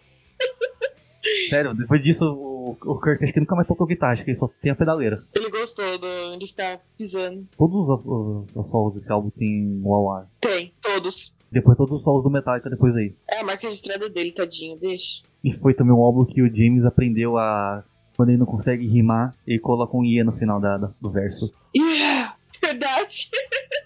Sério, 1.49 1.75
depois 1.75 2.01
disso, 2.03 2.25
o, 2.33 2.77
o 2.85 3.01
Kirk 3.01 3.23
acho 3.23 3.33
que 3.33 3.41
nunca 3.41 3.55
mais 3.55 3.67
tocou 3.67 3.87
guitarra, 3.87 4.13
acho 4.13 4.25
que 4.25 4.31
ele 4.31 4.37
só 4.37 4.49
tem 4.61 4.73
a 4.73 4.77
pedaleira. 4.77 5.25
Ele 5.35 5.51
gostou 5.51 5.99
do, 5.99 6.39
de 6.39 6.47
ficar 6.47 6.81
pisando. 6.97 7.47
Todos 7.57 7.89
os, 7.89 8.07
os, 8.07 8.49
os 8.55 8.71
solos 8.71 8.95
desse 8.95 9.13
álbum 9.13 9.31
tem 9.31 9.81
Wawa. 9.83 10.29
Tem, 10.41 10.73
todos. 10.81 11.37
Depois 11.51 11.77
todos 11.77 11.97
os 11.97 12.03
solos 12.03 12.25
do 12.25 12.31
Metallica 12.31 12.71
depois 12.71 12.95
aí. 12.95 13.15
É 13.31 13.41
a 13.41 13.45
marca 13.45 13.67
registrada 13.67 14.09
dele, 14.09 14.33
tadinho, 14.33 14.77
deixa. 14.77 15.23
E 15.43 15.53
foi 15.53 15.75
também 15.75 15.95
um 15.95 16.03
álbum 16.03 16.25
que 16.25 16.43
o 16.43 16.55
James 16.55 16.85
aprendeu 16.85 17.37
a. 17.37 17.85
Quando 18.19 18.31
ele 18.31 18.39
não 18.39 18.47
consegue 18.47 18.85
rimar, 18.85 19.33
ele 19.47 19.61
coloca 19.61 19.97
um 19.97 20.05
IE 20.05 20.25
no 20.25 20.33
final 20.33 20.61
da, 20.61 20.77
do 20.77 21.09
verso. 21.11 21.51
Yeah! 21.75 22.35
Verdade, 22.63 23.31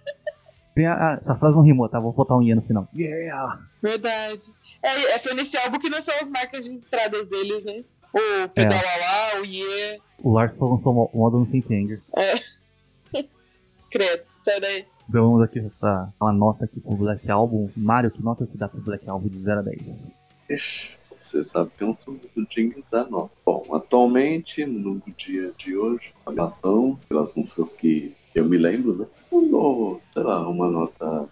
Tem 0.74 0.86
a- 0.86 0.94
a- 1.10 1.14
essa 1.20 1.36
frase 1.36 1.54
não 1.54 1.62
rimou, 1.62 1.86
tá? 1.86 2.00
Vou 2.00 2.12
botar 2.14 2.34
um 2.36 2.42
IE 2.42 2.54
no 2.54 2.62
final. 2.62 2.88
Yeah! 2.96 3.60
verdade. 3.82 4.46
É, 4.82 5.14
é, 5.14 5.18
foi 5.18 5.34
nesse 5.34 5.54
álbum 5.58 5.78
que 5.78 5.90
não 5.90 6.00
são 6.00 6.14
as 6.14 6.28
marcas 6.30 6.66
registradas 6.66 7.28
dele, 7.28 7.60
né? 7.62 7.84
O 8.14 8.48
Pedalala, 8.48 9.40
o 9.42 9.44
Ye, 9.44 10.00
O 10.22 10.30
Lars 10.32 10.56
só 10.56 10.66
lançou 10.66 11.10
o 11.12 11.18
modo 11.18 11.38
no 11.38 11.44
Saint 11.46 11.66
Anger. 11.70 12.00
credo. 13.90 14.22
Sai 14.42 14.60
daí. 14.60 14.86
Então 15.08 15.24
vamos 15.24 15.42
aqui 15.42 15.60
pra 15.78 16.08
uma 16.20 16.32
nota 16.32 16.64
aqui 16.64 16.80
pro 16.80 16.96
Black 16.96 17.30
Album. 17.30 17.68
Mário, 17.76 18.10
que 18.10 18.22
nota 18.22 18.46
se 18.46 18.56
dá 18.56 18.66
pro 18.68 18.80
Black 18.80 19.08
Album 19.08 19.28
de 19.28 19.38
0 19.38 19.60
a 19.60 19.62
10? 19.62 20.14
Ixi, 20.50 20.90
Você 21.32 21.46
sabe 21.46 21.70
que 21.78 21.82
eu 21.82 21.88
não 21.88 21.96
sou 22.04 22.12
muito 22.12 22.54
digno 22.54 22.84
da 22.90 23.08
nota. 23.08 23.32
Bom, 23.42 23.64
atualmente, 23.72 24.66
no 24.66 25.00
dia 25.16 25.50
de 25.58 25.74
hoje, 25.74 26.12
a 26.26 26.30
relação 26.30 27.00
pelas 27.08 27.34
músicas 27.34 27.72
que 27.72 28.14
eu 28.34 28.44
me 28.44 28.58
lembro, 28.58 28.94
né? 28.94 29.06
Eu 29.32 29.48
dou, 29.48 30.02
sei 30.12 30.22
lá, 30.22 30.46
uma 30.46 30.70
nota 30.70 31.26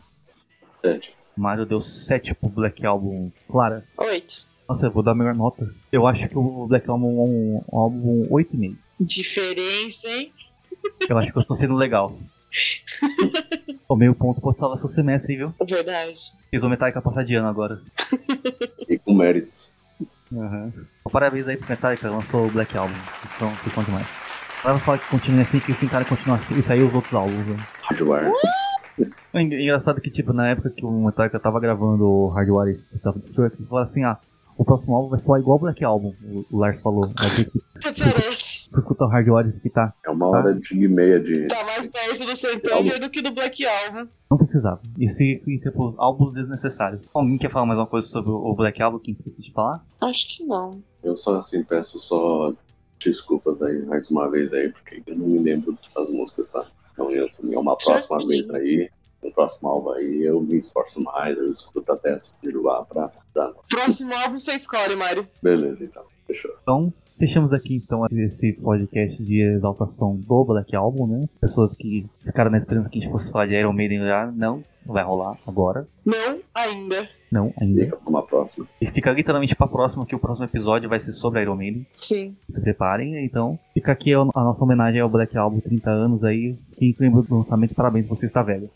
7. 0.80 1.12
Mário 1.36 1.66
deu 1.66 1.82
7 1.82 2.34
pro 2.34 2.48
Black 2.48 2.86
Album. 2.86 3.30
Clara, 3.46 3.86
Oito. 3.98 4.48
nossa, 4.66 4.86
eu 4.86 4.90
vou 4.90 5.02
dar 5.02 5.10
a 5.10 5.14
melhor 5.14 5.36
nota. 5.36 5.70
Eu 5.92 6.06
acho 6.06 6.30
que 6.30 6.38
o 6.38 6.66
Black 6.66 6.88
Album 6.88 7.06
é 7.06 7.28
um, 7.28 7.62
um 7.70 7.78
álbum 7.78 8.26
8,5. 8.30 8.76
Diferença, 9.02 10.08
hein? 10.08 10.32
Eu 11.10 11.18
acho 11.18 11.30
que 11.30 11.38
eu 11.38 11.44
tô 11.44 11.54
sendo 11.54 11.74
legal. 11.74 12.18
o 13.86 13.94
meio 13.94 14.14
ponto 14.14 14.40
pode 14.40 14.58
salvar 14.58 14.78
seu 14.78 14.88
semestre, 14.88 15.36
viu? 15.36 15.54
Verdade. 15.68 16.32
Fiz 16.50 16.62
o 16.62 16.70
Metallica 16.70 17.02
passar 17.02 17.22
de 17.22 17.34
ano 17.34 17.48
agora. 17.48 17.82
E 18.88 18.98
com 18.98 19.12
méritos. 19.12 19.70
Uhum. 20.32 20.72
Parabéns 21.12 21.48
aí 21.48 21.56
pro 21.56 21.68
Metallica, 21.68 22.08
lançou 22.10 22.46
o 22.46 22.50
Black 22.50 22.76
Album. 22.76 22.94
Vocês 23.22 23.32
são, 23.38 23.50
vocês 23.50 23.72
são 23.74 23.82
demais. 23.84 24.20
Ela 24.64 24.78
fala 24.78 24.98
que 24.98 25.08
continue 25.08 25.40
assim, 25.40 25.58
que 25.58 25.66
eles 25.66 25.78
tentaram 25.78 26.04
continuar 26.04 26.36
assim 26.36 26.56
e 26.56 26.62
sair 26.62 26.82
os 26.82 26.94
outros 26.94 27.14
álbuns. 27.14 27.46
Né? 27.46 27.56
Hardware. 27.82 28.30
É 29.32 29.40
engra- 29.42 29.60
engraçado 29.60 30.00
que, 30.00 30.10
tipo, 30.10 30.32
na 30.32 30.50
época 30.50 30.70
que 30.70 30.84
o 30.84 30.90
Metallica 31.06 31.40
tava 31.40 31.58
gravando 31.58 32.04
o 32.06 32.28
Hardware 32.28 32.70
e 32.92 32.98
Self-Destruct, 32.98 33.56
eles 33.56 33.68
falaram 33.68 33.84
assim, 33.84 34.04
ah, 34.04 34.18
o 34.58 34.64
próximo 34.64 34.94
álbum 34.94 35.08
vai 35.08 35.18
soar 35.18 35.40
igual 35.40 35.56
o 35.56 35.60
Black 35.60 35.82
Album, 35.84 36.14
o- 36.22 36.44
Lars 36.58 36.80
falou. 36.80 37.06
Aí 37.18 37.46
eu 38.70 38.74
fui 38.74 38.78
escu- 38.80 38.94
Parece. 38.94 39.00
fui 39.00 39.04
escutar 39.04 39.04
o 39.06 39.08
Hardware 39.08 39.48
e 39.48 39.52
fiquei, 39.52 39.70
tá, 39.70 39.94
É 40.04 40.10
uma 40.10 40.26
hora 40.28 40.54
de 40.54 40.74
e 40.74 40.88
meia 40.88 41.20
de. 41.20 41.46
Tá 41.48 41.64
mais 41.64 41.88
perto 41.88 42.24
do 42.24 42.36
Sertanger 42.36 43.00
do 43.00 43.10
que 43.10 43.20
do 43.22 43.32
Black 43.32 43.64
Album. 43.66 44.08
não 44.30 44.38
precisava. 44.38 44.80
Esse, 44.98 45.32
esse, 45.32 45.58
tipo, 45.60 45.94
álbuns 45.98 46.34
desnecessários. 46.34 47.02
Alguém 47.12 47.38
quer 47.38 47.50
falar 47.50 47.66
mais 47.66 47.78
uma 47.78 47.86
coisa 47.86 48.06
sobre 48.06 48.30
o 48.30 48.54
Black 48.54 48.80
Album 48.82 48.98
que 48.98 49.10
a 49.10 49.12
gente 49.12 49.18
esqueci 49.18 49.42
de 49.42 49.52
falar? 49.52 49.84
Acho 50.02 50.26
que 50.36 50.44
não. 50.44 50.82
Eu 51.02 51.16
só 51.16 51.36
assim 51.36 51.62
peço 51.64 51.98
só 51.98 52.52
desculpas 52.98 53.62
aí 53.62 53.84
mais 53.86 54.10
uma 54.10 54.30
vez 54.30 54.52
aí, 54.52 54.70
porque 54.70 55.02
eu 55.06 55.16
não 55.16 55.26
me 55.26 55.38
lembro 55.38 55.76
das 55.94 56.10
músicas, 56.10 56.50
tá? 56.50 56.66
Então 56.92 57.08
assim, 57.24 57.54
é 57.54 57.58
uma 57.58 57.76
próxima 57.76 58.18
vez 58.26 58.50
aí, 58.50 58.90
no 59.22 59.32
próximo 59.32 59.68
álbum 59.68 59.90
aí, 59.92 60.22
eu 60.22 60.40
me 60.40 60.58
esforço 60.58 61.00
mais, 61.02 61.36
eu 61.36 61.48
escuto 61.50 61.90
até 61.92 62.18
vídeo 62.42 62.62
lá 62.62 62.84
pra 62.84 63.10
dar. 63.34 63.52
Próximo 63.70 64.12
álbum 64.22 64.36
você 64.38 64.52
escolhe, 64.52 64.96
Mário. 64.96 65.26
Beleza, 65.42 65.84
então. 65.84 66.02
Fechou. 66.26 66.50
Então, 66.62 66.92
fechamos 67.20 67.52
aqui 67.52 67.76
então 67.76 68.04
esse- 68.10 68.54
podcast 68.54 69.22
de 69.22 69.40
exaltação 69.42 70.16
do 70.16 70.44
Black 70.44 70.74
Album, 70.74 71.06
né? 71.06 71.28
Pessoas 71.40 71.74
que 71.74 72.04
ficaram 72.24 72.50
na 72.50 72.56
esperança 72.56 72.88
que 72.90 72.98
a 72.98 73.00
gente 73.00 73.10
fosse 73.12 73.30
falar 73.30 73.46
de 73.46 73.54
Iron 73.54 73.72
Maiden 73.72 74.00
já, 74.00 74.26
não, 74.26 74.64
não 74.84 74.94
vai 74.94 75.04
rolar 75.04 75.38
agora. 75.46 75.86
Não 76.04 76.40
ainda. 76.54 77.08
Não, 77.30 77.54
ainda. 77.60 77.84
Fica 77.84 77.96
pra 77.96 78.10
uma 78.10 78.26
próxima. 78.26 78.66
E 78.80 78.86
fica 78.86 79.12
literalmente 79.12 79.54
pra 79.54 79.68
próxima, 79.68 80.04
que 80.04 80.16
o 80.16 80.18
próximo 80.18 80.46
episódio 80.46 80.88
vai 80.88 80.98
ser 80.98 81.12
sobre 81.12 81.40
Iron 81.42 81.54
Maiden. 81.54 81.86
Sim. 81.96 82.34
Se 82.48 82.60
preparem, 82.60 83.24
então. 83.24 83.56
Fica 83.72 83.92
aqui 83.92 84.12
a 84.12 84.24
nossa 84.24 84.64
homenagem 84.64 85.00
ao 85.00 85.08
Black 85.08 85.38
Album, 85.38 85.60
30 85.60 85.90
anos 85.90 86.24
aí. 86.24 86.56
Quem 86.76 86.92
lembra 86.98 87.22
do 87.22 87.36
lançamento, 87.36 87.72
parabéns, 87.72 88.08
você 88.08 88.26
está 88.26 88.42
velho. 88.42 88.68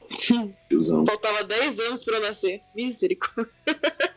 Faltava 1.05 1.43
10 1.49 1.79
anos 1.81 2.05
pra 2.05 2.15
eu 2.17 2.23
nascer. 2.23 2.61
Misericórdia. 2.77 3.51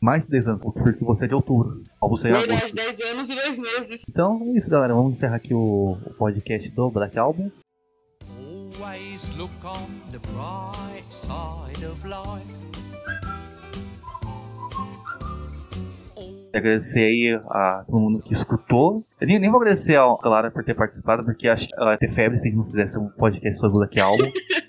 Mais 0.00 0.24
de 0.24 0.30
10 0.30 0.48
anos, 0.48 0.62
porque 0.62 1.04
você 1.04 1.24
é 1.24 1.28
de 1.28 1.34
outubro. 1.34 1.82
O 2.00 2.04
álbum 2.04 2.16
saiu 2.16 2.34
em 2.34 2.38
Verdade, 2.38 2.60
agosto. 2.60 2.76
10 2.76 3.00
anos 3.12 3.28
e 3.28 3.34
2 3.34 3.58
meses. 3.58 4.02
Então 4.08 4.40
é 4.42 4.56
isso, 4.56 4.70
galera. 4.70 4.94
Vamos 4.94 5.12
encerrar 5.12 5.36
aqui 5.36 5.54
o, 5.54 5.98
o 6.06 6.14
podcast 6.14 6.70
do 6.70 6.90
Black 6.90 7.18
Album. 7.18 7.50
Always 8.80 9.28
look 9.36 9.50
on 9.64 9.88
the 10.12 10.18
bright 10.18 11.04
side 11.10 11.84
of 11.84 12.06
life. 12.06 12.58
Quero 16.50 16.64
agradecer 16.64 17.00
aí 17.00 17.40
a 17.50 17.84
todo 17.86 18.00
mundo 18.00 18.22
que 18.22 18.32
escutou. 18.32 19.02
Eu 19.20 19.26
nem, 19.26 19.38
nem 19.38 19.50
vou 19.50 19.60
agradecer 19.60 19.96
a 19.96 20.16
Clara 20.16 20.50
por 20.50 20.64
ter 20.64 20.74
participado, 20.74 21.22
porque 21.22 21.46
acho 21.46 21.68
que 21.68 21.74
ela 21.76 21.92
ia 21.92 21.98
ter 21.98 22.08
febre 22.08 22.38
se 22.38 22.48
a 22.48 22.50
gente 22.50 22.58
não 22.58 22.66
fizesse 22.66 22.98
um 22.98 23.08
podcast 23.08 23.60
sobre 23.60 23.76
o 23.76 23.80
Black 23.80 24.00
Album. 24.00 24.24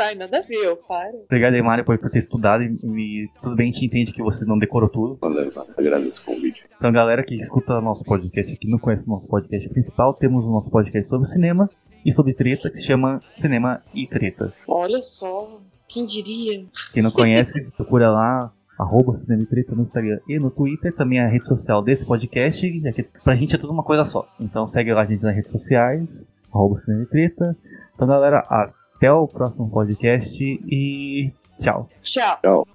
Ai, 0.00 0.14
nada 0.14 0.38
a 0.38 0.40
ver, 0.40 0.64
eu 0.64 0.76
para. 0.76 1.12
Obrigado 1.26 1.52
aí, 1.52 1.62
Mário, 1.62 1.84
por, 1.84 1.98
por 1.98 2.10
ter 2.10 2.18
estudado. 2.18 2.62
E, 2.62 2.74
e 2.82 3.28
tudo 3.42 3.54
bem, 3.54 3.68
a 3.68 3.72
gente 3.72 3.84
entende 3.84 4.12
que 4.12 4.22
você 4.22 4.46
não 4.46 4.58
decorou 4.58 4.88
tudo. 4.88 5.18
Valeu, 5.20 5.52
valeu. 5.52 5.74
Agradeço 5.76 6.22
o 6.22 6.24
convite. 6.24 6.64
Então, 6.74 6.90
galera 6.90 7.22
que 7.22 7.34
escuta 7.34 7.80
nosso 7.82 8.02
podcast 8.04 8.54
aqui, 8.54 8.66
não 8.66 8.78
conhece 8.78 9.06
o 9.08 9.10
nosso 9.12 9.28
podcast 9.28 9.68
principal, 9.68 10.14
temos 10.14 10.44
o 10.44 10.50
nosso 10.50 10.70
podcast 10.70 11.06
sobre 11.08 11.28
cinema 11.28 11.68
e 12.04 12.10
sobre 12.10 12.32
treta, 12.32 12.70
que 12.70 12.76
se 12.76 12.86
chama 12.86 13.20
Cinema 13.36 13.82
e 13.94 14.06
Treta. 14.06 14.54
Olha 14.66 15.02
só. 15.02 15.60
Quem 15.86 16.06
diria? 16.06 16.64
Quem 16.94 17.02
não 17.02 17.10
conhece, 17.10 17.62
procura 17.76 18.10
lá, 18.10 18.50
arroba 18.78 19.14
Cinema 19.14 19.42
e 19.42 19.46
Treta 19.46 19.74
no 19.74 19.82
Instagram 19.82 20.18
e 20.26 20.38
no 20.38 20.50
Twitter, 20.50 20.94
também 20.94 21.18
é 21.18 21.26
a 21.26 21.28
rede 21.28 21.46
social 21.46 21.82
desse 21.82 22.06
podcast, 22.06 22.80
já 22.80 22.92
que 22.92 23.02
pra 23.22 23.34
gente 23.34 23.54
é 23.54 23.58
tudo 23.58 23.72
uma 23.72 23.82
coisa 23.82 24.04
só. 24.04 24.26
Então 24.40 24.66
segue 24.66 24.94
lá 24.94 25.02
a 25.02 25.06
gente 25.06 25.22
nas 25.22 25.34
redes 25.34 25.52
sociais, 25.52 26.26
arroba 26.50 26.78
Cinema 26.78 27.02
e 27.02 27.06
Treta. 27.06 27.54
Então, 27.94 28.08
galera, 28.08 28.46
Até 29.00 29.10
o 29.10 29.26
próximo 29.26 29.70
podcast 29.70 30.44
e 30.44 31.32
tchau. 31.58 31.88
Tchau. 32.02 32.38
Tchau. 32.42 32.66